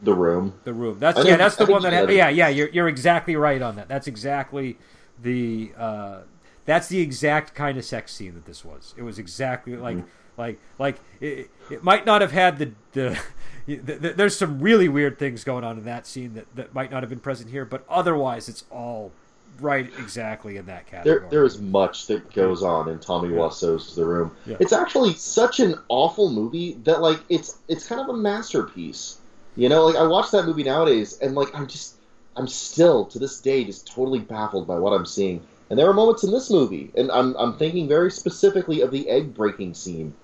The 0.00 0.14
Room. 0.14 0.54
The 0.64 0.74
Room. 0.74 0.98
That's 0.98 1.24
yeah. 1.24 1.36
That's 1.36 1.56
the 1.56 1.66
one 1.66 1.82
that. 1.82 1.92
Had, 1.92 2.10
yeah, 2.10 2.28
yeah. 2.28 2.48
You're 2.48 2.68
you're 2.68 2.88
exactly 2.88 3.36
right 3.36 3.60
on 3.62 3.76
that. 3.76 3.88
That's 3.88 4.06
exactly 4.06 4.76
the. 5.22 5.72
Uh, 5.76 6.20
that's 6.66 6.88
the 6.88 7.00
exact 7.00 7.54
kind 7.54 7.78
of 7.78 7.84
sex 7.84 8.12
scene 8.12 8.34
that 8.34 8.44
this 8.44 8.64
was. 8.64 8.94
It 8.96 9.02
was 9.02 9.18
exactly 9.18 9.76
like 9.76 9.96
mm-hmm. 9.96 10.08
like 10.36 10.58
like 10.78 11.00
it, 11.20 11.48
it 11.70 11.82
might 11.82 12.04
not 12.04 12.20
have 12.20 12.32
had 12.32 12.58
the, 12.58 12.72
the 12.92 13.18
the, 13.66 14.12
there's 14.16 14.36
some 14.36 14.60
really 14.60 14.88
weird 14.88 15.18
things 15.18 15.44
going 15.44 15.64
on 15.64 15.78
in 15.78 15.84
that 15.84 16.06
scene 16.06 16.34
that, 16.34 16.54
that 16.56 16.74
might 16.74 16.90
not 16.90 17.02
have 17.02 17.10
been 17.10 17.20
present 17.20 17.50
here, 17.50 17.64
but 17.64 17.84
otherwise 17.88 18.48
it's 18.48 18.64
all 18.70 19.12
right 19.60 19.90
exactly 19.98 20.56
in 20.56 20.66
that 20.66 20.86
category. 20.86 21.20
There, 21.20 21.28
there 21.30 21.44
is 21.44 21.60
much 21.60 22.06
that 22.08 22.30
goes 22.32 22.62
on 22.62 22.88
in 22.88 22.98
Tommy 22.98 23.30
yeah. 23.30 23.40
Wiseau's 23.40 23.94
The 23.94 24.04
Room. 24.04 24.36
Yeah. 24.44 24.56
It's 24.60 24.72
actually 24.72 25.14
such 25.14 25.60
an 25.60 25.76
awful 25.88 26.30
movie 26.30 26.74
that 26.84 27.00
like 27.00 27.20
it's 27.28 27.58
it's 27.68 27.86
kind 27.86 28.00
of 28.00 28.08
a 28.08 28.16
masterpiece. 28.16 29.18
You 29.56 29.68
know, 29.68 29.86
like 29.86 29.96
I 29.96 30.06
watch 30.06 30.30
that 30.30 30.44
movie 30.44 30.62
nowadays, 30.62 31.18
and 31.20 31.34
like 31.34 31.54
I'm 31.54 31.66
just, 31.66 31.96
I'm 32.36 32.46
still 32.46 33.06
to 33.06 33.18
this 33.18 33.40
day 33.40 33.64
just 33.64 33.86
totally 33.86 34.20
baffled 34.20 34.66
by 34.66 34.78
what 34.78 34.92
I'm 34.92 35.06
seeing. 35.06 35.44
And 35.68 35.78
there 35.78 35.88
are 35.88 35.94
moments 35.94 36.22
in 36.22 36.30
this 36.30 36.50
movie, 36.50 36.92
and 36.96 37.10
I'm 37.10 37.34
I'm 37.36 37.56
thinking 37.56 37.88
very 37.88 38.10
specifically 38.10 38.82
of 38.82 38.90
the 38.90 39.08
egg 39.08 39.34
breaking 39.34 39.74
scene, 39.74 40.14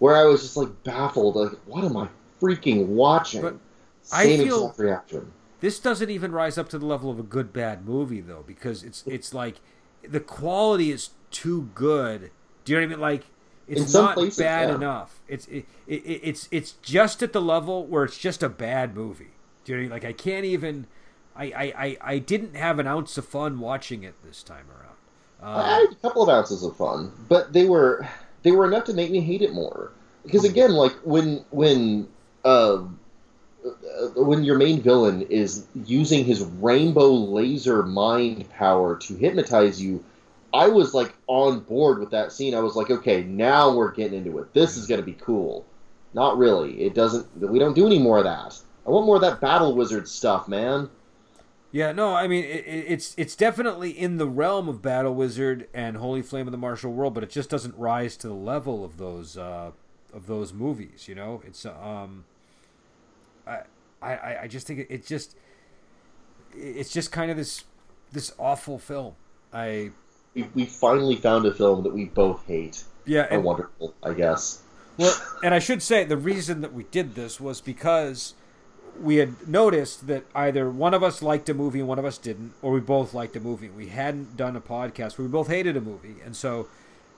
where 0.00 0.16
I 0.16 0.24
was 0.24 0.42
just 0.42 0.56
like 0.56 0.82
baffled, 0.84 1.36
like 1.36 1.52
what 1.66 1.84
am 1.84 1.96
I 1.96 2.08
freaking 2.40 2.86
watching? 2.86 3.42
But 3.42 3.56
Same 4.02 4.40
I 4.40 4.44
feel 4.44 4.66
exact 4.66 4.78
reaction. 4.80 5.32
This 5.60 5.78
doesn't 5.78 6.10
even 6.10 6.32
rise 6.32 6.58
up 6.58 6.68
to 6.70 6.78
the 6.78 6.86
level 6.86 7.10
of 7.10 7.18
a 7.18 7.22
good 7.22 7.52
bad 7.52 7.86
movie 7.86 8.20
though, 8.20 8.44
because 8.46 8.82
it's 8.82 9.04
it's 9.06 9.32
like 9.32 9.60
the 10.02 10.20
quality 10.20 10.90
is 10.90 11.10
too 11.30 11.70
good. 11.74 12.30
Do 12.64 12.72
you 12.72 12.80
know 12.80 12.86
what 12.86 12.92
I 12.92 12.96
mean? 12.96 13.00
Like 13.00 13.24
it's 13.70 13.94
not 13.94 14.14
places, 14.14 14.38
bad 14.38 14.68
yeah. 14.68 14.74
enough. 14.74 15.20
It's 15.28 15.46
it, 15.46 15.66
it, 15.86 15.94
it's 16.04 16.48
it's 16.50 16.72
just 16.82 17.22
at 17.22 17.32
the 17.32 17.40
level 17.40 17.86
where 17.86 18.04
it's 18.04 18.18
just 18.18 18.42
a 18.42 18.48
bad 18.48 18.94
movie. 18.94 19.28
Do 19.64 19.72
you 19.72 19.76
know? 19.76 19.80
I 19.80 19.82
mean? 19.82 19.90
Like 19.90 20.04
I 20.04 20.12
can't 20.12 20.44
even. 20.44 20.86
I, 21.36 21.44
I, 21.44 21.62
I, 21.62 21.96
I 22.02 22.18
didn't 22.18 22.56
have 22.56 22.78
an 22.80 22.86
ounce 22.86 23.16
of 23.16 23.24
fun 23.24 23.60
watching 23.60 24.02
it 24.02 24.14
this 24.24 24.42
time 24.42 24.66
around. 24.68 24.96
Uh, 25.42 25.62
I 25.62 25.80
had 25.80 25.92
a 25.92 25.94
couple 25.96 26.22
of 26.22 26.28
ounces 26.28 26.62
of 26.62 26.76
fun, 26.76 27.12
but 27.28 27.52
they 27.52 27.66
were 27.66 28.06
they 28.42 28.50
were 28.50 28.66
enough 28.66 28.84
to 28.84 28.92
make 28.92 29.10
me 29.10 29.20
hate 29.20 29.42
it 29.42 29.52
more. 29.52 29.92
Because 30.24 30.44
again, 30.44 30.72
like 30.72 30.92
when 31.02 31.44
when 31.50 32.08
uh, 32.44 32.82
when 34.16 34.44
your 34.44 34.56
main 34.56 34.82
villain 34.82 35.22
is 35.22 35.66
using 35.84 36.24
his 36.24 36.42
rainbow 36.42 37.10
laser 37.10 37.82
mind 37.82 38.48
power 38.50 38.96
to 38.98 39.16
hypnotize 39.16 39.80
you, 39.80 40.04
I 40.52 40.68
was 40.68 40.94
like 40.94 41.14
on 41.26 41.60
board 41.60 41.98
with 41.98 42.10
that 42.10 42.32
scene. 42.32 42.54
I 42.54 42.60
was 42.60 42.76
like, 42.76 42.90
okay, 42.90 43.22
now 43.22 43.74
we're 43.74 43.92
getting 43.92 44.18
into 44.18 44.38
it. 44.38 44.52
This 44.52 44.76
is 44.76 44.86
going 44.86 45.00
to 45.00 45.06
be 45.06 45.14
cool. 45.14 45.64
Not 46.12 46.38
really. 46.38 46.82
It 46.82 46.94
doesn't. 46.94 47.26
We 47.38 47.58
don't 47.58 47.74
do 47.74 47.86
any 47.86 47.98
more 47.98 48.18
of 48.18 48.24
that. 48.24 48.58
I 48.86 48.90
want 48.90 49.06
more 49.06 49.16
of 49.16 49.22
that 49.22 49.40
battle 49.40 49.74
wizard 49.76 50.08
stuff, 50.08 50.48
man. 50.48 50.90
Yeah, 51.72 51.92
no, 51.92 52.14
I 52.14 52.26
mean 52.26 52.44
it, 52.44 52.64
it's 52.66 53.14
it's 53.16 53.36
definitely 53.36 53.90
in 53.90 54.16
the 54.16 54.26
realm 54.26 54.68
of 54.68 54.82
Battle 54.82 55.14
Wizard 55.14 55.68
and 55.72 55.98
Holy 55.98 56.20
Flame 56.20 56.48
of 56.48 56.52
the 56.52 56.58
Martial 56.58 56.92
World, 56.92 57.14
but 57.14 57.22
it 57.22 57.30
just 57.30 57.48
doesn't 57.48 57.76
rise 57.76 58.16
to 58.18 58.28
the 58.28 58.34
level 58.34 58.84
of 58.84 58.96
those 58.96 59.36
uh, 59.38 59.70
of 60.12 60.26
those 60.26 60.52
movies. 60.52 61.06
You 61.06 61.14
know, 61.14 61.42
it's 61.46 61.64
um, 61.64 62.24
I 63.46 63.60
I 64.02 64.38
I 64.42 64.48
just 64.48 64.66
think 64.66 64.80
it, 64.80 64.86
it 64.90 65.06
just 65.06 65.36
it's 66.52 66.92
just 66.92 67.12
kind 67.12 67.30
of 67.30 67.36
this 67.36 67.62
this 68.10 68.32
awful 68.36 68.78
film. 68.78 69.14
I 69.52 69.90
we, 70.34 70.48
we 70.54 70.64
finally 70.66 71.16
found 71.16 71.46
a 71.46 71.54
film 71.54 71.82
that 71.82 71.92
we 71.92 72.06
both 72.06 72.46
hate. 72.46 72.84
Yeah, 73.04 73.26
and, 73.30 73.44
wonderful, 73.44 73.94
I 74.02 74.12
guess. 74.12 74.62
Well, 74.96 75.14
and 75.42 75.54
I 75.54 75.58
should 75.58 75.82
say 75.82 76.04
the 76.04 76.16
reason 76.16 76.60
that 76.60 76.72
we 76.72 76.84
did 76.84 77.14
this 77.14 77.40
was 77.40 77.60
because 77.60 78.34
we 79.00 79.16
had 79.16 79.48
noticed 79.48 80.06
that 80.06 80.24
either 80.34 80.70
one 80.70 80.94
of 80.94 81.02
us 81.02 81.22
liked 81.22 81.48
a 81.48 81.54
movie 81.54 81.80
and 81.80 81.88
one 81.88 81.98
of 81.98 82.04
us 82.04 82.18
didn't, 82.18 82.52
or 82.60 82.72
we 82.72 82.80
both 82.80 83.14
liked 83.14 83.34
a 83.36 83.40
movie. 83.40 83.68
We 83.68 83.88
hadn't 83.88 84.36
done 84.36 84.56
a 84.56 84.60
podcast 84.60 85.16
where 85.16 85.26
we 85.26 85.32
both 85.32 85.48
hated 85.48 85.76
a 85.76 85.80
movie, 85.80 86.16
and 86.24 86.36
so 86.36 86.68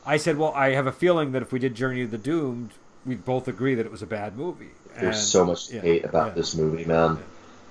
I 0.07 0.17
said, 0.17 0.39
"Well, 0.39 0.53
I 0.55 0.71
have 0.71 0.87
a 0.87 0.93
feeling 0.93 1.33
that 1.33 1.43
if 1.43 1.53
we 1.53 1.59
did 1.59 1.75
Journey 1.75 2.03
of 2.03 2.11
the 2.11 2.19
Doomed, 2.19 2.71
we'd 3.05 3.25
both 3.25 3.49
agree 3.49 3.75
that 3.75 3.85
it 3.85 3.93
was 3.93 4.03
a 4.03 4.07
bad 4.07 4.37
movie." 4.37 4.71
There's 4.95 5.17
and, 5.17 5.27
so 5.27 5.45
much 5.45 5.69
to 5.69 5.77
yeah, 5.77 5.81
hate 5.81 6.05
about 6.05 6.29
yeah. 6.29 6.35
this 6.35 6.55
movie, 6.55 6.85
man. 6.85 7.17
Yeah. 7.17 7.23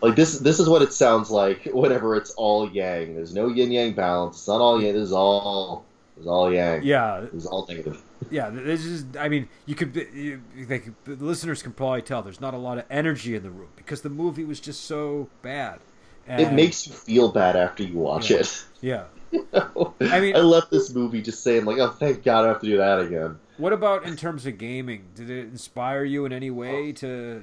Like 0.02 0.16
this, 0.16 0.40
this 0.40 0.60
is 0.60 0.68
what 0.68 0.82
it 0.82 0.94
sounds 0.94 1.30
like 1.30 1.66
whenever 1.74 2.16
it's 2.16 2.32
all 2.32 2.70
yang. 2.72 3.16
There's 3.16 3.34
no 3.34 3.48
yin 3.48 3.72
yang 3.72 3.94
balance. 3.94 4.38
It's 4.38 4.48
not 4.48 4.60
all 4.62 4.82
yang. 4.82 4.94
This 4.94 5.04
is 5.04 5.12
all 5.14 5.86
was 6.18 6.28
all 6.28 6.52
yang. 6.54 6.82
Yeah, 6.84 7.26
it's 7.34 7.46
all 7.46 7.66
negative. 7.68 8.02
yeah. 8.32 8.50
This 8.50 8.84
is. 8.86 9.06
I 9.20 9.30
mean, 9.30 9.48
you 9.66 9.76
could. 9.76 9.96
You, 10.14 10.42
they 10.68 10.80
could, 10.80 10.96
the 11.06 11.16
listeners 11.24 11.62
can 11.62 11.72
probably 11.72 12.02
tell 12.02 12.22
there's 12.24 12.42
not 12.42 12.54
a 12.54 12.58
lot 12.58 12.78
of 12.80 12.86
energy 12.90 13.36
in 13.36 13.44
the 13.44 13.50
room 13.52 13.70
because 13.76 14.02
the 14.02 14.10
movie 14.10 14.44
was 14.44 14.60
just 14.60 14.86
so 14.86 15.30
bad. 15.42 15.80
It 16.28 16.54
makes 16.54 16.88
you 16.88 16.94
feel 16.94 17.30
bad 17.32 17.56
after 17.56 17.84
you 17.84 17.98
watch 17.98 18.30
Yeah. 18.30 18.38
it. 18.38 18.66
Yeah. 18.82 19.04
I 20.02 20.20
mean- 20.20 20.36
I 20.36 20.40
left 20.40 20.72
this 20.72 20.94
movie 20.94 21.22
just 21.22 21.44
saying 21.44 21.66
like, 21.66 21.78
oh, 21.80 21.90
thank 21.90 22.24
God 22.24 22.46
I 22.46 22.50
have 22.50 22.62
to 22.62 22.68
do 22.68 22.78
that 22.78 23.00
again. 23.00 23.38
What 23.58 23.74
about 23.74 24.06
in 24.06 24.16
terms 24.16 24.46
of 24.46 24.58
gaming? 24.58 25.06
Did 25.16 25.30
it 25.30 25.46
inspire 25.46 26.04
you 26.06 26.26
in 26.26 26.32
any 26.32 26.50
way 26.50 26.92
to? 26.94 27.42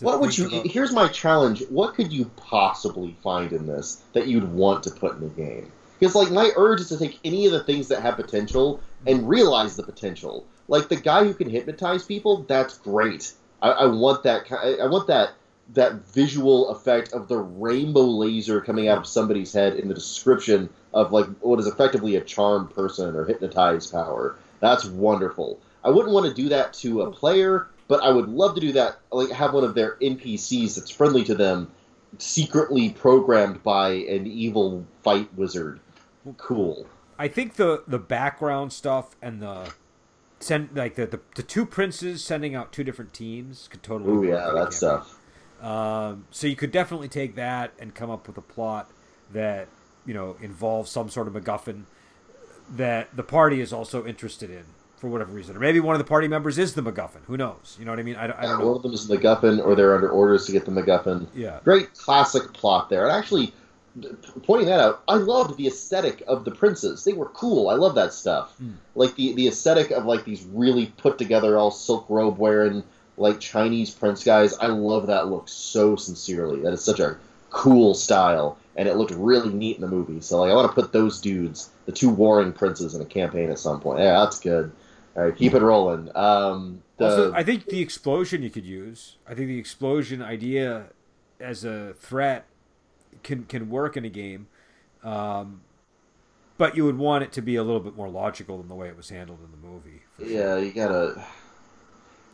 What 0.00 0.20
would 0.20 0.36
you? 0.36 0.46
about- 0.46 0.66
Here's 0.66 0.92
my 0.92 1.08
challenge. 1.08 1.62
What 1.68 1.94
could 1.94 2.12
you 2.12 2.30
possibly 2.36 3.16
find 3.22 3.52
in 3.52 3.66
this 3.66 4.00
that 4.12 4.26
you'd 4.26 4.52
want 4.52 4.84
to 4.84 4.90
put 4.90 5.14
in 5.14 5.20
the 5.20 5.28
game? 5.28 5.70
Because 5.98 6.14
like 6.14 6.30
my 6.30 6.50
urge 6.56 6.80
is 6.80 6.88
to 6.90 6.98
take 6.98 7.18
any 7.24 7.46
of 7.46 7.52
the 7.52 7.62
things 7.64 7.88
that 7.88 8.02
have 8.02 8.16
potential 8.16 8.80
and 9.06 9.28
realize 9.28 9.76
the 9.76 9.82
potential. 9.82 10.44
Like 10.68 10.88
the 10.88 10.96
guy 10.96 11.24
who 11.24 11.34
can 11.34 11.50
hypnotize 11.50 12.04
people, 12.04 12.44
that's 12.46 12.78
great. 12.78 13.32
I, 13.60 13.70
I 13.70 13.86
want 13.86 14.22
that. 14.22 14.44
I 14.52 14.76
I 14.82 14.86
want 14.86 15.08
that 15.08 15.30
that 15.74 15.92
visual 16.14 16.70
effect 16.70 17.12
of 17.12 17.28
the 17.28 17.36
rainbow 17.36 18.04
laser 18.04 18.60
coming 18.60 18.88
out 18.88 18.96
of 18.98 19.06
somebody's 19.06 19.52
head 19.52 19.74
in 19.74 19.88
the 19.88 19.94
description 19.94 20.70
of 20.94 21.12
like 21.12 21.26
what 21.40 21.58
is 21.60 21.66
effectively 21.66 22.16
a 22.16 22.20
charmed 22.22 22.70
person 22.74 23.14
or 23.16 23.24
hypnotized 23.24 23.92
power. 23.92 24.36
That's 24.60 24.84
wonderful. 24.86 25.58
I 25.84 25.90
wouldn't 25.90 26.12
want 26.14 26.26
to 26.26 26.34
do 26.34 26.48
that 26.50 26.72
to 26.74 27.02
a 27.02 27.10
player, 27.10 27.66
but 27.88 28.02
I 28.02 28.10
would 28.10 28.28
love 28.28 28.54
to 28.54 28.60
do 28.60 28.72
that. 28.72 29.00
Like 29.10 29.30
have 29.30 29.54
one 29.54 29.64
of 29.64 29.74
their 29.74 29.96
NPCs 29.96 30.76
that's 30.76 30.90
friendly 30.90 31.24
to 31.24 31.34
them, 31.34 31.70
secretly 32.18 32.90
programmed 32.90 33.62
by 33.62 33.90
an 33.90 34.26
evil 34.26 34.86
fight 35.02 35.32
wizard. 35.34 35.80
Cool. 36.36 36.86
I 37.18 37.26
think 37.28 37.54
the 37.54 37.82
the 37.88 37.98
background 37.98 38.72
stuff 38.72 39.16
and 39.20 39.42
the 39.42 39.72
send 40.38 40.70
like 40.74 40.94
the, 40.94 41.06
the 41.06 41.20
the 41.34 41.42
two 41.42 41.66
princes 41.66 42.22
sending 42.22 42.54
out 42.54 42.72
two 42.72 42.84
different 42.84 43.12
teams 43.12 43.66
could 43.68 43.82
totally. 43.82 44.12
Oh 44.12 44.22
yeah, 44.22 44.50
that 44.54 44.72
stuff. 44.72 45.18
Um, 45.60 46.26
so 46.30 46.46
you 46.46 46.54
could 46.54 46.70
definitely 46.70 47.08
take 47.08 47.34
that 47.34 47.72
and 47.80 47.92
come 47.94 48.10
up 48.10 48.28
with 48.28 48.36
a 48.36 48.42
plot 48.42 48.90
that 49.32 49.68
you 50.06 50.14
know 50.14 50.36
involves 50.40 50.90
some 50.90 51.08
sort 51.08 51.26
of 51.26 51.34
MacGuffin 51.34 51.84
that 52.70 53.16
the 53.16 53.22
party 53.22 53.60
is 53.60 53.72
also 53.72 54.06
interested 54.06 54.50
in 54.50 54.64
for 54.98 55.08
whatever 55.08 55.32
reason, 55.32 55.56
or 55.56 55.60
maybe 55.60 55.80
one 55.80 55.94
of 55.94 55.98
the 55.98 56.04
party 56.04 56.28
members 56.28 56.58
is 56.58 56.74
the 56.74 56.82
MacGuffin. 56.82 57.22
Who 57.26 57.36
knows? 57.36 57.76
You 57.78 57.84
know 57.84 57.92
what 57.92 57.98
I 58.00 58.02
mean? 58.02 58.16
I, 58.16 58.26
don't- 58.26 58.38
I 58.38 58.42
don't 58.42 58.58
one 58.58 58.66
know. 58.66 58.74
of 58.74 58.82
them 58.82 58.92
is 58.92 59.06
the 59.06 59.16
MacGuffin, 59.16 59.64
or 59.64 59.74
they're 59.74 59.94
under 59.94 60.10
orders 60.10 60.46
to 60.46 60.52
get 60.52 60.64
the 60.64 60.70
MacGuffin. 60.72 61.26
Yeah, 61.34 61.60
Great 61.64 61.94
classic 61.94 62.52
plot 62.52 62.90
there. 62.90 63.04
And 63.06 63.12
actually, 63.16 63.52
pointing 64.44 64.68
that 64.68 64.80
out, 64.80 65.02
I 65.08 65.14
loved 65.14 65.56
the 65.56 65.66
aesthetic 65.66 66.22
of 66.26 66.44
the 66.44 66.50
princes. 66.50 67.04
They 67.04 67.12
were 67.12 67.26
cool. 67.26 67.68
I 67.68 67.74
love 67.74 67.94
that 67.96 68.12
stuff. 68.12 68.56
Hmm. 68.58 68.72
Like 68.94 69.14
the 69.16 69.32
the 69.34 69.48
aesthetic 69.48 69.90
of 69.90 70.04
like 70.04 70.24
these 70.24 70.44
really 70.44 70.86
put 70.96 71.18
together, 71.18 71.56
all 71.56 71.70
silk 71.70 72.06
robe 72.08 72.38
wearing 72.38 72.82
like 73.16 73.40
Chinese 73.40 73.90
prince 73.90 74.22
guys. 74.24 74.56
I 74.58 74.66
love 74.68 75.06
that 75.08 75.28
look 75.28 75.48
so 75.48 75.96
sincerely. 75.96 76.60
That 76.62 76.72
is 76.72 76.84
such 76.84 77.00
a 77.00 77.16
cool 77.50 77.94
style, 77.94 78.58
and 78.76 78.86
it 78.88 78.96
looked 78.96 79.10
really 79.12 79.48
neat 79.52 79.76
in 79.76 79.80
the 79.82 79.88
movie. 79.88 80.20
So 80.20 80.40
like, 80.40 80.50
I 80.50 80.54
want 80.54 80.68
to 80.70 80.74
put 80.80 80.92
those 80.92 81.20
dudes, 81.20 81.70
the 81.86 81.92
two 81.92 82.10
warring 82.10 82.52
princes, 82.52 82.94
in 82.94 83.00
a 83.02 83.06
campaign 83.06 83.50
at 83.50 83.58
some 83.58 83.80
point. 83.80 84.00
Yeah, 84.00 84.20
that's 84.20 84.38
good. 84.38 84.70
All 85.18 85.24
right, 85.24 85.36
keep 85.36 85.52
it 85.52 85.60
rolling. 85.62 86.14
Um, 86.16 86.84
the, 86.96 87.06
Also, 87.06 87.32
I 87.34 87.42
think 87.42 87.66
the 87.66 87.80
explosion 87.80 88.40
you 88.44 88.50
could 88.50 88.64
use. 88.64 89.16
I 89.26 89.34
think 89.34 89.48
the 89.48 89.58
explosion 89.58 90.22
idea 90.22 90.84
as 91.40 91.64
a 91.64 91.94
threat 91.98 92.44
can 93.24 93.42
can 93.46 93.68
work 93.68 93.96
in 93.96 94.04
a 94.04 94.08
game, 94.08 94.46
um, 95.02 95.62
but 96.56 96.76
you 96.76 96.84
would 96.84 96.98
want 96.98 97.24
it 97.24 97.32
to 97.32 97.42
be 97.42 97.56
a 97.56 97.64
little 97.64 97.80
bit 97.80 97.96
more 97.96 98.08
logical 98.08 98.58
than 98.58 98.68
the 98.68 98.76
way 98.76 98.86
it 98.86 98.96
was 98.96 99.08
handled 99.10 99.40
in 99.44 99.50
the 99.50 99.66
movie. 99.68 100.02
for 100.16 100.24
sure. 100.24 100.30
Yeah, 100.32 100.56
you 100.58 100.70
gotta. 100.72 101.20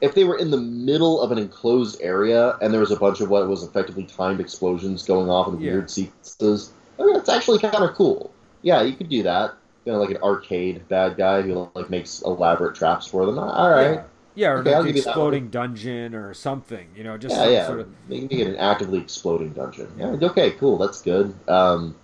If 0.02 0.14
they 0.14 0.24
were 0.24 0.36
in 0.36 0.50
the 0.50 0.60
middle 0.60 1.22
of 1.22 1.32
an 1.32 1.38
enclosed 1.38 2.02
area 2.02 2.58
and 2.60 2.70
there 2.70 2.80
was 2.80 2.90
a 2.90 2.96
bunch 2.96 3.22
of 3.22 3.30
what 3.30 3.48
was 3.48 3.62
effectively 3.62 4.04
timed 4.04 4.40
explosions 4.40 5.04
going 5.04 5.30
off 5.30 5.48
in 5.48 5.58
Yeah. 5.58 5.72
weird 5.72 5.90
sequences, 5.90 6.72
I 6.98 7.04
mean, 7.04 7.14
that's 7.14 7.30
actually 7.30 7.60
kind 7.60 7.82
of 7.82 7.94
cool. 7.94 8.30
Yeah, 8.60 8.82
you 8.82 8.92
could 8.94 9.08
do 9.08 9.22
that. 9.22 9.54
You 9.84 9.92
know, 9.92 9.98
like 10.00 10.10
an 10.10 10.22
arcade 10.22 10.88
bad 10.88 11.16
guy 11.16 11.42
who 11.42 11.68
like 11.74 11.90
makes 11.90 12.22
elaborate 12.22 12.74
traps 12.74 13.06
for 13.06 13.26
them. 13.26 13.38
All 13.38 13.70
right. 13.70 13.92
Yeah, 13.94 14.02
yeah 14.34 14.48
or 14.50 14.58
Okay, 14.58 14.70
like 14.70 14.76
I'll 14.76 14.82
the 14.82 14.88
give 14.88 14.96
you 14.96 15.02
that 15.02 15.08
exploding 15.10 15.48
dungeon 15.50 16.14
or 16.14 16.32
something. 16.34 16.88
You 16.96 17.04
know, 17.04 17.18
just 17.18 17.36
Yeah, 17.36 17.48
yeah. 17.48 17.66
sort 17.66 17.80
of 17.80 17.88
They 18.08 18.18
can 18.20 18.28
make 18.28 18.38
it 18.40 18.46
an 18.48 18.56
actively 18.56 18.98
exploding 18.98 19.50
dungeon. 19.52 19.92
Yeah, 19.98 20.16
okay, 20.22 20.52
cool. 20.52 20.78
That's 20.78 21.02
good. 21.02 21.34
Um, 21.48 21.96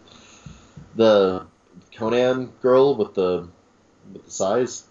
the 0.97 1.47
Conan 1.97 2.53
girl 2.61 2.97
with 2.97 3.15
the 3.15 3.49
with 4.13 4.25
the 4.25 4.31
size 4.31 4.85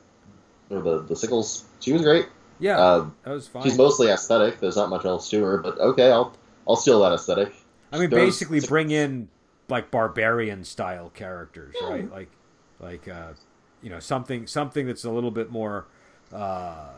or 0.69 0.81
the 0.81 1.01
the 1.03 1.15
sickles, 1.15 1.65
she 1.79 1.93
was 1.93 2.01
great. 2.01 2.25
yeah. 2.59 2.79
Um, 2.79 3.15
that 3.23 3.31
was 3.31 3.47
fine. 3.47 3.63
She's 3.63 3.77
mostly 3.77 4.07
aesthetic. 4.09 4.59
There's 4.59 4.75
not 4.75 4.89
much 4.89 5.05
else 5.05 5.29
to 5.29 5.43
her, 5.43 5.57
but 5.59 5.77
okay, 5.79 6.11
I'll 6.11 6.33
I'll 6.67 6.75
steal 6.75 7.01
that 7.01 7.13
aesthetic. 7.13 7.53
I 7.91 7.99
mean, 7.99 8.09
Those- 8.09 8.19
basically 8.19 8.61
bring 8.61 8.91
in 8.91 9.29
like 9.67 9.91
barbarian 9.91 10.63
style 10.63 11.11
characters, 11.13 11.75
Yeah. 11.79 11.89
right? 11.89 12.11
Like, 12.11 12.29
like 12.79 13.07
uh, 13.07 13.33
you 13.81 13.89
know, 13.89 13.99
something 13.99 14.47
something 14.47 14.87
that's 14.87 15.03
a 15.03 15.11
little 15.11 15.31
bit 15.31 15.51
more. 15.51 15.85
Uh, 16.33 16.89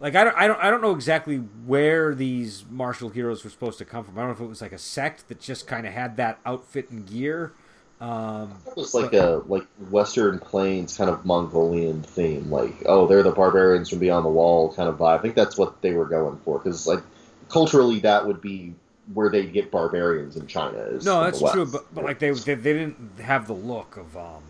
like 0.00 0.14
I 0.16 0.24
don't, 0.24 0.36
I 0.36 0.46
don't, 0.46 0.60
I 0.60 0.70
don't 0.70 0.80
know 0.80 0.94
exactly 0.94 1.36
where 1.36 2.14
these 2.14 2.64
martial 2.70 3.10
heroes 3.10 3.44
were 3.44 3.50
supposed 3.50 3.78
to 3.78 3.84
come 3.84 4.04
from. 4.04 4.16
I 4.18 4.22
don't 4.22 4.28
know 4.30 4.34
if 4.34 4.40
it 4.40 4.46
was 4.46 4.62
like 4.62 4.72
a 4.72 4.78
sect 4.78 5.28
that 5.28 5.40
just 5.40 5.66
kind 5.66 5.86
of 5.86 5.92
had 5.92 6.16
that 6.16 6.38
outfit 6.46 6.90
and 6.90 7.06
gear. 7.06 7.52
Um, 8.00 8.54
It 8.66 8.76
was 8.78 8.94
like 8.94 9.12
a 9.12 9.42
like 9.46 9.66
Western 9.90 10.38
Plains 10.38 10.96
kind 10.96 11.10
of 11.10 11.26
Mongolian 11.26 12.02
theme, 12.02 12.50
like 12.50 12.74
oh 12.86 13.06
they're 13.06 13.22
the 13.22 13.30
barbarians 13.30 13.90
from 13.90 13.98
beyond 13.98 14.24
the 14.24 14.30
wall 14.30 14.72
kind 14.72 14.88
of 14.88 14.96
vibe. 14.96 15.18
I 15.18 15.22
think 15.22 15.34
that's 15.34 15.58
what 15.58 15.82
they 15.82 15.92
were 15.92 16.06
going 16.06 16.38
for 16.38 16.58
because 16.58 16.86
like 16.86 17.02
culturally 17.50 17.98
that 18.00 18.26
would 18.26 18.40
be 18.40 18.72
where 19.12 19.28
they 19.28 19.44
get 19.44 19.70
barbarians 19.70 20.36
in 20.36 20.46
China. 20.46 20.78
No, 21.02 21.24
that's 21.24 21.40
true, 21.40 21.66
but, 21.66 21.94
but 21.94 22.04
like 22.04 22.20
they, 22.20 22.30
they 22.30 22.54
they 22.54 22.72
didn't 22.72 23.20
have 23.20 23.46
the 23.46 23.52
look 23.52 23.98
of 23.98 24.16
um 24.16 24.42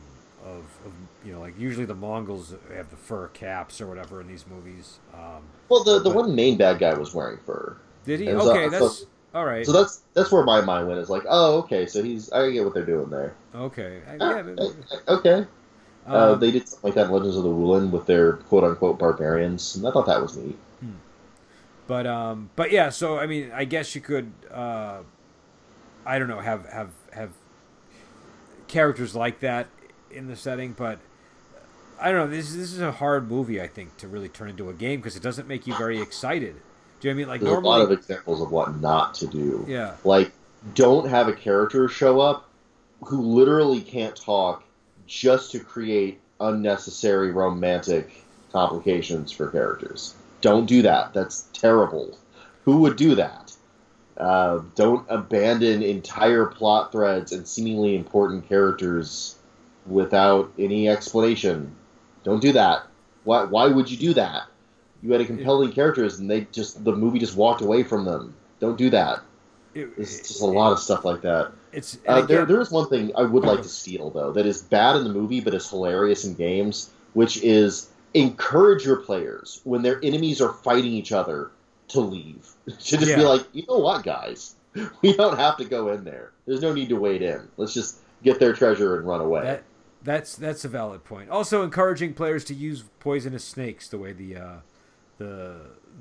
of, 0.58 0.64
of 0.86 0.92
you 1.24 1.32
know 1.32 1.40
like 1.40 1.58
usually 1.58 1.84
the 1.86 1.94
Mongols 1.94 2.54
have 2.74 2.90
the 2.90 2.96
fur 2.96 3.28
caps 3.28 3.80
or 3.80 3.86
whatever 3.86 4.20
in 4.20 4.26
these 4.28 4.44
movies. 4.46 4.98
Um, 5.14 5.42
well 5.68 5.84
the 5.84 5.98
the 5.98 6.10
but- 6.10 6.16
one 6.16 6.34
main 6.34 6.56
bad 6.56 6.78
guy 6.78 6.94
was 6.94 7.14
wearing 7.14 7.38
fur, 7.44 7.76
did 8.04 8.20
he? 8.20 8.28
Uh, 8.28 8.42
Okay, 8.42 8.64
so- 8.70 8.78
that's 8.78 9.04
all 9.34 9.44
right. 9.44 9.64
so 9.64 9.72
that's 9.72 10.02
that's 10.14 10.32
where 10.32 10.44
my 10.44 10.60
mind 10.60 10.88
went. 10.88 10.98
Is 11.00 11.08
like 11.10 11.22
oh 11.28 11.58
okay, 11.58 11.86
so 11.86 12.02
he's 12.02 12.30
I 12.32 12.50
get 12.50 12.64
what 12.64 12.74
they're 12.74 12.84
doing 12.86 13.10
there. 13.10 13.34
Okay. 13.54 14.00
I- 14.08 14.16
Ah, 14.20 14.36
Yeah, 14.36 14.42
but- 14.42 15.02
okay, 15.08 15.46
uh, 16.08 16.32
um, 16.32 16.40
they 16.40 16.50
did 16.50 16.68
something 16.68 16.88
like 16.88 16.94
that 16.96 17.06
in 17.06 17.12
Legends 17.12 17.36
of 17.36 17.44
the 17.44 17.48
Wulin 17.50 17.90
with 17.90 18.06
their 18.06 18.34
quote 18.34 18.64
unquote 18.64 18.98
barbarians, 18.98 19.76
and 19.76 19.86
I 19.86 19.90
thought 19.92 20.06
that 20.06 20.20
was 20.20 20.36
neat. 20.36 20.58
but 21.86 22.06
um, 22.06 22.50
but 22.56 22.70
yeah. 22.72 22.88
So 22.90 23.18
I 23.18 23.26
mean, 23.26 23.50
I 23.54 23.64
guess 23.64 23.94
you 23.94 24.00
could. 24.00 24.32
Uh, 24.50 24.98
I 26.06 26.18
don't 26.18 26.28
know. 26.28 26.40
Have 26.40 26.66
have 26.66 26.90
have 27.12 27.30
characters 28.68 29.14
like 29.16 29.40
that 29.40 29.66
in 30.12 30.26
the 30.28 30.36
setting, 30.36 30.72
but 30.72 30.98
I 32.00 32.10
don't 32.10 32.30
know. 32.30 32.36
This 32.36 32.52
this 32.54 32.72
is 32.72 32.80
a 32.80 32.92
hard 32.92 33.30
movie. 33.30 33.60
I 33.60 33.66
think 33.68 33.96
to 33.98 34.08
really 34.08 34.28
turn 34.28 34.48
into 34.48 34.68
a 34.70 34.74
game 34.74 35.00
because 35.00 35.16
it 35.16 35.22
doesn't 35.22 35.46
make 35.48 35.66
you 35.66 35.76
very 35.76 36.00
excited. 36.00 36.56
Do 37.00 37.08
you 37.08 37.14
know 37.14 37.16
what 37.18 37.22
I 37.22 37.24
mean 37.24 37.28
like 37.28 37.40
There's 37.40 37.52
normally? 37.52 37.68
a 37.68 37.78
lot 37.78 37.92
of 37.92 37.92
examples 37.98 38.40
of 38.42 38.50
what 38.52 38.80
not 38.80 39.14
to 39.14 39.26
do. 39.26 39.64
yeah. 39.68 39.94
Like, 40.04 40.32
don't 40.74 41.08
have 41.08 41.28
a 41.28 41.32
character 41.32 41.88
show 41.88 42.20
up 42.20 42.48
who 43.04 43.20
literally 43.22 43.80
can't 43.80 44.14
talk 44.14 44.62
just 45.06 45.50
to 45.52 45.60
create 45.60 46.20
unnecessary 46.40 47.30
romantic 47.32 48.22
complications 48.52 49.32
for 49.32 49.48
characters. 49.50 50.14
Don't 50.42 50.66
do 50.66 50.82
that. 50.82 51.14
That's 51.14 51.42
terrible. 51.54 52.18
Who 52.64 52.80
would 52.82 52.96
do 52.96 53.14
that? 53.14 53.52
Uh, 54.16 54.60
don't 54.74 55.06
abandon 55.08 55.82
entire 55.82 56.44
plot 56.44 56.92
threads 56.92 57.32
and 57.32 57.48
seemingly 57.48 57.96
important 57.96 58.46
characters 58.48 59.36
without 59.86 60.52
any 60.58 60.88
explanation. 60.88 61.74
Don't 62.24 62.40
do 62.40 62.52
that. 62.52 62.82
Why? 63.24 63.44
Why 63.44 63.66
would 63.68 63.90
you 63.90 63.96
do 63.96 64.14
that? 64.14 64.44
You 65.02 65.12
had 65.12 65.20
a 65.20 65.24
compelling 65.24 65.72
characters, 65.72 66.18
and 66.18 66.30
they 66.30 66.42
just 66.52 66.84
the 66.84 66.92
movie 66.94 67.18
just 67.18 67.36
walked 67.36 67.62
away 67.62 67.82
from 67.82 68.04
them. 68.04 68.34
Don't 68.60 68.76
do 68.76 68.90
that. 68.90 69.20
It- 69.74 69.96
There's 69.96 70.18
just 70.18 70.42
a 70.42 70.46
lot 70.46 70.72
of 70.72 70.78
stuff 70.78 71.04
like 71.04 71.22
that. 71.22 71.52
It's 71.72 71.96
Uh, 72.06 72.22
there, 72.26 72.44
there 72.46 72.60
is 72.60 72.70
one 72.70 72.88
thing 72.88 73.12
I 73.16 73.22
would 73.22 73.44
like 73.44 73.62
to 73.62 73.68
steal 73.68 74.10
though 74.10 74.32
that 74.32 74.44
is 74.44 74.60
bad 74.62 74.96
in 74.96 75.04
the 75.04 75.10
movie 75.12 75.40
but 75.40 75.54
is 75.54 75.68
hilarious 75.70 76.24
in 76.24 76.34
games, 76.34 76.90
which 77.14 77.42
is 77.42 77.88
encourage 78.14 78.84
your 78.84 78.96
players 78.96 79.60
when 79.64 79.82
their 79.82 80.00
enemies 80.02 80.40
are 80.40 80.52
fighting 80.52 80.92
each 80.92 81.12
other 81.12 81.50
to 81.88 82.00
leave. 82.00 82.48
to 82.66 82.72
just 82.96 83.06
be 83.16 83.22
like, 83.24 83.46
you 83.52 83.64
know 83.68 83.78
what, 83.78 84.02
guys, 84.02 84.54
we 85.02 85.12
don't 85.16 85.38
have 85.38 85.56
to 85.58 85.64
go 85.64 85.88
in 85.92 86.02
there. 86.04 86.32
There's 86.46 86.60
no 86.60 86.72
need 86.74 86.88
to 86.88 86.96
wait 86.96 87.22
in. 87.22 87.48
Let's 87.56 87.72
just 87.72 87.96
get 88.24 88.40
their 88.40 88.52
treasure 88.52 88.96
and 88.98 89.06
run 89.06 89.20
away. 89.20 89.42
That 89.44 89.62
that's 90.02 90.36
that's 90.36 90.64
a 90.64 90.68
valid 90.68 91.04
point. 91.04 91.30
Also, 91.30 91.62
encouraging 91.62 92.14
players 92.14 92.44
to 92.44 92.54
use 92.54 92.84
poisonous 93.00 93.44
snakes 93.44 93.88
the 93.88 93.98
way 93.98 94.12
the 94.12 94.36
uh, 94.36 94.56
the 95.18 95.56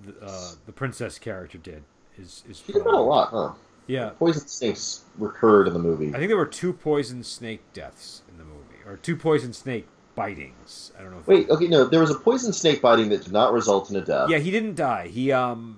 the, 0.06 0.16
uh, 0.26 0.52
the 0.66 0.72
princess 0.72 1.20
character 1.20 1.58
did 1.58 1.84
is 2.18 2.44
is 2.50 2.64
you 2.68 2.76
did 2.76 2.86
a 2.86 2.90
lot, 2.98 3.30
huh? 3.32 3.54
Yeah, 3.88 4.10
Poison 4.20 4.48
snakes 4.48 5.04
recurred 5.18 5.68
in 5.68 5.74
the 5.74 5.80
movie. 5.80 6.10
I 6.10 6.18
think 6.20 6.28
there 6.30 6.38
were 6.38 6.46
two 6.46 6.74
poison 6.74 7.24
snake 7.24 7.62
deaths 7.74 8.22
in 8.30 8.38
the 8.38 8.44
movie, 8.44 8.78
or 8.86 8.98
two 8.98 9.16
poison 9.16 9.52
snake 9.52 9.88
bitings. 10.16 10.92
I 10.98 11.02
don't 11.02 11.12
know. 11.12 11.20
If 11.20 11.28
Wait, 11.28 11.50
okay, 11.50 11.68
no, 11.68 11.86
there 11.86 12.00
was 12.00 12.12
a 12.12 12.16
poison 12.20 12.54
snake 12.54 12.84
biting 12.84 13.10
that 13.10 13.24
did 13.24 13.34
not 13.34 13.52
result 13.52 13.90
in 13.90 13.96
a 13.96 14.02
death. 14.02 14.30
Yeah, 14.30 14.38
he 14.38 14.52
didn't 14.52 14.76
die. 14.76 15.08
He 15.08 15.32
um 15.32 15.78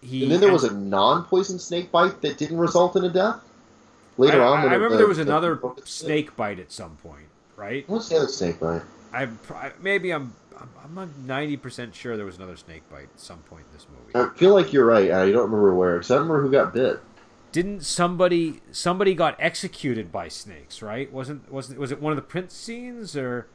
he. 0.00 0.22
And 0.22 0.32
then 0.32 0.40
there 0.40 0.52
was 0.52 0.64
a 0.64 0.72
non-poison 0.74 1.58
snake 1.58 1.92
bite 1.92 2.22
that 2.22 2.38
didn't 2.38 2.56
result 2.58 2.96
in 2.96 3.04
a 3.04 3.10
death. 3.10 3.40
Later 4.16 4.42
I, 4.42 4.46
on, 4.46 4.58
I, 4.60 4.62
I 4.62 4.74
remember 4.74 4.90
the- 4.90 4.96
there 4.98 5.06
was 5.08 5.18
the- 5.18 5.24
another 5.24 5.60
snake 5.84 6.34
bite 6.36 6.58
at 6.58 6.72
some 6.72 6.96
point, 6.96 7.26
right? 7.56 7.88
What's 7.88 8.08
the 8.08 8.16
other 8.16 8.28
snake 8.28 8.60
bite? 8.60 8.82
I, 9.12 9.28
maybe 9.80 10.12
I'm 10.12 10.34
I'm- 10.58 10.94
not 10.94 11.08
ninety 11.24 11.56
percent 11.56 11.94
sure 11.94 12.16
there 12.16 12.26
was 12.26 12.36
another 12.36 12.56
snake 12.56 12.82
bite 12.90 13.08
at 13.14 13.20
some 13.20 13.38
point 13.40 13.64
in 13.70 13.76
this 13.76 13.86
movie. 13.88 14.14
I 14.14 14.36
feel 14.36 14.52
like 14.54 14.72
you're 14.72 14.84
right. 14.86 15.10
I 15.10 15.30
don't 15.30 15.50
remember 15.50 15.74
where 15.74 15.94
because 15.96 16.10
I 16.10 16.14
don't 16.16 16.28
remember 16.28 16.42
who 16.46 16.52
got 16.52 16.74
bit. 16.74 17.00
Didn't 17.52 17.82
somebody 17.82 18.60
somebody 18.72 19.14
got 19.14 19.36
executed 19.38 20.10
by 20.12 20.28
snakes? 20.28 20.82
Right? 20.82 21.12
Wasn't 21.12 21.50
wasn't 21.52 21.78
was 21.78 21.92
it 21.92 22.00
one 22.00 22.12
of 22.12 22.16
the 22.16 22.22
Prince 22.22 22.54
scenes 22.54 23.16
or? 23.16 23.46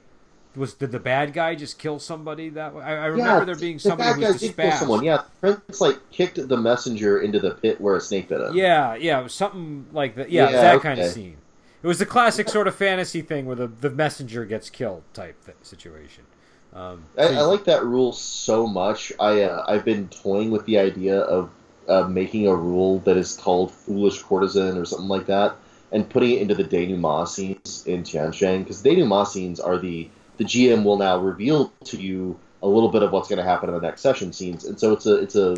Was 0.55 0.73
did 0.73 0.91
the 0.91 0.99
bad 0.99 1.33
guy 1.33 1.53
just 1.53 1.77
kill 1.77 1.99
somebody 1.99 2.49
that 2.49 2.73
way? 2.73 2.83
I, 2.83 2.93
I 2.93 3.05
remember 3.07 3.39
yeah, 3.39 3.45
there 3.45 3.55
being 3.55 3.75
the 3.75 3.81
somebody 3.81 4.09
bad 4.09 4.15
who 4.15 4.21
was 4.33 4.39
did 4.39 4.47
just 4.47 4.57
kill 4.57 4.65
spazzed. 4.71 4.79
someone. 4.79 5.03
Yeah, 5.03 5.21
Prince 5.39 5.79
like 5.81 6.09
kicked 6.09 6.47
the 6.47 6.57
messenger 6.57 7.21
into 7.21 7.39
the 7.39 7.51
pit 7.51 7.79
where 7.79 7.95
a 7.95 8.01
snake 8.01 8.29
bit 8.29 8.41
him. 8.41 8.55
Yeah, 8.55 8.95
yeah, 8.95 9.27
something 9.27 9.85
like 9.91 10.15
that. 10.15 10.31
Yeah, 10.31 10.49
Yeah, 10.49 10.61
that 10.61 10.81
kind 10.81 10.99
of 10.99 11.11
scene. 11.11 11.37
It 11.83 11.87
was 11.87 11.99
the 11.99 12.05
classic 12.05 12.49
sort 12.49 12.67
of 12.67 12.75
fantasy 12.75 13.21
thing 13.21 13.45
where 13.45 13.55
the, 13.55 13.67
the 13.67 13.89
messenger 13.89 14.45
gets 14.45 14.69
killed 14.69 15.03
type 15.13 15.35
th- 15.45 15.57
situation. 15.61 16.23
Um, 16.73 17.03
I, 17.17 17.35
I 17.35 17.41
like 17.41 17.65
that 17.65 17.83
rule 17.85 18.11
so 18.11 18.67
much. 18.67 19.11
I 19.19 19.43
uh, 19.43 19.65
I've 19.67 19.85
been 19.85 20.09
toying 20.09 20.51
with 20.51 20.65
the 20.65 20.79
idea 20.79 21.19
of 21.21 21.49
uh, 21.87 22.03
making 22.03 22.47
a 22.47 22.55
rule 22.55 22.99
that 22.99 23.17
is 23.17 23.35
called 23.35 23.71
foolish 23.71 24.21
courtesan 24.21 24.77
or 24.77 24.85
something 24.85 25.07
like 25.07 25.27
that, 25.27 25.55
and 25.91 26.09
putting 26.09 26.31
it 26.31 26.41
into 26.41 26.55
the 26.55 26.63
denouement 26.63 27.29
scenes 27.29 27.83
in 27.87 28.03
Tiansheng 28.03 28.59
because 28.59 28.81
denouement 28.81 29.27
scenes 29.27 29.59
are 29.59 29.77
the 29.77 30.09
the 30.37 30.43
GM 30.43 30.83
will 30.83 30.97
now 30.97 31.17
reveal 31.17 31.71
to 31.85 31.97
you 31.97 32.37
a 32.61 32.67
little 32.67 32.89
bit 32.89 33.03
of 33.03 33.11
what's 33.11 33.27
going 33.27 33.37
to 33.37 33.43
happen 33.43 33.69
in 33.69 33.75
the 33.75 33.81
next 33.81 34.01
session 34.01 34.33
scenes, 34.33 34.65
and 34.65 34.79
so 34.79 34.93
it's 34.93 35.05
a 35.05 35.15
it's 35.15 35.35
a 35.35 35.55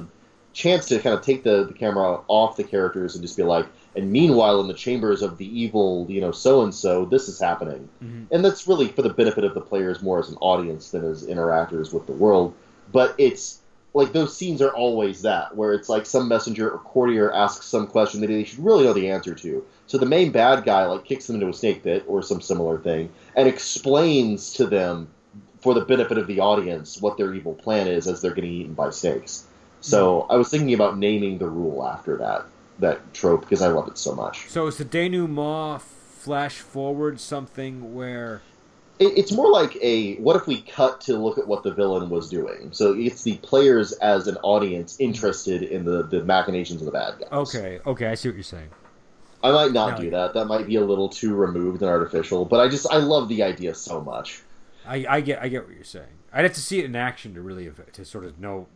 chance 0.54 0.88
to 0.88 1.00
kind 1.00 1.16
of 1.16 1.22
take 1.22 1.44
the, 1.44 1.66
the 1.66 1.74
camera 1.74 2.22
off 2.28 2.58
the 2.58 2.64
characters 2.64 3.16
and 3.16 3.24
just 3.24 3.38
be 3.38 3.44
like, 3.44 3.66
and 3.96 4.12
meanwhile 4.12 4.60
in 4.62 4.68
the 4.68 4.74
chambers 4.74 5.22
of 5.22 5.38
the 5.38 5.60
evil, 5.60 6.06
you 6.10 6.22
know, 6.22 6.32
so 6.32 6.62
and 6.64 6.74
so, 6.74 7.06
this 7.06 7.28
is 7.28 7.40
happening 7.40 7.90
mhm. 8.04 8.28
and 8.32 8.44
that's 8.44 8.68
really 8.68 8.88
for 8.88 9.02
the 9.02 9.10
benefit 9.10 9.44
of 9.44 9.54
the 9.54 9.62
players 9.62 10.02
more 10.02 10.20
as 10.20 10.30
an 10.30 10.38
audience 10.42 10.92
than 10.92 11.04
as 11.04 11.26
interactors 11.26 11.94
with 11.94 12.06
the 12.06 12.14
world. 12.14 12.54
But 12.92 13.16
it's 13.18 13.60
like 13.94 14.14
those 14.14 14.36
scenes 14.36 14.62
are 14.62 14.70
always 14.70 15.24
that, 15.24 15.56
where 15.56 15.74
it's 15.74 15.90
like 15.90 16.06
some 16.06 16.28
messenger 16.28 16.70
or 16.70 16.80
courtier 16.80 17.32
asks 17.34 17.66
some 17.66 17.88
question 17.88 18.22
that 18.22 18.28
they 18.28 18.44
should 18.44 18.64
really 18.64 18.84
know 18.84 18.94
the 18.94 19.10
answer 19.10 19.34
to. 19.36 19.66
So 19.88 19.98
the 19.98 20.06
main 20.06 20.32
bad 20.32 20.64
guy 20.64 20.86
like 20.86 21.06
kicks 21.06 21.28
them 21.28 21.36
into 21.38 21.50
a 21.50 21.54
snake 21.54 21.84
pit 21.84 22.04
or 22.08 22.22
some 22.22 22.42
similar 22.42 22.78
thing 22.78 23.10
and 23.36 23.48
explains 23.48 24.54
to 24.54 24.68
them 24.68 25.10
for 25.62 25.74
the 25.74 25.82
benefit 25.82 26.18
of 26.18 26.28
the 26.28 26.40
audience 26.40 27.02
what 27.02 27.18
their 27.18 27.34
evil 27.34 27.54
plan 27.54 27.88
is 27.88 28.08
as 28.08 28.22
they're 28.22 28.34
getting 28.34 28.52
eaten 28.52 28.74
by 28.74 28.92
snakes. 28.92 29.46
So 29.82 30.28
I 30.30 30.36
was 30.36 30.50
thinking 30.50 30.74
about 30.74 30.98
naming 30.98 31.38
the 31.38 31.48
rule 31.48 31.86
after 31.86 32.18
that 32.18 32.46
that 32.80 33.14
trope 33.14 33.42
because 33.42 33.62
I 33.62 33.68
love 33.68 33.88
it 33.88 33.98
so 33.98 34.14
much. 34.16 34.48
So 34.50 34.68
it's 34.68 34.78
the 34.78 34.86
denouement 34.86 35.82
flash 35.82 36.58
forward 36.60 37.20
something 37.20 37.96
where 37.96 38.42
It, 39.00 39.18
it's 39.18 39.32
more 39.32 39.50
like 39.52 39.78
a 39.82 40.16
what 40.16 40.36
if 40.36 40.48
we 40.48 40.62
cut 40.62 41.02
to 41.02 41.18
look 41.18 41.38
at 41.38 41.48
what 41.48 41.64
the 41.64 41.72
villain 41.74 42.10
was 42.10 42.30
doing? 42.30 42.70
So 42.74 42.94
it's 42.94 43.24
the 43.24 43.38
players 43.38 43.94
as 43.94 44.28
an 44.28 44.38
audience 44.44 45.00
interested 45.00 45.64
in 45.64 45.86
the, 45.86 46.04
the 46.04 46.24
machinations 46.24 46.82
of 46.82 46.86
the 46.86 46.92
bad 46.92 47.20
guys. 47.20 47.30
okay, 47.32 47.80
okay, 47.86 48.08
I 48.08 48.16
see 48.16 48.30
what 48.30 48.36
you're 48.36 48.44
saying. 48.44 48.70
I 49.42 49.52
might 49.52 49.72
not 49.72 49.98
No. 49.98 50.04
do 50.04 50.10
that. 50.12 50.34
That 50.34 50.46
might 50.46 50.68
be 50.68 50.76
a 50.76 50.84
little 50.84 51.08
too 51.08 51.34
removed 51.34 51.82
and 51.82 51.90
artificial, 51.90 52.44
but 52.44 52.60
I 52.60 52.68
just 52.68 52.86
I 52.92 52.98
love 52.98 53.30
the 53.30 53.44
idea 53.44 53.74
so 53.74 54.02
much. 54.02 54.42
I, 54.86 55.06
I 55.08 55.22
get 55.22 55.42
I 55.42 55.48
get 55.48 55.66
what 55.66 55.74
you're 55.76 55.84
saying. 55.86 56.08
I'd 56.34 56.44
have 56.44 56.54
to 56.54 56.62
see 56.62 56.80
it 56.80 56.86
in 56.86 56.96
action 56.96 57.34
to 57.36 57.42
really 57.42 57.72
to 57.94 58.04
sort 58.06 58.26
of 58.26 58.40
know 58.40 58.68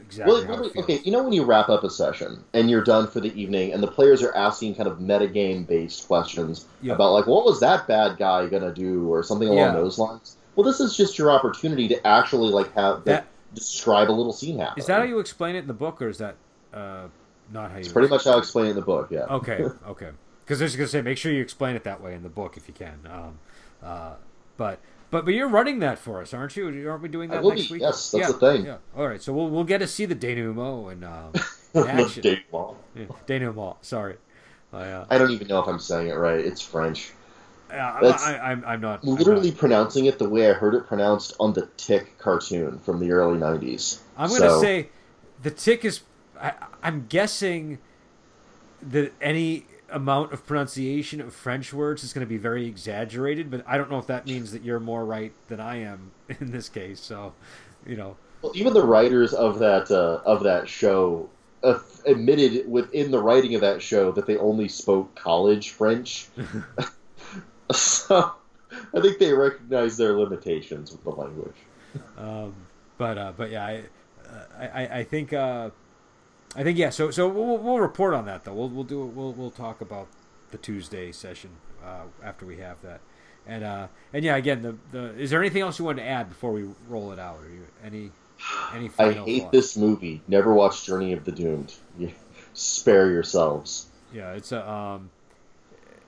exactly 0.00 0.32
Well, 0.34 0.44
how 0.46 0.64
it 0.64 0.72
feels. 0.72 0.84
okay, 0.84 1.00
you 1.04 1.12
know 1.12 1.22
when 1.22 1.32
you 1.32 1.44
wrap 1.44 1.68
up 1.68 1.84
a 1.84 1.90
session 1.90 2.42
and 2.54 2.70
you're 2.70 2.84
done 2.84 3.06
for 3.06 3.20
the 3.20 3.32
evening, 3.40 3.72
and 3.72 3.82
the 3.82 3.86
players 3.90 4.22
are 4.22 4.34
asking 4.34 4.74
kind 4.76 4.88
of 4.88 4.98
metagame 4.98 5.66
based 5.66 6.06
questions 6.06 6.66
Yeah. 6.82 6.94
about 6.94 7.12
like 7.12 7.26
what 7.26 7.44
was 7.44 7.60
that 7.60 7.86
bad 7.86 8.16
guy 8.18 8.46
gonna 8.46 8.72
do 8.72 9.12
or 9.12 9.22
something 9.22 9.48
along 9.48 9.58
Yeah. 9.58 9.72
those 9.72 9.98
lines. 9.98 10.36
Well, 10.56 10.64
this 10.64 10.80
is 10.80 10.96
just 10.96 11.18
your 11.18 11.30
opportunity 11.30 11.86
to 11.88 12.06
actually 12.06 12.50
like 12.50 12.72
have 12.74 13.04
That- 13.04 13.26
describe 13.54 14.10
a 14.10 14.12
little 14.12 14.32
scene 14.32 14.58
happening. 14.58 14.82
Is 14.82 14.86
that 14.86 14.98
how 14.98 15.04
you 15.04 15.18
explain 15.20 15.56
it 15.56 15.60
in 15.60 15.66
the 15.68 15.72
book, 15.74 16.02
or 16.02 16.08
is 16.08 16.18
that 16.18 16.34
uh, 16.74 17.08
not 17.52 17.70
how 17.70 17.76
you? 17.76 17.80
It's 17.80 17.92
pretty 17.92 18.08
much 18.08 18.24
how 18.24 18.32
I 18.32 18.38
explain 18.38 18.66
it 18.66 18.70
in 18.70 18.76
the 18.76 18.82
book. 18.82 19.08
Yeah. 19.10 19.24
Okay, 19.24 19.64
okay. 19.88 20.10
Because 20.44 20.60
I 20.60 20.64
was 20.64 20.76
gonna 20.76 20.88
say, 20.88 21.00
make 21.02 21.16
sure 21.18 21.32
you 21.32 21.42
explain 21.42 21.76
it 21.76 21.84
that 21.84 22.02
way 22.02 22.14
in 22.14 22.22
the 22.22 22.28
book 22.28 22.56
if 22.56 22.68
you 22.68 22.74
can. 22.74 22.98
Um, 23.10 23.38
uh, 23.82 24.14
but 24.56 24.80
but 25.10 25.24
but 25.24 25.34
you're 25.34 25.48
running 25.48 25.78
that 25.80 25.98
for 25.98 26.20
us, 26.20 26.34
aren't 26.34 26.56
you? 26.56 26.88
Aren't 26.88 27.02
we 27.02 27.08
doing 27.08 27.30
that 27.30 27.42
next 27.44 27.68
be, 27.68 27.74
week? 27.74 27.82
yes, 27.82 28.10
that's 28.10 28.20
yeah, 28.22 28.26
the 28.32 28.38
thing. 28.38 28.66
Yeah. 28.66 28.76
All 28.96 29.06
right. 29.08 29.20
So 29.22 29.32
we'll 29.32 29.48
we'll 29.48 29.64
get 29.64 29.78
to 29.78 29.86
see 29.86 30.04
the 30.04 30.14
denouement 30.14 30.92
and 30.92 31.04
um, 31.04 31.32
action. 31.88 32.22
Yeah, 32.94 33.04
denouement. 33.26 33.76
Sorry. 33.82 34.16
I, 34.72 34.82
uh, 34.90 35.06
I 35.08 35.18
don't 35.18 35.30
even 35.30 35.48
know 35.48 35.60
if 35.60 35.68
I'm 35.68 35.78
saying 35.78 36.08
it 36.08 36.14
right. 36.14 36.38
It's 36.44 36.60
French. 36.60 37.12
I, 37.70 37.98
That's 38.02 38.22
I, 38.22 38.38
I'm 38.38 38.64
I'm 38.66 38.80
not 38.80 39.02
I'm 39.02 39.10
Literally 39.10 39.50
not- 39.50 39.58
pronouncing 39.58 40.06
it 40.06 40.18
the 40.18 40.28
way 40.28 40.50
I 40.50 40.54
heard 40.54 40.74
it 40.74 40.86
pronounced 40.86 41.34
on 41.38 41.52
the 41.52 41.68
Tick 41.76 42.18
cartoon 42.18 42.78
from 42.78 42.98
the 42.98 43.10
early 43.12 43.38
'90s. 43.38 44.00
I'm 44.16 44.28
gonna 44.28 44.40
So- 44.40 44.60
say 44.60 44.88
the 45.42 45.50
tick 45.50 45.84
is. 45.84 46.00
I, 46.40 46.52
I'm 46.82 47.06
guessing 47.08 47.78
that 48.82 49.12
any 49.20 49.66
amount 49.90 50.32
of 50.32 50.46
pronunciation 50.46 51.20
of 51.20 51.32
French 51.34 51.72
words 51.72 52.04
is 52.04 52.12
going 52.12 52.24
to 52.26 52.28
be 52.28 52.36
very 52.36 52.66
exaggerated, 52.66 53.50
but 53.50 53.64
I 53.66 53.78
don't 53.78 53.90
know 53.90 53.98
if 53.98 54.06
that 54.08 54.26
means 54.26 54.52
that 54.52 54.62
you're 54.62 54.80
more 54.80 55.04
right 55.04 55.32
than 55.48 55.60
I 55.60 55.76
am 55.82 56.10
in 56.40 56.50
this 56.50 56.68
case. 56.68 57.00
So, 57.00 57.32
you 57.86 57.96
know, 57.96 58.16
Well, 58.42 58.52
even 58.54 58.72
the 58.74 58.84
writers 58.84 59.32
of 59.32 59.58
that 59.60 59.90
uh, 59.90 60.20
of 60.24 60.42
that 60.44 60.68
show 60.68 61.28
uh, 61.62 61.78
admitted 62.06 62.70
within 62.70 63.10
the 63.10 63.20
writing 63.20 63.54
of 63.54 63.60
that 63.62 63.82
show 63.82 64.12
that 64.12 64.26
they 64.26 64.36
only 64.36 64.68
spoke 64.68 65.14
college 65.16 65.70
French. 65.70 66.28
so 67.72 68.34
I 68.94 69.00
think 69.00 69.18
they 69.18 69.32
recognize 69.32 69.96
their 69.96 70.12
limitations 70.18 70.92
with 70.92 71.02
the 71.04 71.10
language. 71.10 71.56
um, 72.16 72.54
but 72.96 73.18
uh, 73.18 73.32
but 73.36 73.50
yeah, 73.50 73.64
I 73.66 73.82
I, 74.58 74.66
I- 74.84 74.98
I 74.98 75.04
think 75.04 75.32
uh, 75.32 75.70
I 76.56 76.62
think 76.62 76.78
yeah. 76.78 76.90
So 76.90 77.10
so 77.10 77.28
we'll, 77.28 77.58
we'll 77.58 77.80
report 77.80 78.14
on 78.14 78.24
that 78.26 78.44
though. 78.44 78.54
We'll 78.54 78.68
we'll 78.68 78.84
do 78.84 79.04
we'll 79.04 79.32
we'll 79.32 79.50
talk 79.50 79.80
about 79.80 80.08
the 80.50 80.58
Tuesday 80.58 81.12
session 81.12 81.50
uh, 81.84 82.04
after 82.22 82.46
we 82.46 82.58
have 82.58 82.80
that. 82.82 83.00
And 83.46 83.64
uh, 83.64 83.88
and 84.12 84.24
yeah, 84.24 84.36
again, 84.36 84.62
the, 84.62 84.76
the 84.92 85.14
is 85.18 85.30
there 85.30 85.40
anything 85.40 85.62
else 85.62 85.78
you 85.78 85.84
want 85.84 85.98
to 85.98 86.04
add 86.04 86.28
before 86.28 86.52
we 86.52 86.68
roll 86.88 87.12
it 87.12 87.18
out? 87.18 87.38
Are 87.38 87.48
you 87.48 87.66
any 87.84 88.10
any 88.74 88.90
I 88.98 89.12
hate 89.12 89.42
thoughts? 89.42 89.52
this 89.52 89.76
movie. 89.76 90.22
Never 90.28 90.52
watch 90.52 90.84
Journey 90.84 91.12
of 91.12 91.24
the 91.24 91.32
Doomed. 91.32 91.74
Spare 92.54 93.10
yourselves. 93.10 93.86
Yeah, 94.12 94.32
it's 94.32 94.52
a 94.52 94.68
um, 94.68 95.10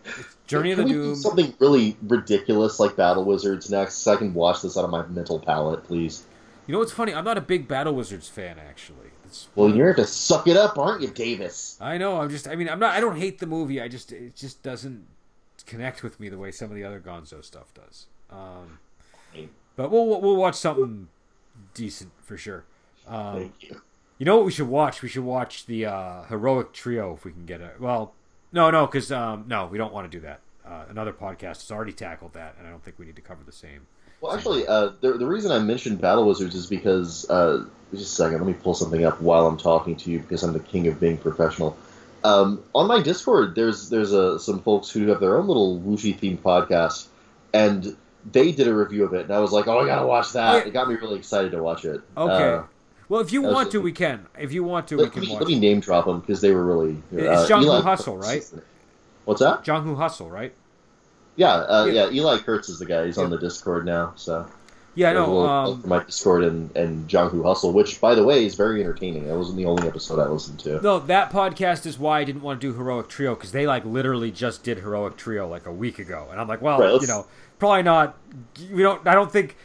it's 0.04 0.36
Journey 0.46 0.72
of 0.72 0.78
the 0.78 0.84
we 0.84 0.92
do 0.92 1.14
something 1.14 1.54
really 1.58 1.96
ridiculous 2.02 2.80
like 2.80 2.96
Battle 2.96 3.24
Wizards 3.24 3.70
next, 3.70 3.96
so 3.96 4.12
I 4.12 4.16
can 4.16 4.34
watch 4.34 4.62
this 4.62 4.76
out 4.76 4.84
of 4.84 4.90
my 4.90 5.06
mental 5.06 5.38
palate, 5.38 5.84
please. 5.84 6.24
You 6.66 6.72
know 6.72 6.78
what's 6.78 6.92
funny? 6.92 7.14
I'm 7.14 7.24
not 7.24 7.38
a 7.38 7.42
big 7.42 7.68
Battle 7.68 7.94
Wizards 7.94 8.28
fan 8.28 8.58
actually. 8.58 9.10
It's, 9.30 9.48
Well, 9.54 9.74
you're 9.74 9.94
to 9.94 10.06
suck 10.06 10.48
it 10.48 10.56
up, 10.56 10.76
aren't 10.76 11.02
you, 11.02 11.08
Davis? 11.08 11.78
I 11.80 11.98
know. 11.98 12.20
I'm 12.20 12.30
just. 12.30 12.48
I 12.48 12.56
mean, 12.56 12.68
I'm 12.68 12.80
not. 12.80 12.96
I 12.96 13.00
don't 13.00 13.16
hate 13.16 13.38
the 13.38 13.46
movie. 13.46 13.80
I 13.80 13.86
just. 13.86 14.10
It 14.12 14.34
just 14.34 14.62
doesn't 14.62 15.06
connect 15.66 16.02
with 16.02 16.18
me 16.18 16.28
the 16.28 16.38
way 16.38 16.50
some 16.50 16.68
of 16.70 16.74
the 16.74 16.84
other 16.84 17.00
Gonzo 17.00 17.44
stuff 17.44 17.72
does. 17.74 18.06
Um, 18.28 18.78
but 19.76 19.90
we'll 19.90 20.20
we'll 20.20 20.36
watch 20.36 20.56
something 20.56 21.08
decent 21.74 22.10
for 22.22 22.36
sure. 22.36 22.64
Um, 23.06 23.38
Thank 23.38 23.62
you. 23.62 23.80
you 24.18 24.26
know 24.26 24.36
what 24.36 24.46
we 24.46 24.52
should 24.52 24.68
watch? 24.68 25.02
We 25.02 25.08
should 25.08 25.24
watch 25.24 25.66
the 25.66 25.86
uh, 25.86 26.22
heroic 26.24 26.72
trio 26.72 27.14
if 27.14 27.24
we 27.24 27.32
can 27.32 27.46
get 27.46 27.60
it. 27.60 27.80
Well, 27.80 28.12
no, 28.52 28.70
no, 28.70 28.86
because 28.86 29.12
um, 29.12 29.44
no, 29.46 29.66
we 29.66 29.78
don't 29.78 29.92
want 29.92 30.10
to 30.10 30.18
do 30.18 30.22
that. 30.22 30.40
Uh, 30.66 30.84
another 30.88 31.12
podcast 31.12 31.62
has 31.62 31.70
already 31.70 31.92
tackled 31.92 32.32
that, 32.34 32.56
and 32.58 32.66
I 32.66 32.70
don't 32.70 32.82
think 32.84 32.98
we 32.98 33.06
need 33.06 33.16
to 33.16 33.22
cover 33.22 33.42
the 33.44 33.52
same. 33.52 33.86
Well, 34.20 34.34
actually, 34.34 34.66
uh, 34.66 34.90
the, 35.00 35.14
the 35.14 35.26
reason 35.26 35.50
I 35.50 35.58
mentioned 35.58 36.00
Battle 36.00 36.26
Wizards 36.26 36.54
is 36.54 36.66
because 36.66 37.28
uh, 37.30 37.64
just 37.90 38.12
a 38.12 38.16
second. 38.16 38.38
Let 38.38 38.46
me 38.46 38.52
pull 38.54 38.74
something 38.74 39.04
up 39.04 39.20
while 39.20 39.46
I'm 39.46 39.56
talking 39.56 39.96
to 39.96 40.10
you 40.10 40.18
because 40.20 40.42
I'm 40.42 40.52
the 40.52 40.60
king 40.60 40.86
of 40.86 41.00
being 41.00 41.16
professional. 41.18 41.76
Um, 42.22 42.62
on 42.74 42.86
my 42.86 43.02
Discord, 43.02 43.54
there's 43.54 43.88
there's 43.88 44.12
uh, 44.12 44.38
some 44.38 44.60
folks 44.62 44.90
who 44.90 45.08
have 45.08 45.20
their 45.20 45.38
own 45.38 45.46
little 45.46 45.78
wuxia 45.80 46.18
themed 46.18 46.38
podcast, 46.38 47.06
and 47.54 47.96
they 48.30 48.52
did 48.52 48.68
a 48.68 48.74
review 48.74 49.04
of 49.04 49.14
it, 49.14 49.22
and 49.22 49.32
I 49.32 49.40
was 49.40 49.52
like, 49.52 49.66
oh, 49.68 49.78
I 49.78 49.86
gotta 49.86 50.06
watch 50.06 50.32
that. 50.32 50.52
Yeah. 50.62 50.68
It 50.68 50.72
got 50.72 50.88
me 50.88 50.94
really 50.96 51.18
excited 51.18 51.52
to 51.52 51.62
watch 51.62 51.84
it. 51.84 52.00
Okay. 52.16 52.52
Uh, 52.54 52.62
well, 53.08 53.20
if 53.22 53.32
you 53.32 53.40
that 53.42 53.48
was- 53.48 53.54
want 53.54 53.70
to, 53.72 53.80
we 53.80 53.92
can. 53.92 54.26
If 54.38 54.52
you 54.52 54.62
want 54.64 54.88
to, 54.88 54.96
we 54.96 55.04
let, 55.04 55.12
can 55.12 55.22
me, 55.22 55.30
watch. 55.30 55.40
let 55.40 55.48
me 55.48 55.58
name 55.58 55.80
drop 55.80 56.04
them 56.04 56.20
because 56.20 56.40
they 56.40 56.52
were 56.52 56.64
really. 56.64 57.02
It's 57.10 57.50
uh, 57.50 57.56
Jianghu 57.56 57.82
Hustle, 57.82 58.18
right? 58.18 58.44
What's 59.24 59.40
that? 59.40 59.64
Jianghu 59.64 59.96
Hustle, 59.96 60.30
right? 60.30 60.52
Yeah, 61.36 61.54
uh, 61.54 61.84
Yeah. 61.86 62.04
yeah, 62.10 62.10
Eli 62.20 62.38
Kurtz 62.38 62.68
is 62.68 62.78
the 62.78 62.86
guy. 62.86 63.06
He's 63.06 63.16
on 63.16 63.30
the 63.30 63.38
Discord 63.38 63.86
now. 63.86 64.12
So 64.16 64.46
Yeah, 64.94 65.12
no. 65.12 65.46
Um, 65.46 65.82
my 65.86 66.02
Discord 66.04 66.44
and 66.44 66.74
and 66.76 67.10
Who 67.10 67.42
Hustle, 67.42 67.72
which 67.72 68.00
by 68.00 68.14
the 68.14 68.24
way 68.24 68.44
is 68.44 68.54
very 68.54 68.80
entertaining. 68.80 69.28
That 69.28 69.36
wasn't 69.36 69.56
the 69.56 69.66
only 69.66 69.86
episode 69.86 70.18
I 70.18 70.26
listened 70.28 70.58
to. 70.60 70.80
no, 70.82 70.98
that 70.98 71.30
podcast 71.30 71.86
is 71.86 71.98
why 71.98 72.20
I 72.20 72.24
didn't 72.24 72.42
want 72.42 72.60
to 72.60 72.66
do 72.66 72.76
Heroic 72.76 73.08
Trio 73.08 73.34
because 73.34 73.52
they 73.52 73.66
like 73.66 73.84
literally 73.84 74.30
just 74.30 74.64
did 74.64 74.78
Heroic 74.78 75.16
Trio 75.16 75.46
like 75.48 75.66
a 75.66 75.72
week 75.72 75.98
ago, 75.98 76.28
and 76.30 76.40
I'm 76.40 76.48
like, 76.48 76.60
well, 76.60 76.80
Right, 76.80 77.00
you 77.00 77.06
know, 77.06 77.26
probably 77.58 77.84
not. 77.84 78.16
We 78.72 78.82
don't. 78.82 79.06
I 79.06 79.14
don't 79.14 79.30
think 79.30 79.56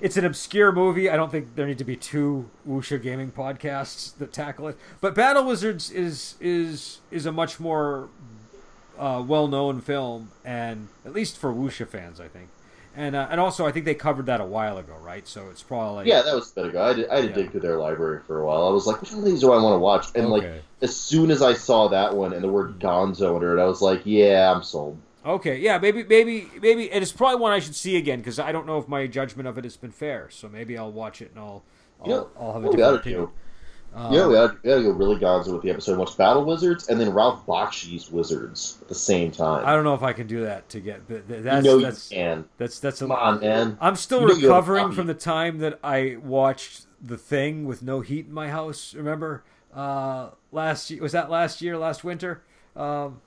it's 0.00 0.16
an 0.16 0.24
obscure 0.24 0.72
movie. 0.72 1.10
I 1.10 1.16
don't 1.16 1.30
think 1.30 1.54
there 1.56 1.66
need 1.66 1.78
to 1.78 1.84
be 1.84 1.96
two 1.96 2.48
wuxia 2.66 3.02
gaming 3.02 3.32
podcasts 3.32 4.16
that 4.18 4.32
tackle 4.32 4.68
it. 4.68 4.78
But 5.00 5.14
Battle 5.14 5.44
Wizards 5.44 5.90
is 5.90 6.36
is 6.40 7.00
is 7.10 7.26
a 7.26 7.32
much 7.32 7.58
more 7.58 8.08
uh, 8.98 9.22
well-known 9.26 9.80
film, 9.80 10.30
and 10.44 10.88
at 11.04 11.12
least 11.12 11.36
for 11.36 11.52
wuxia 11.52 11.86
fans, 11.86 12.20
I 12.20 12.28
think. 12.28 12.48
And 12.98 13.14
uh, 13.14 13.28
and 13.30 13.40
also, 13.40 13.64
I 13.64 13.70
think 13.70 13.84
they 13.84 13.94
covered 13.94 14.26
that 14.26 14.40
a 14.40 14.44
while 14.44 14.76
ago, 14.76 14.96
right? 15.00 15.26
So 15.26 15.50
it's 15.50 15.62
probably 15.62 16.08
Yeah, 16.08 16.22
that 16.22 16.34
was 16.34 16.50
a 16.50 16.54
bit 16.56 16.66
ago. 16.70 16.82
I 16.82 16.94
did, 16.94 17.08
I 17.08 17.20
to 17.20 17.28
Yeah. 17.28 17.32
dig 17.32 17.52
through 17.52 17.60
their 17.60 17.78
library 17.78 18.22
for 18.26 18.40
a 18.40 18.44
while. 18.46 18.66
I 18.66 18.70
was 18.70 18.88
like, 18.88 19.00
which 19.00 19.12
one 19.12 19.20
of 19.20 19.24
these 19.24 19.40
do 19.40 19.52
I 19.52 19.62
want 19.62 19.74
to 19.74 19.78
watch? 19.78 20.06
And 20.16 20.30
like, 20.30 20.50
as 20.82 20.96
soon 20.96 21.30
as 21.30 21.40
I 21.40 21.54
saw 21.54 21.86
that 21.88 22.16
one 22.16 22.32
and 22.32 22.42
the 22.42 22.48
word 22.48 22.80
Gonzo 22.80 23.36
under 23.36 23.56
it, 23.56 23.62
I 23.62 23.66
was 23.66 23.80
like, 23.80 24.02
yeah, 24.04 24.52
I'm 24.52 24.64
sold. 24.64 24.98
Okay, 25.24 25.58
yeah, 25.58 25.78
maybe, 25.78 26.04
maybe, 26.04 26.48
maybe, 26.60 26.84
it's 26.84 27.12
probably 27.12 27.40
one 27.40 27.52
I 27.52 27.58
should 27.58 27.74
see 27.74 27.96
again 27.96 28.18
because 28.18 28.38
I 28.38 28.50
don't 28.50 28.66
know 28.66 28.78
if 28.78 28.88
my 28.88 29.06
judgment 29.06 29.48
of 29.48 29.58
it 29.58 29.64
has 29.64 29.76
been 29.76 29.90
fair. 29.90 30.28
So 30.30 30.48
maybe 30.48 30.76
I'll 30.78 30.92
watch 30.92 31.20
it 31.22 31.30
and 31.30 31.38
I'll, 31.38 31.62
I'll, 32.00 32.10
Yeah, 32.10 32.22
I'll 32.40 32.52
have 32.52 32.64
a 32.64 32.76
different 32.76 33.00
opinion. 33.00 33.28
Um, 33.94 34.12
yeah, 34.12 34.26
we 34.26 34.34
gotta, 34.34 34.58
we 34.62 34.70
gotta 34.70 34.82
go 34.82 34.90
really 34.90 35.16
Gonzo 35.16 35.52
with 35.52 35.62
the 35.62 35.70
episode. 35.70 35.98
Watch 35.98 36.16
Battle 36.16 36.44
Wizards 36.44 36.88
and 36.88 37.00
then 37.00 37.10
Ralph 37.10 37.44
Bakshi's 37.46 38.10
Wizards 38.10 38.78
at 38.82 38.88
the 38.88 38.94
same 38.94 39.30
time. 39.30 39.64
I 39.66 39.72
don't 39.72 39.82
know 39.82 39.94
if 39.94 40.02
I 40.02 40.12
can 40.12 40.26
do 40.26 40.44
that 40.44 40.68
to 40.70 40.80
get. 40.80 41.08
th- 41.08 41.26
th- 41.26 41.42
That's 41.42 41.64
know 41.64 41.80
that's 41.80 42.10
you 42.10 42.16
can. 42.16 42.44
that's 42.58 42.78
that's 42.78 43.00
a. 43.00 43.04
Come 43.06 43.12
on, 43.12 43.40
man. 43.40 43.78
I'm 43.80 43.96
still 43.96 44.20
You 44.20 44.28
know 44.28 44.34
you 44.34 44.50
have 44.50 44.68
a 44.68 44.72
recovering 44.72 44.92
from 44.92 45.06
the 45.06 45.14
time 45.14 45.58
that 45.58 45.80
I 45.82 46.16
watched 46.22 46.86
The 47.02 47.16
Thing 47.16 47.64
with 47.64 47.82
no 47.82 48.00
heat 48.00 48.26
in 48.26 48.32
my 48.32 48.50
house. 48.50 48.94
Remember, 48.94 49.42
uh, 49.74 50.30
last 50.52 50.90
was 51.00 51.12
that 51.12 51.30
last 51.30 51.60
year, 51.62 51.76
last 51.76 52.04
winter. 52.04 52.42
Um, 52.76 53.20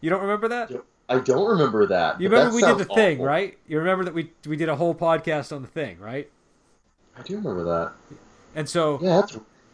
you 0.00 0.10
don't 0.10 0.22
remember 0.22 0.48
that? 0.48 0.70
I 1.08 1.20
don't 1.20 1.48
remember 1.48 1.86
that. 1.86 2.20
You 2.20 2.28
remember 2.28 2.50
that 2.50 2.56
we 2.56 2.62
did 2.62 2.78
the 2.88 2.94
thing, 2.94 3.22
right? 3.22 3.56
You 3.66 3.78
remember 3.78 4.04
that 4.04 4.12
we 4.14 4.32
we 4.46 4.56
did 4.56 4.68
a 4.68 4.76
whole 4.76 4.94
podcast 4.94 5.54
on 5.54 5.62
the 5.62 5.68
thing, 5.68 5.98
right? 6.00 6.28
I 7.16 7.22
do 7.22 7.36
remember 7.36 7.64
that. 7.64 7.92
And 8.56 8.68
so 8.68 8.98
Yeah, 9.00 9.22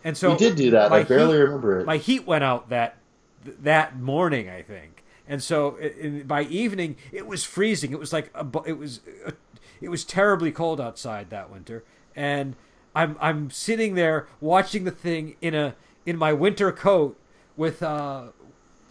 and 0.05 0.15
so 0.17 0.33
we 0.33 0.37
did 0.37 0.57
do 0.57 0.71
that. 0.73 0.93
I 0.93 1.05
barely 1.05 1.39
heat- 1.39 1.45
remember 1.45 1.81
it. 1.81 1.87
my 1.87 1.97
heat 1.97 2.27
went 2.27 2.45
out 2.45 2.69
that 2.69 2.99
that 3.45 3.99
morning, 3.99 4.51
I 4.51 4.61
think, 4.63 5.03
and 5.27 5.43
so 5.43 5.79
by 6.27 6.43
evening 6.43 6.97
it 7.13 7.27
was 7.27 7.45
freezing. 7.45 7.93
It 7.93 7.99
was 7.99 8.13
like 8.13 8.31
a, 8.35 8.45
it 8.67 8.77
was 8.77 9.01
it 9.81 9.89
was 9.89 10.05
terribly 10.05 10.53
cold 10.53 10.81
outside 10.81 11.31
that 11.31 11.51
winter, 11.51 11.85
and 12.15 12.57
I'm 12.95 13.17
I'm 13.21 13.51
sitting 13.51 13.95
there 13.95 14.27
watching 14.41 14.85
the 14.85 14.91
thing 14.91 15.37
in 15.41 15.55
a 15.55 15.75
in 16.05 16.17
my 16.19 16.33
winter 16.33 16.73
coat 16.73 17.17
with 17.57 17.83
uh 17.83 18.25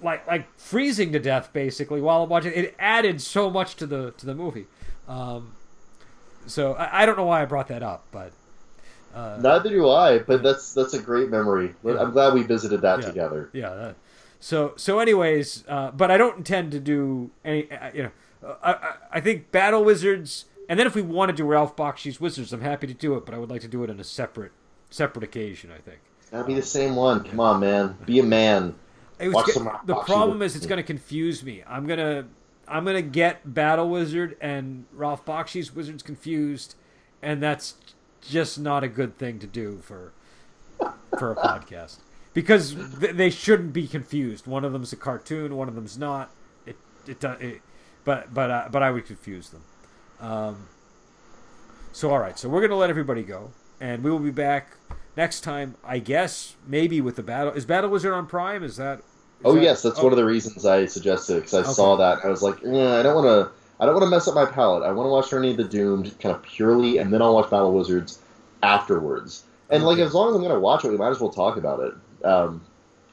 like 0.01 0.25
like 0.25 0.47
freezing 0.57 1.11
to 1.11 1.19
death 1.19 1.51
basically 1.51 1.99
while 1.99 2.23
I'm 2.23 2.29
watching. 2.29 2.53
It 2.53 2.75
added 2.79 3.21
so 3.21 3.49
much 3.49 3.75
to 3.75 3.85
the 3.85 4.11
to 4.11 4.25
the 4.25 4.35
movie. 4.35 4.67
Um, 5.07 5.53
so 6.45 6.73
I, 6.75 7.03
I 7.03 7.05
don't 7.05 7.17
know 7.17 7.25
why 7.25 7.41
I 7.41 7.45
brought 7.45 7.67
that 7.67 7.83
up, 7.83 8.05
but 8.11 8.31
uh, 9.13 9.37
Neither 9.41 9.69
do 9.69 9.89
I, 9.89 10.19
but 10.19 10.43
that's 10.43 10.73
that's 10.73 10.93
a 10.93 11.01
great 11.01 11.29
memory. 11.29 11.75
Yeah. 11.83 11.99
I'm 11.99 12.11
glad 12.11 12.33
we 12.33 12.43
visited 12.43 12.81
that 12.81 12.99
Yeah. 13.01 13.05
together. 13.07 13.49
yeah. 13.53 13.69
That, 13.73 13.95
so 14.39 14.73
so 14.75 14.99
anyways, 14.99 15.63
uh, 15.67 15.91
but 15.91 16.09
I 16.11 16.17
don't 16.17 16.37
intend 16.37 16.71
to 16.71 16.79
do 16.79 17.31
any. 17.45 17.71
Uh, 17.71 17.91
you 17.93 18.03
know, 18.03 18.11
uh, 18.47 18.55
I, 18.63 18.71
I 18.73 18.93
I 19.13 19.21
think 19.21 19.51
Battle 19.51 19.83
Wizards, 19.83 20.45
and 20.69 20.79
then 20.79 20.87
if 20.87 20.95
we 20.95 21.01
want 21.01 21.29
to 21.29 21.35
do 21.35 21.43
Ralph 21.45 21.75
Bakshi's 21.75 22.19
Wizards, 22.19 22.51
I'm 22.53 22.61
happy 22.61 22.87
to 22.87 22.93
do 22.93 23.15
it. 23.15 23.25
But 23.25 23.35
I 23.35 23.37
would 23.37 23.49
like 23.49 23.61
to 23.61 23.67
do 23.67 23.83
it 23.83 23.89
on 23.89 23.99
a 23.99 24.03
separate 24.03 24.51
separate 24.89 25.23
occasion. 25.23 25.71
I 25.71 25.77
think. 25.79 25.99
Gotta 26.31 26.45
be 26.45 26.53
the 26.53 26.61
same 26.61 26.95
one. 26.95 27.23
Come 27.23 27.39
on, 27.39 27.59
man. 27.59 27.97
Be 28.05 28.19
a 28.19 28.23
man. 28.23 28.75
It 29.19 29.29
was 29.29 29.53
the 29.85 29.95
problem 29.95 30.41
is 30.41 30.55
it's 30.55 30.65
going 30.65 30.77
to 30.77 30.83
confuse 30.83 31.43
me. 31.43 31.61
I'm 31.67 31.85
gonna 31.85 32.25
I'm 32.67 32.85
gonna 32.85 33.01
get 33.03 33.53
Battle 33.53 33.89
Wizard 33.89 34.37
and 34.41 34.85
Ralph 34.93 35.23
Bakshi's 35.25 35.75
Wizards 35.75 36.01
confused, 36.01 36.73
and 37.21 37.43
that's 37.43 37.75
just 38.21 38.59
not 38.59 38.83
a 38.83 38.87
good 38.87 39.17
thing 39.17 39.39
to 39.39 39.47
do 39.47 39.79
for 39.83 40.11
for 41.19 41.31
a 41.31 41.35
podcast 41.35 41.97
because 42.33 42.73
th- 42.99 43.15
they 43.15 43.29
shouldn't 43.29 43.73
be 43.73 43.87
confused. 43.87 44.47
One 44.47 44.63
of 44.65 44.73
them's 44.73 44.93
a 44.93 44.95
cartoon, 44.95 45.55
one 45.57 45.67
of 45.67 45.75
them's 45.75 45.97
not. 45.97 46.31
It 46.65 46.77
it, 47.07 47.19
do- 47.19 47.35
it 47.39 47.61
but 48.03 48.33
but 48.33 48.49
uh, 48.51 48.67
but 48.71 48.81
I 48.83 48.91
would 48.91 49.05
confuse 49.05 49.49
them. 49.49 49.61
Um, 50.19 50.67
so 51.91 52.11
all 52.11 52.19
right, 52.19 52.37
so 52.39 52.47
we're 52.49 52.61
gonna 52.61 52.77
let 52.77 52.89
everybody 52.89 53.23
go, 53.23 53.51
and 53.79 54.03
we 54.03 54.11
will 54.11 54.19
be 54.19 54.31
back 54.31 54.77
next 55.17 55.41
time. 55.41 55.75
I 55.83 55.99
guess 55.99 56.55
maybe 56.67 57.01
with 57.01 57.15
the 57.15 57.23
battle. 57.23 57.53
Is 57.53 57.65
Battle 57.65 57.89
Wizard 57.89 58.13
on 58.13 58.27
Prime? 58.27 58.63
Is 58.63 58.77
that? 58.77 58.99
is 58.99 59.03
Oh 59.43 59.55
that- 59.55 59.63
yes, 59.63 59.81
that's 59.81 59.99
oh, 59.99 60.03
one 60.03 60.13
of 60.13 60.17
the 60.17 60.25
reasons 60.25 60.65
I 60.65 60.85
suggested 60.85 61.35
because 61.35 61.53
I 61.53 61.59
Okay. 61.61 61.71
saw 61.73 61.95
that 61.97 62.23
I 62.23 62.29
was 62.29 62.41
like, 62.41 62.63
eh, 62.63 62.99
I 62.99 63.03
don't 63.03 63.15
want 63.15 63.27
to. 63.27 63.60
I 63.81 63.85
don't 63.85 63.95
want 63.95 64.03
to 64.05 64.09
mess 64.11 64.27
up 64.27 64.35
my 64.35 64.45
palate. 64.45 64.83
I 64.83 64.91
want 64.91 65.07
to 65.07 65.11
watch 65.11 65.29
Journey 65.31 65.51
of 65.51 65.57
the 65.57 65.63
Doomed 65.63 66.17
kind 66.19 66.35
of 66.35 66.43
purely, 66.43 66.99
and 66.99 67.11
then 67.11 67.21
I'll 67.21 67.33
watch 67.33 67.49
Battle 67.49 67.73
Wizards 67.73 68.19
afterwards. 68.61 69.43
And 69.69 69.83
like, 69.83 69.97
as 69.99 70.13
long 70.13 70.29
as 70.29 70.35
I'm 70.35 70.41
going 70.41 70.53
to 70.53 70.59
watch 70.59 70.85
it, 70.85 70.89
we 70.91 70.97
might 70.97 71.09
as 71.09 71.19
well 71.19 71.31
talk 71.31 71.57
about 71.57 71.79
it. 71.79 72.25
Um, 72.25 72.61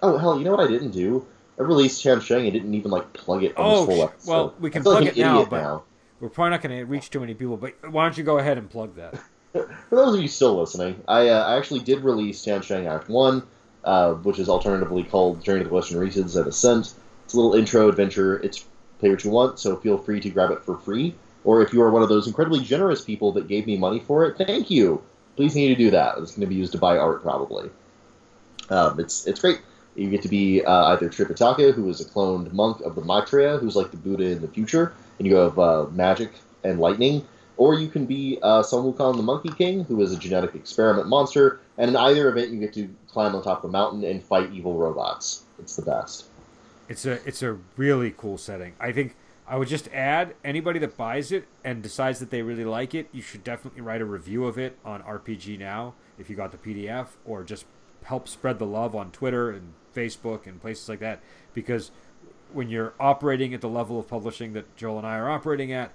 oh 0.03 0.19
hell, 0.19 0.39
you 0.39 0.45
know 0.45 0.51
what 0.51 0.61
I 0.61 0.69
didn't 0.69 0.91
do? 0.91 1.27
I 1.59 1.63
released 1.63 2.03
Chan 2.03 2.21
Sheng 2.21 2.45
and 2.45 2.53
didn't 2.53 2.75
even 2.75 2.91
like 2.91 3.13
plug 3.15 3.43
it 3.45 3.57
on 3.57 3.65
Oh, 3.67 3.87
sh- 3.87 4.01
episode. 4.03 4.31
well, 4.31 4.55
we 4.61 4.71
can 4.71 4.83
plug 4.83 5.05
like 5.05 5.17
it 5.17 5.21
now, 5.21 5.45
but- 5.45 5.61
now. 5.61 5.83
We're 6.21 6.29
probably 6.29 6.51
not 6.51 6.63
going 6.63 6.77
to 6.77 6.85
reach 6.85 7.11
too 7.11 7.21
many 7.21 7.33
people, 7.35 7.57
but 7.57 7.75
why 7.93 8.03
don't 8.05 8.19
you 8.19 8.25
go 8.25 8.39
ahead 8.39 8.59
and 8.59 8.69
plug 8.69 8.97
that? 8.97 9.15
For 9.53 9.69
those 9.91 10.17
of 10.17 10.21
you 10.21 10.27
still 10.27 10.59
listening, 10.59 11.01
I, 11.07 11.29
uh, 11.29 11.45
I 11.45 11.57
actually 11.57 11.79
did 11.81 12.01
release 12.01 12.43
Tian 12.43 12.61
Shang 12.61 12.89
Act 12.89 13.09
1, 13.09 13.43
uh, 13.85 14.13
which 14.15 14.41
is 14.41 14.49
alternatively 14.49 15.05
called 15.05 15.45
Journey 15.45 15.63
to 15.63 15.69
the 15.69 15.75
Western 15.75 15.99
Regions 16.01 16.35
and 16.35 16.49
Ascent. 16.49 16.93
It's 17.25 17.35
a 17.35 17.37
little 17.37 17.55
intro 17.55 17.89
adventure. 17.89 18.37
It's 18.41 18.65
pay 19.01 19.11
what 19.11 19.25
you 19.25 19.31
want, 19.31 19.59
so 19.59 19.77
feel 19.77 19.99
free 19.99 20.21
to 20.21 20.31
grab 20.31 20.51
it 20.51 20.63
for 20.63 20.77
free. 20.77 21.15
Or 21.45 21.63
if 21.63 21.73
you 21.73 21.83
are 21.83 21.91
one 21.91 22.03
of 22.03 22.09
those 22.09 22.27
incredibly 22.27 22.61
generous 22.61 23.03
people 23.03 23.33
that 23.33 23.49
gave 23.49 23.67
me 23.67 23.77
money 23.77 24.01
for 24.01 24.27
it, 24.27 24.37
thank 24.37 24.71
you. 24.71 25.03
Please 25.37 25.55
need 25.55 25.69
to 25.69 25.75
do 25.77 25.91
that. 25.91 26.19
It's 26.19 26.33
going 26.33 26.43
to 26.43 26.47
be 26.47 26.57
used 26.57 26.73
to 26.73 26.79
buy 26.79 26.99
art, 26.99 27.23
probably. 27.23 27.71
Um, 28.71 28.99
it's 29.01 29.27
it's 29.27 29.41
great. 29.41 29.61
You 29.95 30.11
get 30.11 30.23
to 30.23 30.29
be 30.29 30.65
uh, 30.65 30.87
either 30.93 31.09
Tripitaka, 31.09 31.75
who 31.75 31.89
is 31.89 32.01
a 32.01 32.05
cloned 32.05 32.53
monk 32.53 32.81
of 32.83 32.95
the 32.95 33.01
Maitreya, 33.01 33.59
who's 33.59 33.75
like 33.75 33.91
the 33.91 33.97
Buddha 33.97 34.25
in 34.25 34.41
the 34.41 34.49
future, 34.49 34.93
and 35.19 35.27
you 35.27 35.37
have 35.37 35.59
uh, 35.59 35.87
magic 35.91 36.33
and 36.63 36.79
lightning, 36.79 37.27
or 37.57 37.75
you 37.75 37.89
can 37.89 38.07
be 38.07 38.39
uh, 38.43 38.63
Sun 38.63 38.85
Wukong 38.85 39.17
the 39.17 39.23
Monkey 39.23 39.51
King, 39.51 39.85
who 39.85 40.01
is 40.03 40.13
a 40.13 40.17
genetic 40.17 40.55
experiment 40.55 41.09
monster, 41.09 41.61
and 41.77 41.89
in 41.91 41.97
either 41.97 42.29
event, 42.29 42.51
you 42.51 42.61
get 42.61 42.75
to 42.75 42.89
climb 43.09 43.35
on 43.35 43.43
top 43.43 43.65
of 43.65 43.71
a 43.71 43.73
mountain 43.73 44.05
and 44.05 44.23
fight 44.23 44.53
evil 44.53 44.77
robots. 44.77 45.43
It's 45.59 45.75
the 45.75 45.83
best. 45.83 46.28
It's 46.89 47.05
a 47.05 47.27
it's 47.27 47.43
a 47.43 47.59
really 47.77 48.15
cool 48.17 48.39
setting. 48.39 48.75
I 48.81 48.93
think 48.93 49.15
I 49.47 49.57
would 49.57 49.69
just 49.69 49.89
add 49.89 50.35
anybody 50.45 50.79
that 50.81 50.97
buys 50.97 51.33
it 51.33 51.47
and 51.65 51.83
decides 51.83 52.19
that 52.21 52.31
they 52.31 52.43
really 52.43 52.67
like 52.67 52.95
it, 52.95 53.09
you 53.13 53.23
should 53.23 53.43
definitely 53.43 53.81
write 53.81 54.03
a 54.03 54.05
review 54.05 54.45
of 54.45 54.59
it 54.59 54.79
on 54.85 55.03
RPG 55.03 55.59
Now 55.59 55.95
if 56.19 56.29
you 56.29 56.37
got 56.37 56.53
the 56.53 56.59
PDF, 56.59 57.09
or 57.25 57.45
just 57.45 57.65
help 58.05 58.29
spread 58.29 58.59
the 58.59 58.67
love 58.67 58.95
on 58.95 59.11
Twitter 59.11 59.51
and 59.51 59.73
Facebook 59.95 60.47
and 60.47 60.61
places 60.61 60.89
like 60.89 60.99
that. 61.01 61.21
Because 61.55 61.91
when 62.53 62.69
you're 62.69 62.95
operating 63.01 63.55
at 63.55 63.61
the 63.61 63.69
level 63.69 63.99
of 63.99 64.09
publishing 64.09 64.53
that 64.53 64.77
Joel 64.77 64.99
and 64.99 65.07
I 65.07 65.17
are 65.17 65.31
operating 65.31 65.73
at, 65.73 65.93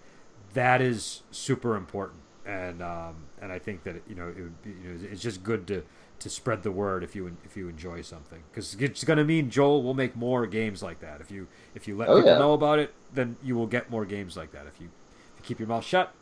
that 0.53 0.81
is 0.81 1.23
super 1.31 1.75
important. 1.75 2.21
And 2.45 2.81
um, 2.81 3.15
and 3.41 3.51
I 3.51 3.59
think 3.59 3.83
that 3.83 4.01
you 4.07 4.15
know 4.15 4.29
it 4.29 4.37
you 4.65 4.89
know 4.89 5.07
it's 5.11 5.21
just 5.21 5.43
good 5.43 5.67
to 5.67 5.83
to 6.23 6.29
spread 6.29 6.63
the 6.63 6.71
word 6.71 7.03
if 7.03 7.15
you 7.15 7.35
if 7.45 7.55
you 7.55 7.67
enjoy 7.69 8.01
something 8.01 8.39
because 8.51 8.75
it's 8.75 9.03
going 9.03 9.17
to 9.17 9.23
mean 9.23 9.49
Joel 9.49 9.83
will 9.83 9.93
make 9.93 10.15
more 10.15 10.47
games 10.47 10.81
like 10.81 10.99
that. 11.01 11.21
If 11.21 11.29
you 11.31 11.47
if 11.75 11.87
you 11.87 11.95
let 11.97 12.09
Oh, 12.09 12.15
people 12.17 12.31
yeah. 12.31 12.37
know 12.37 12.53
about 12.53 12.79
it, 12.79 12.93
then 13.13 13.35
you 13.43 13.55
will 13.55 13.67
get 13.67 13.89
more 13.89 14.05
games 14.05 14.35
like 14.35 14.51
that. 14.53 14.65
If 14.67 14.79
you 14.81 14.87
if 14.87 15.39
you 15.39 15.43
keep 15.43 15.59
your 15.59 15.67
mouth 15.67 15.85
shut, 15.85 16.13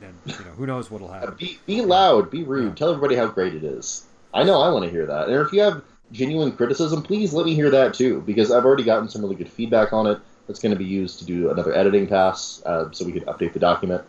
then 0.00 0.14
you 0.26 0.32
know 0.44 0.52
who 0.52 0.66
knows 0.66 0.90
what'll 0.90 1.08
Uh, 1.08 1.14
happen. 1.14 1.34
be, 1.38 1.58
be 1.66 1.80
loud, 1.80 2.30
be 2.30 2.44
rude, 2.44 2.68
Yeah. 2.68 2.74
tell 2.74 2.90
everybody 2.90 3.16
how 3.16 3.26
great 3.26 3.54
it 3.54 3.64
is. 3.64 4.04
I 4.34 4.44
know 4.44 4.60
I 4.60 4.68
want 4.70 4.84
to 4.84 4.90
hear 4.90 5.06
that. 5.06 5.28
And 5.28 5.36
if 5.36 5.52
you 5.52 5.60
have 5.62 5.82
genuine 6.12 6.52
criticism, 6.52 7.02
please 7.02 7.32
let 7.32 7.46
me 7.46 7.54
hear 7.54 7.70
that 7.70 7.94
too, 7.94 8.22
because 8.26 8.50
I've 8.50 8.64
already 8.64 8.84
gotten 8.84 9.08
some 9.08 9.22
really 9.22 9.36
good 9.36 9.48
feedback 9.50 9.92
on 9.92 10.06
it. 10.06 10.18
That's 10.46 10.60
going 10.60 10.72
to 10.72 10.78
be 10.78 10.84
used 10.84 11.18
to 11.20 11.24
do 11.26 11.50
another 11.50 11.74
editing 11.74 12.06
pass, 12.06 12.62
uh, 12.64 12.90
so 12.92 13.04
we 13.04 13.12
can 13.12 13.24
update 13.24 13.52
the 13.52 13.58
document. 13.58 14.02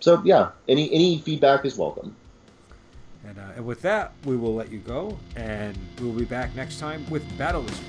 So 0.00 0.20
yeah, 0.24 0.50
any 0.68 0.92
any 0.92 1.18
feedback 1.18 1.64
is 1.64 1.76
welcome. 1.78 2.14
And, 3.24 3.38
uh, 3.38 3.42
and 3.56 3.64
with 3.64 3.82
that, 3.82 4.12
we 4.24 4.36
will 4.36 4.54
let 4.54 4.70
you 4.70 4.78
go, 4.80 5.18
and 5.36 5.78
we 6.00 6.06
will 6.06 6.12
be 6.12 6.24
back 6.24 6.54
next 6.56 6.78
time 6.78 7.08
with 7.08 7.22
Battle 7.38 7.62
Wizard. 7.62 7.84